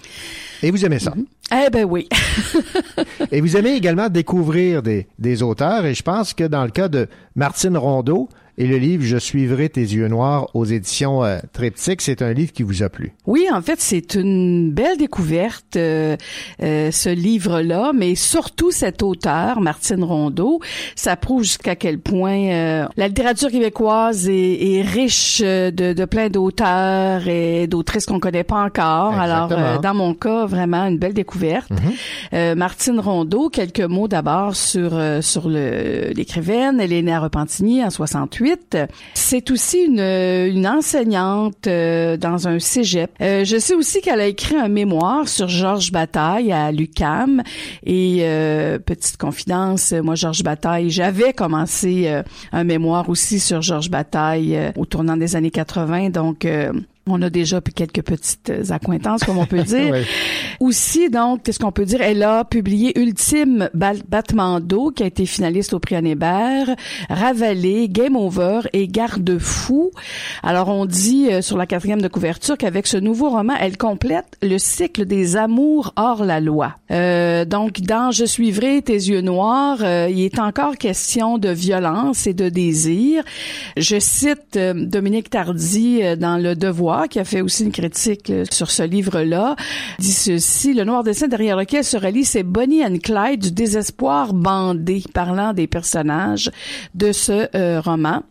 Et 0.63 0.71
vous 0.71 0.85
aimez 0.85 0.99
ça? 0.99 1.13
Eh 1.53 1.71
ben 1.71 1.85
oui. 1.85 2.09
Et 3.33 3.41
vous 3.41 3.57
aimez 3.57 3.75
également 3.75 4.09
découvrir 4.09 4.83
des, 4.83 5.07
des 5.19 5.43
auteurs. 5.43 5.85
Et 5.85 5.95
je 5.95 6.03
pense 6.03 6.35
que 6.35 6.45
dans 6.45 6.65
le 6.65 6.71
cas 6.71 6.89
de 6.89 7.09
Martine 7.37 7.77
Rondeau 7.77 8.29
et 8.57 8.67
le 8.67 8.77
livre 8.79 9.03
Je 9.05 9.17
suivrai 9.17 9.69
tes 9.69 9.81
yeux 9.81 10.07
noirs 10.09 10.49
aux 10.55 10.65
éditions 10.65 11.25
euh, 11.25 11.39
Triptyque, 11.53 12.01
c'est 12.01 12.23
un 12.23 12.33
livre 12.33 12.53
qui 12.53 12.63
vous 12.63 12.83
a 12.83 12.89
plu. 12.89 13.13
Oui, 13.27 13.47
en 13.53 13.61
fait, 13.61 13.81
c'est 13.81 14.15
une 14.15 14.71
belle 14.71 14.97
découverte, 14.97 15.77
euh, 15.77 16.17
euh, 16.63 16.91
ce 16.93 17.09
livre-là, 17.09 17.93
mais 17.93 18.15
surtout 18.15 18.71
cet 18.71 19.03
auteur, 19.03 19.61
Martine 19.61 20.05
Rondeau. 20.05 20.61
Ça 20.95 21.17
prouve 21.17 21.43
jusqu'à 21.43 21.75
quel 21.75 21.99
point 21.99 22.39
euh, 22.51 22.87
la 22.97 23.09
littérature 23.09 23.51
québécoise 23.51 24.29
est, 24.29 24.77
est 24.77 24.83
riche 24.83 25.41
de, 25.41 25.93
de 25.93 26.05
plein 26.05 26.29
d'auteurs 26.29 27.27
et 27.27 27.67
d'autrices 27.67 28.07
qu'on 28.07 28.21
connaît 28.21 28.45
pas 28.45 28.63
encore. 28.63 29.19
Alors, 29.19 29.51
Exactement. 29.51 29.81
dans 29.81 29.95
mon 29.95 30.15
cas, 30.15 30.44
vraiment 30.47 30.85
une 30.87 30.99
belle 30.99 31.15
découverte. 31.15 31.71
Euh, 32.33 32.55
Martine 32.55 33.01
Rondeau, 33.01 33.49
quelques 33.49 33.81
mots 33.81 34.09
d'abord 34.09 34.57
sur 34.57 34.91
euh, 34.95 35.21
sur 35.21 35.49
l'écrivaine. 35.49 36.81
Elle 36.81 36.93
est 36.93 37.03
née 37.03 37.15
à 37.15 37.21
Repentigny 37.21 37.85
en 37.85 37.91
68. 37.91 38.79
C'est 39.15 39.51
aussi 39.51 39.79
une, 39.83 40.01
une 40.01 40.67
enseignante 40.67 41.67
euh, 41.67 42.17
dans 42.17 42.49
un 42.49 42.59
cégep. 42.59 43.11
Euh, 43.21 43.45
je 43.45 43.59
sais 43.59 43.75
aussi 43.75 44.01
qu'elle 44.01 44.21
a 44.21 44.27
écrit 44.27 44.57
un 44.57 44.69
mémoire 44.69 45.29
sur 45.29 45.49
Georges 45.49 45.93
Bataille 45.93 46.53
à 46.53 46.73
l'UCAM. 46.73 47.43
Et 47.85 48.21
euh, 48.23 48.79
petite 48.79 49.17
confidence, 49.17 49.93
moi 49.93 50.15
Georges 50.15 50.43
Bataille, 50.43 50.91
j'avais 50.91 51.33
commencé 51.33 52.05
euh, 52.07 52.23
un 52.53 52.65
mémoire 52.65 53.09
aussi 53.09 53.39
sur 53.41 53.63
Georges 53.63 53.91
Bataille 53.91 54.57
euh, 54.57 54.71
au 54.77 54.87
tournant 54.87 55.17
des 55.17 55.37
années 55.37 55.51
80. 55.51 56.11
Donc 56.11 56.45
euh, 56.45 56.73
on 57.07 57.21
a 57.23 57.31
déjà 57.31 57.61
quelques 57.61 58.03
petites 58.03 58.53
accointances, 58.71 59.25
comme 59.25 59.39
on 59.39 59.47
peut 59.47 59.63
dire. 59.63 59.91
Ouais. 59.91 60.05
Aussi, 60.61 61.11
donc, 61.11 61.43
qu'est-ce 61.43 61.59
qu'on 61.59 61.73
peut 61.73 61.85
dire? 61.85 62.01
Elle 62.01 62.23
a 62.23 62.45
publié 62.45 62.99
Ultime 62.99 63.69
Battement 63.75 64.61
d'eau, 64.61 64.91
qui 64.91 65.03
a 65.03 65.07
été 65.07 65.27
finaliste 65.27 65.75
au 65.75 65.79
prix 65.81 65.95
Hébert, 65.95 66.75
Ravalé, 67.09 67.89
Game 67.89 68.17
Over 68.17 68.61
et 68.73 68.89
Garde-fou. 68.89 69.91
Alors, 70.43 70.69
on 70.69 70.87
dit 70.87 71.29
euh, 71.31 71.43
sur 71.43 71.57
la 71.57 71.67
quatrième 71.67 72.03
de 72.03 72.09
couverture 72.09 72.57
qu'avec 72.57 72.87
ce 72.87 72.97
nouveau 72.97 73.31
roman, 73.31 73.55
elle 73.61 73.77
complète 73.77 74.37
le 74.43 74.59
cycle 74.59 75.05
des 75.05 75.37
amours 75.37 75.93
hors 75.97 76.25
la 76.25 76.41
loi. 76.41 76.75
Euh, 76.91 77.45
donc, 77.45 77.81
dans 77.81 78.11
Je 78.11 78.25
suivrai 78.25 78.83
tes 78.83 78.95
yeux 78.95 79.21
noirs, 79.21 79.79
euh, 79.83 80.09
il 80.11 80.21
est 80.23 80.39
encore 80.39 80.77
question 80.77 81.39
de 81.39 81.49
violence 81.49 82.27
et 82.27 82.35
de 82.35 82.49
désir. 82.49 83.23
Je 83.77 83.99
cite 83.99 84.57
euh, 84.57 84.75
Dominique 84.75 85.31
Tardy 85.31 86.01
euh, 86.03 86.17
dans 86.17 86.37
Le 86.37 86.55
Devoir, 86.55 86.94
qui 87.09 87.19
a 87.19 87.25
fait 87.25 87.41
aussi 87.41 87.65
une 87.65 87.73
critique 87.73 88.31
euh, 88.31 88.45
sur 88.51 88.71
ce 88.71 88.83
livre-là, 88.83 89.57
dit 89.99 90.13
ceci, 90.13 90.75
le 90.75 90.85
noir 90.85 91.05
dessin 91.05 91.29
derrière 91.29 91.57
lequel 91.57 91.85
se 91.85 91.97
relie, 91.97 92.25
c'est 92.25 92.43
Bonnie 92.43 92.85
and 92.85 92.99
Clyde 93.03 93.41
du 93.41 93.53
désespoir 93.53 94.33
bandé, 94.33 95.03
parlant 95.13 95.53
des 95.53 95.67
personnages 95.67 96.51
de 96.95 97.13
ce 97.13 97.49
euh, 97.55 97.81
roman. 97.81 98.23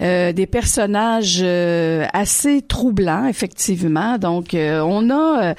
Euh, 0.00 0.32
des 0.32 0.46
personnages 0.46 1.40
euh, 1.42 2.06
assez 2.12 2.62
troublants, 2.62 3.26
effectivement. 3.26 4.18
Donc, 4.18 4.54
euh, 4.54 4.80
on 4.80 5.10
a 5.10 5.54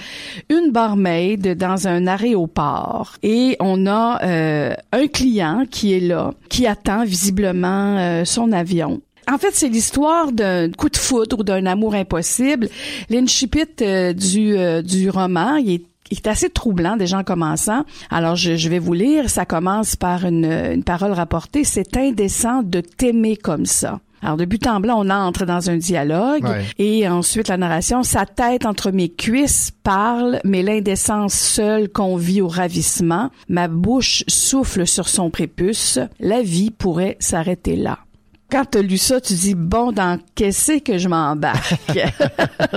une 0.50 0.72
barmaid 0.72 1.58
dans 1.58 1.88
un 1.88 2.08
aéroport 2.08 3.14
et 3.24 3.56
on 3.60 3.88
a 3.88 4.20
un 4.24 5.08
client 5.08 5.64
qui 5.70 5.94
est 5.94 6.00
là, 6.00 6.34
qui 6.50 6.68
attend 6.68 7.06
visiblement 7.06 8.24
son 8.26 8.52
avion. 8.52 9.02
En 9.32 9.38
fait, 9.38 9.52
c'est 9.54 9.70
l'histoire 9.70 10.32
d'un 10.32 10.70
coup 10.72 10.90
de 10.90 10.98
foudre 10.98 11.40
ou 11.40 11.44
d'un 11.44 11.66
amour 11.66 11.96
impossible. 11.96 12.70
L'incipit 13.10 13.66
euh, 13.82 14.14
du, 14.14 14.58
euh, 14.58 14.82
du 14.82 15.10
roman, 15.10 15.56
il 15.56 15.74
est 15.74 15.86
il 16.12 16.18
est 16.18 16.28
assez 16.28 16.50
troublant 16.50 16.96
déjà 16.96 17.18
en 17.18 17.24
commençant. 17.24 17.86
Alors, 18.12 18.36
je, 18.36 18.56
je 18.56 18.70
vais 18.70 18.78
vous 18.78 18.94
lire. 18.94 19.32
Ça 19.32 19.46
commence 19.46 19.96
par 19.96 20.26
une, 20.26 20.46
une 20.46 20.84
parole 20.84 21.12
rapportée. 21.14 21.64
C'est 21.64 21.98
indécent 21.98 22.62
de 22.62 22.82
t'aimer 22.82 23.36
comme 23.36 23.66
ça. 23.66 24.00
Alors, 24.22 24.38
de 24.38 24.46
but 24.46 24.68
en 24.68 24.80
blanc, 24.80 25.04
on 25.04 25.10
entre 25.10 25.46
dans 25.46 25.70
un 25.70 25.78
dialogue 25.78 26.46
et 26.78 27.08
ensuite 27.10 27.48
la 27.48 27.58
narration, 27.58 28.04
sa 28.04 28.26
tête 28.26 28.66
entre 28.66 28.92
mes 28.92 29.10
cuisses 29.10 29.72
parle, 29.84 30.40
mais 30.46 30.62
l'indécence 30.62 31.34
seule 31.34 31.90
convie 31.90 32.42
au 32.42 32.48
ravissement. 32.48 33.32
Ma 33.50 33.68
bouche 33.68 34.24
souffle 34.28 34.86
sur 34.86 35.10
son 35.10 35.30
prépuce. 35.30 36.00
La 36.20 36.42
vie 36.42 36.72
pourrait 36.72 37.18
s'arrêter 37.20 37.76
là 37.76 38.00
quand 38.50 38.66
tu 38.72 38.78
as 38.78 38.82
lu 38.82 38.98
ça, 38.98 39.20
tu 39.20 39.34
dis 39.34 39.56
bon, 39.56 39.92
dans 39.92 40.20
qu'est-ce 40.36 40.80
que 40.80 40.98
je 40.98 41.08
m'embarque? 41.08 41.76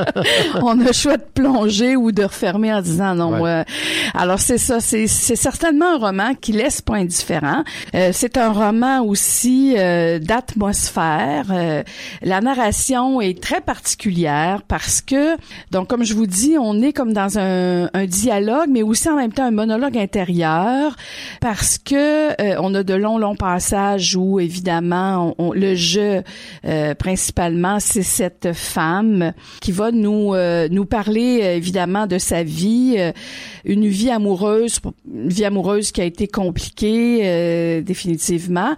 On 0.62 0.80
a 0.80 0.84
le 0.84 0.92
choix 0.92 1.16
de 1.16 1.24
plonger 1.34 1.96
ou 1.96 2.12
de 2.12 2.24
refermer 2.24 2.72
en 2.72 2.80
disant 2.80 3.14
non. 3.14 3.44
alors 4.14 4.38
c'est 4.38 4.58
ça, 4.58 4.80
c'est 4.80 5.06
certainement 5.06 5.94
un 5.94 5.98
roman 5.98 6.34
qui 6.34 6.52
laisse 6.52 6.80
pas 6.80 6.94
indifférent. 6.94 7.64
Euh, 7.94 8.10
c'est 8.12 8.36
un 8.36 8.52
roman 8.52 9.00
aussi 9.02 9.74
euh, 9.76 10.18
d'atmosphère. 10.18 11.46
Euh, 11.50 11.82
la 12.22 12.40
narration 12.40 13.20
est 13.20 13.40
très 13.42 13.60
particulière 13.60 14.62
parce 14.66 15.00
que 15.00 15.36
donc 15.70 15.88
comme 15.88 16.04
je 16.04 16.14
vous 16.14 16.26
dis, 16.26 16.56
on 16.58 16.80
est 16.80 16.92
comme 16.92 17.12
dans 17.12 17.38
un, 17.38 17.90
un 17.92 18.06
dialogue, 18.06 18.68
mais 18.70 18.82
aussi 18.82 19.08
en 19.08 19.16
même 19.16 19.32
temps 19.32 19.44
un 19.44 19.50
monologue 19.50 19.98
intérieur 19.98 20.96
parce 21.40 21.78
que 21.78 22.56
on 22.60 22.74
a 22.74 22.82
de 22.82 22.94
longs 22.94 23.18
longs 23.18 23.36
passages 23.36 24.16
où 24.16 24.40
évidemment 24.40 25.34
on, 25.38 25.52
le 25.56 25.74
jeu 25.74 26.22
euh, 26.64 26.94
principalement, 26.94 27.80
c'est 27.80 28.02
cette 28.02 28.52
femme 28.52 29.32
qui 29.60 29.72
va 29.72 29.90
nous 29.90 30.34
euh, 30.34 30.68
nous 30.70 30.84
parler 30.84 31.40
euh, 31.42 31.56
évidemment 31.56 32.06
de 32.06 32.18
sa 32.18 32.42
vie, 32.42 32.96
une 33.64 33.86
vie 33.86 34.10
amoureuse, 34.10 34.80
une 35.12 35.28
vie 35.28 35.44
amoureuse 35.44 35.90
qui 35.92 36.00
a 36.00 36.04
été 36.04 36.28
compliquée 36.28 37.82
définitivement, 37.82 38.74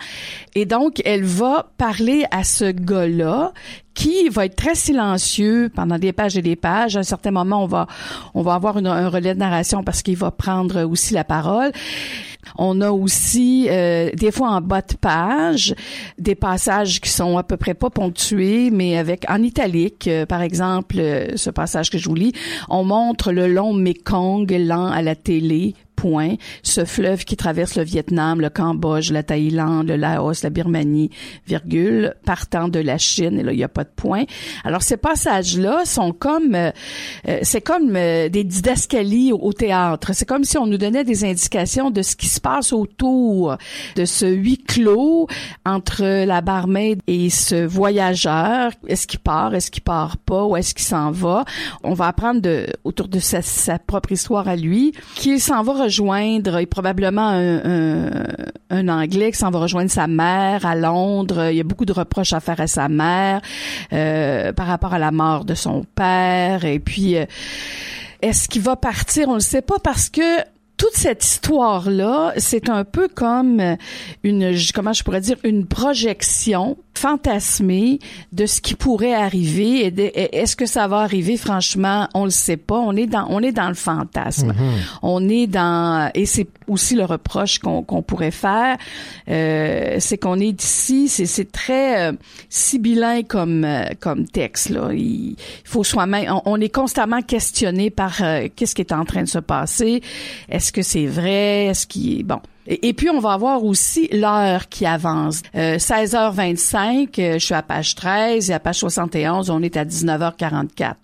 et 0.54 0.64
donc 0.64 1.02
elle 1.04 1.24
va 1.24 1.70
parler 1.76 2.24
à 2.30 2.44
ce 2.44 2.70
gars-là 2.70 3.52
qui 3.94 4.28
va 4.28 4.44
être 4.44 4.54
très 4.54 4.76
silencieux 4.76 5.70
pendant 5.74 5.98
des 5.98 6.12
pages 6.12 6.36
et 6.36 6.42
des 6.42 6.54
pages. 6.54 6.96
À 6.96 7.00
un 7.00 7.02
certain 7.02 7.32
moment, 7.32 7.64
on 7.64 7.66
va 7.66 7.88
on 8.34 8.42
va 8.42 8.54
avoir 8.54 8.76
un 8.76 9.08
relais 9.08 9.34
de 9.34 9.40
narration 9.40 9.82
parce 9.82 10.02
qu'il 10.02 10.16
va 10.16 10.30
prendre 10.30 10.84
aussi 10.84 11.14
la 11.14 11.24
parole. 11.24 11.72
On 12.56 12.80
a 12.80 12.90
aussi 12.90 13.66
euh, 13.68 14.10
des 14.14 14.30
fois 14.30 14.50
en 14.50 14.60
bas 14.60 14.82
de 14.82 14.94
page 14.94 15.74
des 16.18 16.34
passages 16.34 17.00
qui 17.00 17.10
sont 17.10 17.38
à 17.38 17.42
peu 17.42 17.56
près 17.56 17.74
pas 17.74 17.90
ponctués, 17.90 18.70
mais 18.70 18.96
avec 18.96 19.24
en 19.28 19.42
italique, 19.42 20.08
euh, 20.08 20.26
par 20.26 20.42
exemple, 20.42 20.96
euh, 20.98 21.36
ce 21.36 21.50
passage 21.50 21.90
que 21.90 21.98
je 21.98 22.08
vous 22.08 22.14
lis, 22.14 22.32
on 22.68 22.84
montre 22.84 23.32
le 23.32 23.46
long 23.46 23.72
Mekong 23.72 24.50
lent 24.50 24.86
à 24.86 25.02
la 25.02 25.14
télé 25.14 25.74
point, 25.98 26.36
ce 26.62 26.84
fleuve 26.84 27.24
qui 27.24 27.36
traverse 27.36 27.74
le 27.74 27.82
Vietnam, 27.82 28.40
le 28.40 28.50
Cambodge, 28.50 29.10
la 29.10 29.24
Thaïlande, 29.24 29.88
le 29.88 29.96
Laos, 29.96 30.44
la 30.44 30.50
Birmanie, 30.50 31.10
virgule, 31.44 32.14
partant 32.24 32.68
de 32.68 32.78
la 32.78 32.98
Chine, 32.98 33.40
et 33.40 33.42
là, 33.42 33.50
il 33.50 33.56
n'y 33.56 33.64
a 33.64 33.68
pas 33.68 33.82
de 33.82 33.90
point. 33.96 34.22
Alors, 34.62 34.82
ces 34.82 34.96
passages-là 34.96 35.84
sont 35.84 36.12
comme, 36.12 36.54
euh, 36.54 36.70
euh, 37.26 37.40
c'est 37.42 37.60
comme 37.60 37.96
euh, 37.96 38.28
des 38.28 38.44
didascalies 38.44 39.32
au, 39.32 39.52
théâtre. 39.52 40.12
C'est 40.12 40.24
comme 40.24 40.44
si 40.44 40.56
on 40.56 40.66
nous 40.66 40.78
donnait 40.78 41.02
des 41.02 41.24
indications 41.24 41.90
de 41.90 42.02
ce 42.02 42.14
qui 42.14 42.28
se 42.28 42.40
passe 42.40 42.72
autour 42.72 43.56
de 43.96 44.04
ce 44.04 44.26
huis 44.26 44.58
clos 44.58 45.26
entre 45.66 46.24
la 46.24 46.42
barmaid 46.42 47.00
et 47.08 47.28
ce 47.28 47.66
voyageur. 47.66 48.70
Est-ce 48.86 49.08
qu'il 49.08 49.18
part? 49.18 49.52
Est-ce 49.56 49.72
qu'il 49.72 49.82
part 49.82 50.16
pas? 50.18 50.44
Où 50.44 50.56
est-ce 50.56 50.74
qu'il 50.74 50.86
s'en 50.86 51.10
va? 51.10 51.44
On 51.82 51.94
va 51.94 52.06
apprendre 52.06 52.48
autour 52.84 53.08
de 53.08 53.18
sa, 53.18 53.42
sa 53.42 53.80
propre 53.80 54.12
histoire 54.12 54.46
à 54.46 54.54
lui, 54.54 54.92
qu'il 55.16 55.40
s'en 55.40 55.64
va 55.64 55.87
rejoindre, 55.88 56.62
probablement 56.66 57.28
un, 57.28 58.12
un, 58.70 58.88
Anglais 58.88 59.32
qui 59.32 59.38
s'en 59.38 59.50
va 59.50 59.58
rejoindre 59.58 59.90
sa 59.90 60.06
mère 60.06 60.66
à 60.66 60.74
Londres. 60.74 61.48
Il 61.50 61.56
y 61.56 61.60
a 61.60 61.64
beaucoup 61.64 61.86
de 61.86 61.92
reproches 61.92 62.34
à 62.34 62.40
faire 62.40 62.60
à 62.60 62.66
sa 62.66 62.88
mère 62.88 63.40
euh, 63.92 64.52
par 64.52 64.66
rapport 64.66 64.92
à 64.92 64.98
la 64.98 65.10
mort 65.10 65.44
de 65.44 65.54
son 65.54 65.84
père. 65.94 66.64
Et 66.64 66.78
puis, 66.78 67.16
euh, 67.16 67.24
est-ce 68.20 68.48
qu'il 68.48 68.62
va 68.62 68.76
partir? 68.76 69.28
On 69.28 69.32
ne 69.32 69.36
le 69.36 69.42
sait 69.42 69.62
pas 69.62 69.78
parce 69.82 70.10
que 70.10 70.40
toute 70.76 70.94
cette 70.94 71.24
histoire-là, 71.24 72.34
c'est 72.36 72.68
un 72.68 72.84
peu 72.84 73.08
comme 73.08 73.76
une, 74.22 74.54
comment 74.74 74.92
je 74.92 75.02
pourrais 75.02 75.20
dire, 75.20 75.36
une 75.42 75.66
projection 75.66 76.76
fantasmer 76.98 78.00
de 78.32 78.46
ce 78.46 78.60
qui 78.60 78.74
pourrait 78.74 79.14
arriver. 79.14 79.86
Et 79.86 80.38
est-ce 80.38 80.56
que 80.56 80.66
ça 80.66 80.88
va 80.88 80.98
arriver? 80.98 81.36
Franchement, 81.36 82.08
on 82.14 82.24
le 82.24 82.30
sait 82.30 82.56
pas. 82.56 82.78
On 82.78 82.96
est 82.96 83.06
dans, 83.06 83.26
on 83.30 83.40
est 83.40 83.52
dans 83.52 83.68
le 83.68 83.74
fantasme. 83.74 84.50
Mm-hmm. 84.50 84.98
On 85.02 85.28
est 85.28 85.46
dans, 85.46 86.10
et 86.14 86.26
c'est 86.26 86.48
aussi 86.66 86.94
le 86.94 87.04
reproche 87.04 87.58
qu'on 87.58 88.02
pourrait 88.02 88.30
faire, 88.30 88.76
euh, 89.28 89.96
c'est 89.98 90.18
qu'on 90.18 90.38
est 90.38 90.62
ici, 90.62 91.08
c'est 91.08 91.50
très 91.50 92.08
euh, 92.08 92.12
sibyllin 92.48 93.22
comme 93.22 93.64
euh, 93.64 93.84
comme 94.00 94.26
texte. 94.26 94.70
Là. 94.70 94.90
Il, 94.92 95.36
faut 95.64 95.84
soi-même, 95.84 96.30
on, 96.30 96.42
on, 96.44 96.60
est 96.60 96.74
constamment 96.74 97.22
questionné 97.22 97.90
par 97.90 98.22
euh, 98.22 98.48
qu'est-ce 98.54 98.74
qui 98.74 98.82
est 98.82 98.92
en 98.92 99.04
train 99.04 99.22
de 99.22 99.28
se 99.28 99.38
passer? 99.38 100.02
Est-ce 100.48 100.72
que 100.72 100.82
c'est 100.82 101.06
vrai? 101.06 101.66
Est-ce 101.66 101.86
qu'il 101.86 102.20
est 102.20 102.22
bon? 102.22 102.40
Et, 102.68 102.92
puis, 102.92 103.08
on 103.08 103.18
va 103.18 103.32
avoir 103.32 103.64
aussi 103.64 104.08
l'heure 104.12 104.68
qui 104.68 104.84
avance. 104.84 105.42
16h25, 105.54 106.76
euh, 107.18 107.22
euh, 107.22 107.32
je 107.38 107.44
suis 107.44 107.54
à 107.54 107.62
page 107.62 107.94
13 107.94 108.50
et 108.50 108.54
à 108.54 108.60
page 108.60 108.76
71, 108.76 109.48
on 109.48 109.62
est 109.62 109.76
à 109.78 109.86
19h44. 109.86 110.94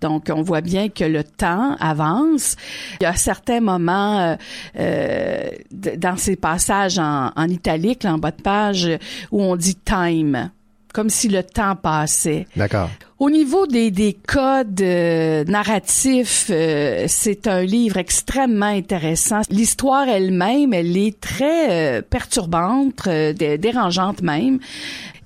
Donc, 0.00 0.30
on 0.32 0.42
voit 0.42 0.60
bien 0.60 0.88
que 0.88 1.04
le 1.04 1.24
temps 1.24 1.74
avance. 1.80 2.54
Il 3.00 3.04
y 3.04 3.06
a 3.06 3.16
certains 3.16 3.60
moments 3.60 4.36
euh, 4.78 5.50
dans 5.96 6.16
ces 6.16 6.36
passages 6.36 7.00
en, 7.00 7.32
en 7.34 7.48
italique, 7.48 8.04
en 8.04 8.18
bas 8.18 8.30
de 8.30 8.40
page, 8.40 8.88
où 9.32 9.42
on 9.42 9.56
dit 9.56 9.74
time 9.74 10.50
comme 10.98 11.10
si 11.10 11.28
le 11.28 11.44
temps 11.44 11.76
passait. 11.76 12.48
D'accord. 12.56 12.90
Au 13.20 13.30
niveau 13.30 13.68
des, 13.68 13.92
des 13.92 14.14
codes 14.14 14.80
euh, 14.80 15.44
narratifs, 15.44 16.48
euh, 16.50 17.04
c'est 17.06 17.46
un 17.46 17.62
livre 17.62 17.98
extrêmement 17.98 18.66
intéressant. 18.66 19.42
L'histoire 19.48 20.08
elle-même, 20.08 20.74
elle 20.74 20.96
est 20.96 21.20
très 21.20 21.98
euh, 21.98 22.02
perturbante, 22.02 23.08
dérangeante 23.08 24.22
même. 24.22 24.58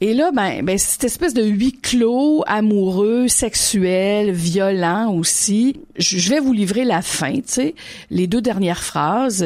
Et 0.03 0.13
là, 0.13 0.31
ben, 0.31 0.63
ben, 0.63 0.77
cette 0.77 1.05
espèce 1.05 1.33
de 1.33 1.43
huis 1.43 1.79
clos, 1.81 2.45
amoureux, 2.47 3.29
sexuel, 3.29 4.31
violent 4.31 5.15
aussi. 5.15 5.81
Je 5.97 6.29
vais 6.29 6.41
vous 6.41 6.53
livrer 6.53 6.85
la 6.85 7.01
fin, 7.01 7.37
tu 7.37 7.43
sais, 7.47 7.75
les 8.11 8.27
deux 8.27 8.43
dernières 8.43 8.83
phrases. 8.83 9.43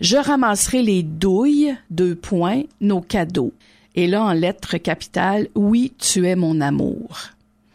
je 0.00 0.16
ramasserai 0.16 0.82
les 0.82 1.04
douilles, 1.04 1.76
deux 1.90 2.16
points, 2.16 2.62
nos 2.80 3.00
cadeaux. 3.00 3.52
Et 3.94 4.06
là, 4.06 4.22
en 4.22 4.32
lettres 4.32 4.76
capitales, 4.78 5.48
oui, 5.54 5.92
tu 5.98 6.26
es 6.26 6.36
mon 6.36 6.60
amour. 6.60 7.30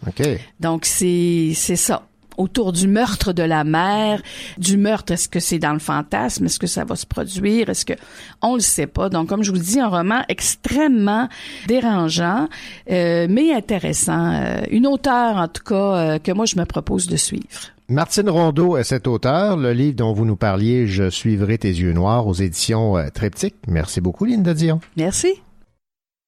OK. 0.07 0.21
Donc, 0.59 0.85
c'est, 0.85 1.51
c'est 1.55 1.75
ça. 1.75 2.03
Autour 2.37 2.73
du 2.73 2.89
meurtre 2.89 3.31
de 3.31 3.43
la 3.43 3.63
mère, 3.63 4.21
du 4.57 4.75
meurtre, 4.75 5.13
est-ce 5.13 5.29
que 5.29 5.39
c'est 5.39 5.57
dans 5.57 5.71
le 5.71 5.79
fantasme? 5.79 6.45
Est-ce 6.45 6.59
que 6.59 6.67
ça 6.67 6.83
va 6.83 6.97
se 6.97 7.05
produire? 7.05 7.69
Est-ce 7.69 7.85
que 7.85 7.93
on 8.41 8.55
le 8.55 8.61
sait 8.61 8.87
pas? 8.87 9.07
Donc, 9.07 9.29
comme 9.29 9.41
je 9.41 9.51
vous 9.51 9.57
le 9.57 9.63
dis, 9.63 9.79
un 9.79 9.87
roman 9.87 10.21
extrêmement 10.27 11.29
dérangeant, 11.67 12.49
euh, 12.91 13.27
mais 13.29 13.53
intéressant. 13.53 14.33
Euh, 14.33 14.63
une 14.69 14.85
auteure, 14.85 15.37
en 15.37 15.47
tout 15.47 15.63
cas, 15.63 15.75
euh, 15.95 16.19
que 16.19 16.33
moi 16.33 16.45
je 16.45 16.57
me 16.57 16.65
propose 16.65 17.07
de 17.07 17.15
suivre. 17.15 17.71
Martine 17.87 18.29
Rondeau 18.29 18.75
est 18.75 18.83
cet 18.83 19.07
auteur. 19.07 19.55
Le 19.55 19.71
livre 19.71 19.95
dont 19.95 20.11
vous 20.11 20.25
nous 20.25 20.35
parliez, 20.35 20.87
Je 20.87 21.09
suivrai 21.09 21.57
tes 21.57 21.69
yeux 21.69 21.93
noirs 21.93 22.27
aux 22.27 22.33
éditions 22.33 22.95
Triptyque. 23.13 23.55
Merci 23.67 24.01
beaucoup, 24.01 24.25
Linda 24.25 24.53
Dion. 24.53 24.81
Merci. 24.97 25.35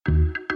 thank 0.07 0.37
you 0.37 0.46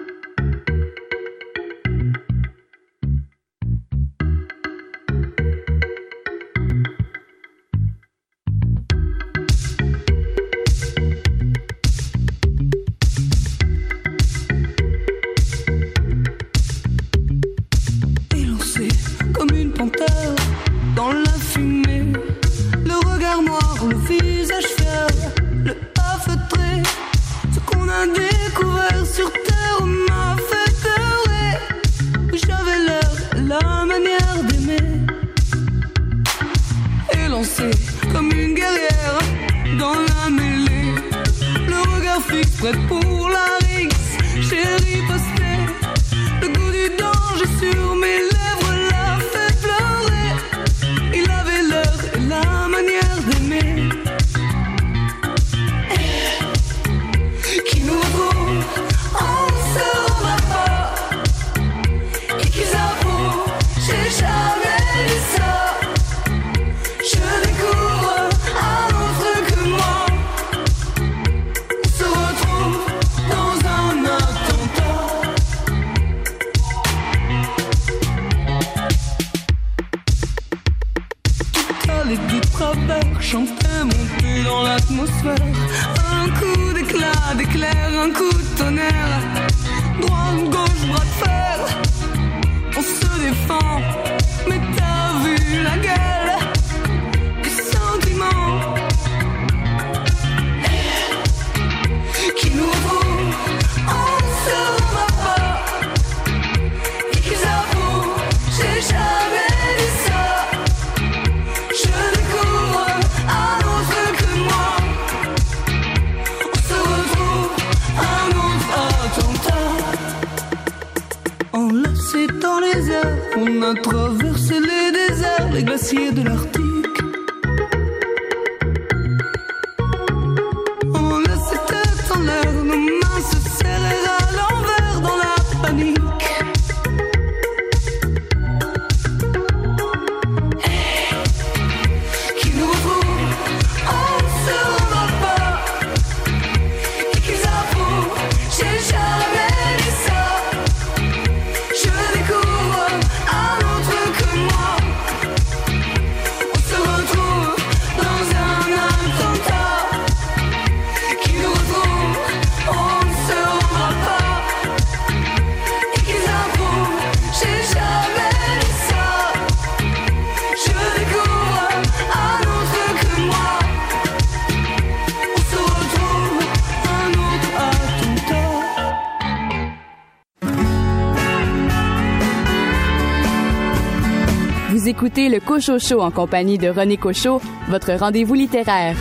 le 185.31 185.39
Cocho 185.39 185.79
Show 185.79 186.01
en 186.01 186.11
compagnie 186.11 186.57
de 186.57 186.67
René 186.67 186.97
Cocho, 186.97 187.41
votre 187.69 187.93
rendez-vous 187.93 188.33
littéraire. 188.33 188.95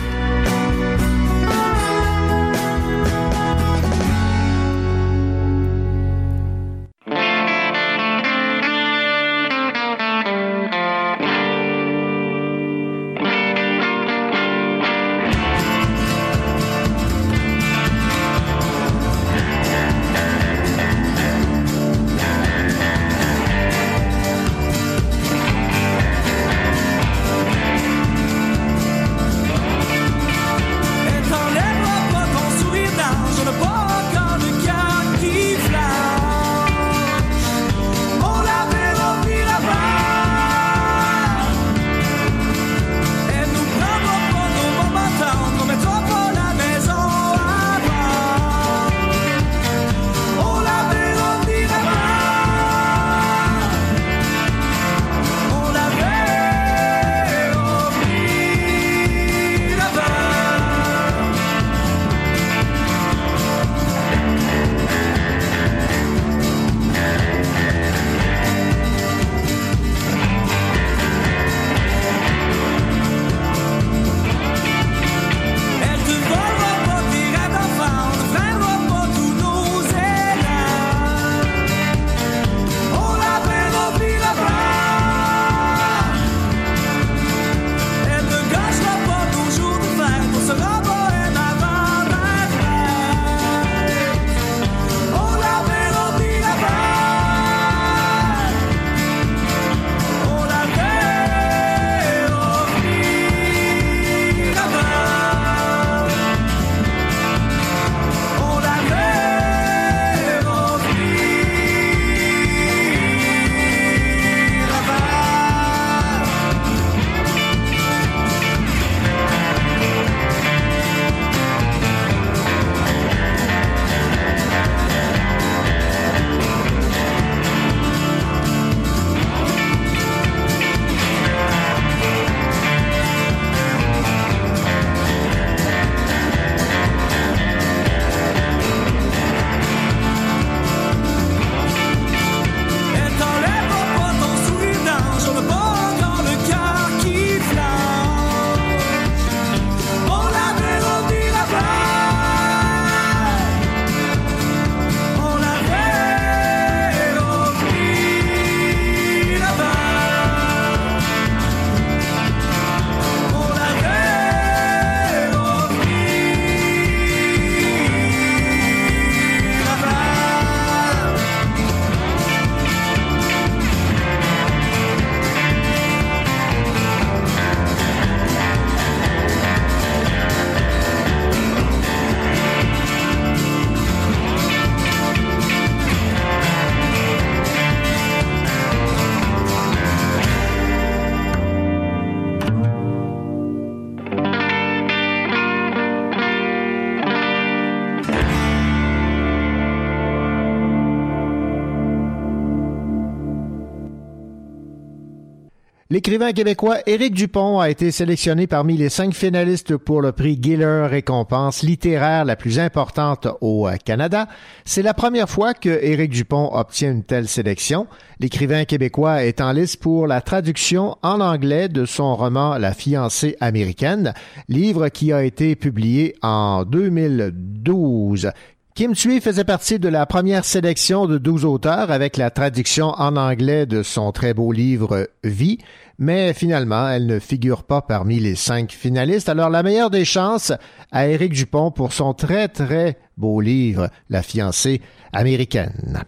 L'écrivain 206.11 206.33
québécois 206.33 206.79
Éric 206.87 207.13
Dupont 207.13 207.61
a 207.61 207.69
été 207.69 207.89
sélectionné 207.89 208.45
parmi 208.45 208.75
les 208.75 208.89
cinq 208.89 209.13
finalistes 209.13 209.77
pour 209.77 210.01
le 210.01 210.11
prix 210.11 210.37
Giller, 210.41 210.87
récompense 210.89 211.63
littéraire 211.63 212.25
la 212.25 212.35
plus 212.35 212.59
importante 212.59 213.29
au 213.39 213.69
Canada. 213.85 214.27
C'est 214.65 214.81
la 214.81 214.93
première 214.93 215.29
fois 215.29 215.53
que 215.53 215.69
Éric 215.69 216.11
Dupont 216.11 216.49
obtient 216.51 216.91
une 216.91 217.05
telle 217.05 217.29
sélection. 217.29 217.87
L'écrivain 218.19 218.65
québécois 218.65 219.23
est 219.23 219.39
en 219.39 219.53
liste 219.53 219.81
pour 219.81 220.05
la 220.05 220.19
traduction 220.19 220.97
en 221.01 221.21
anglais 221.21 221.69
de 221.69 221.85
son 221.85 222.13
roman 222.17 222.57
La 222.57 222.73
fiancée 222.73 223.37
américaine, 223.39 224.13
livre 224.49 224.89
qui 224.89 225.13
a 225.13 225.23
été 225.23 225.55
publié 225.55 226.17
en 226.21 226.65
2012. 226.65 228.31
Kim 228.73 228.93
Thuy 228.93 229.19
faisait 229.19 229.43
partie 229.43 229.79
de 229.79 229.89
la 229.89 230.05
première 230.05 230.45
sélection 230.45 231.05
de 231.05 231.17
12 231.17 231.43
auteurs 231.43 231.91
avec 231.91 232.15
la 232.15 232.31
traduction 232.31 232.87
en 232.97 233.17
anglais 233.17 233.65
de 233.65 233.83
son 233.83 234.13
très 234.13 234.33
beau 234.33 234.53
livre 234.53 235.09
Vie, 235.25 235.57
mais 236.01 236.33
finalement, 236.33 236.89
elle 236.89 237.05
ne 237.05 237.19
figure 237.19 237.63
pas 237.63 237.83
parmi 237.83 238.19
les 238.19 238.33
cinq 238.33 238.71
finalistes. 238.71 239.29
Alors, 239.29 239.51
la 239.51 239.61
meilleure 239.61 239.91
des 239.91 240.03
chances 240.03 240.51
à 240.91 241.07
Éric 241.07 241.33
Dupont 241.33 241.69
pour 241.69 241.93
son 241.93 242.15
très 242.15 242.47
très 242.47 242.97
beau 243.17 243.39
livre 243.39 243.87
La 244.09 244.23
fiancée 244.23 244.81
américaine. 245.13 246.03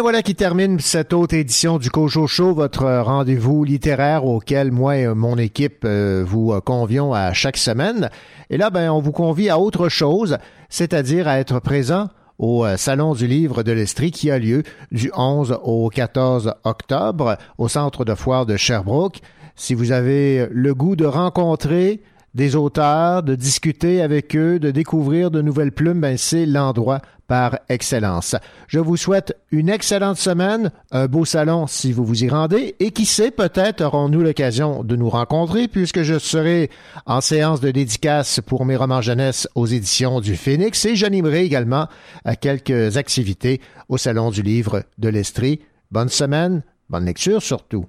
Bien 0.00 0.02
voilà 0.02 0.22
qui 0.22 0.34
termine 0.34 0.80
cette 0.80 1.12
autre 1.12 1.34
édition 1.34 1.76
du 1.76 1.90
Cocho 1.90 2.26
Show, 2.26 2.54
votre 2.54 2.90
rendez-vous 3.02 3.64
littéraire 3.64 4.24
auquel 4.24 4.72
moi 4.72 4.96
et 4.96 5.06
mon 5.08 5.36
équipe 5.36 5.82
euh, 5.84 6.24
vous 6.26 6.58
convions 6.62 7.12
à 7.12 7.34
chaque 7.34 7.58
semaine. 7.58 8.08
Et 8.48 8.56
là, 8.56 8.70
ben, 8.70 8.90
on 8.90 9.02
vous 9.02 9.12
convie 9.12 9.50
à 9.50 9.58
autre 9.58 9.90
chose, 9.90 10.38
c'est-à-dire 10.70 11.28
à 11.28 11.38
être 11.38 11.60
présent 11.60 12.08
au 12.38 12.64
euh, 12.64 12.78
Salon 12.78 13.12
du 13.12 13.26
livre 13.26 13.62
de 13.62 13.72
l'Estrie 13.72 14.10
qui 14.10 14.30
a 14.30 14.38
lieu 14.38 14.62
du 14.90 15.10
11 15.14 15.58
au 15.64 15.90
14 15.90 16.54
octobre 16.64 17.36
au 17.58 17.68
centre 17.68 18.06
de 18.06 18.14
foire 18.14 18.46
de 18.46 18.56
Sherbrooke. 18.56 19.20
Si 19.54 19.74
vous 19.74 19.92
avez 19.92 20.48
le 20.50 20.74
goût 20.74 20.96
de 20.96 21.04
rencontrer 21.04 22.00
des 22.34 22.56
auteurs, 22.56 23.22
de 23.22 23.34
discuter 23.34 24.02
avec 24.02 24.36
eux, 24.36 24.58
de 24.58 24.70
découvrir 24.70 25.30
de 25.30 25.42
nouvelles 25.42 25.72
plumes, 25.72 26.00
ben 26.00 26.16
c'est 26.16 26.46
l'endroit 26.46 27.00
par 27.26 27.60
excellence. 27.68 28.34
Je 28.66 28.80
vous 28.80 28.96
souhaite 28.96 29.36
une 29.52 29.68
excellente 29.68 30.16
semaine, 30.16 30.72
un 30.90 31.06
beau 31.06 31.24
salon 31.24 31.68
si 31.68 31.92
vous 31.92 32.04
vous 32.04 32.24
y 32.24 32.28
rendez, 32.28 32.74
et 32.80 32.90
qui 32.90 33.06
sait, 33.06 33.30
peut-être 33.30 33.82
aurons-nous 33.82 34.22
l'occasion 34.22 34.82
de 34.82 34.96
nous 34.96 35.08
rencontrer 35.08 35.68
puisque 35.68 36.02
je 36.02 36.18
serai 36.18 36.70
en 37.06 37.20
séance 37.20 37.60
de 37.60 37.70
dédicace 37.70 38.40
pour 38.44 38.64
mes 38.64 38.74
romans 38.74 39.00
jeunesse 39.00 39.48
aux 39.54 39.66
éditions 39.66 40.20
du 40.20 40.34
Phoenix 40.34 40.84
et 40.86 40.96
j'animerai 40.96 41.44
également 41.44 41.86
à 42.24 42.34
quelques 42.34 42.96
activités 42.96 43.60
au 43.88 43.96
Salon 43.96 44.30
du 44.30 44.42
Livre 44.42 44.82
de 44.98 45.08
l'Estrie. 45.08 45.60
Bonne 45.92 46.08
semaine, 46.08 46.62
bonne 46.88 47.04
lecture 47.04 47.42
surtout. 47.42 47.86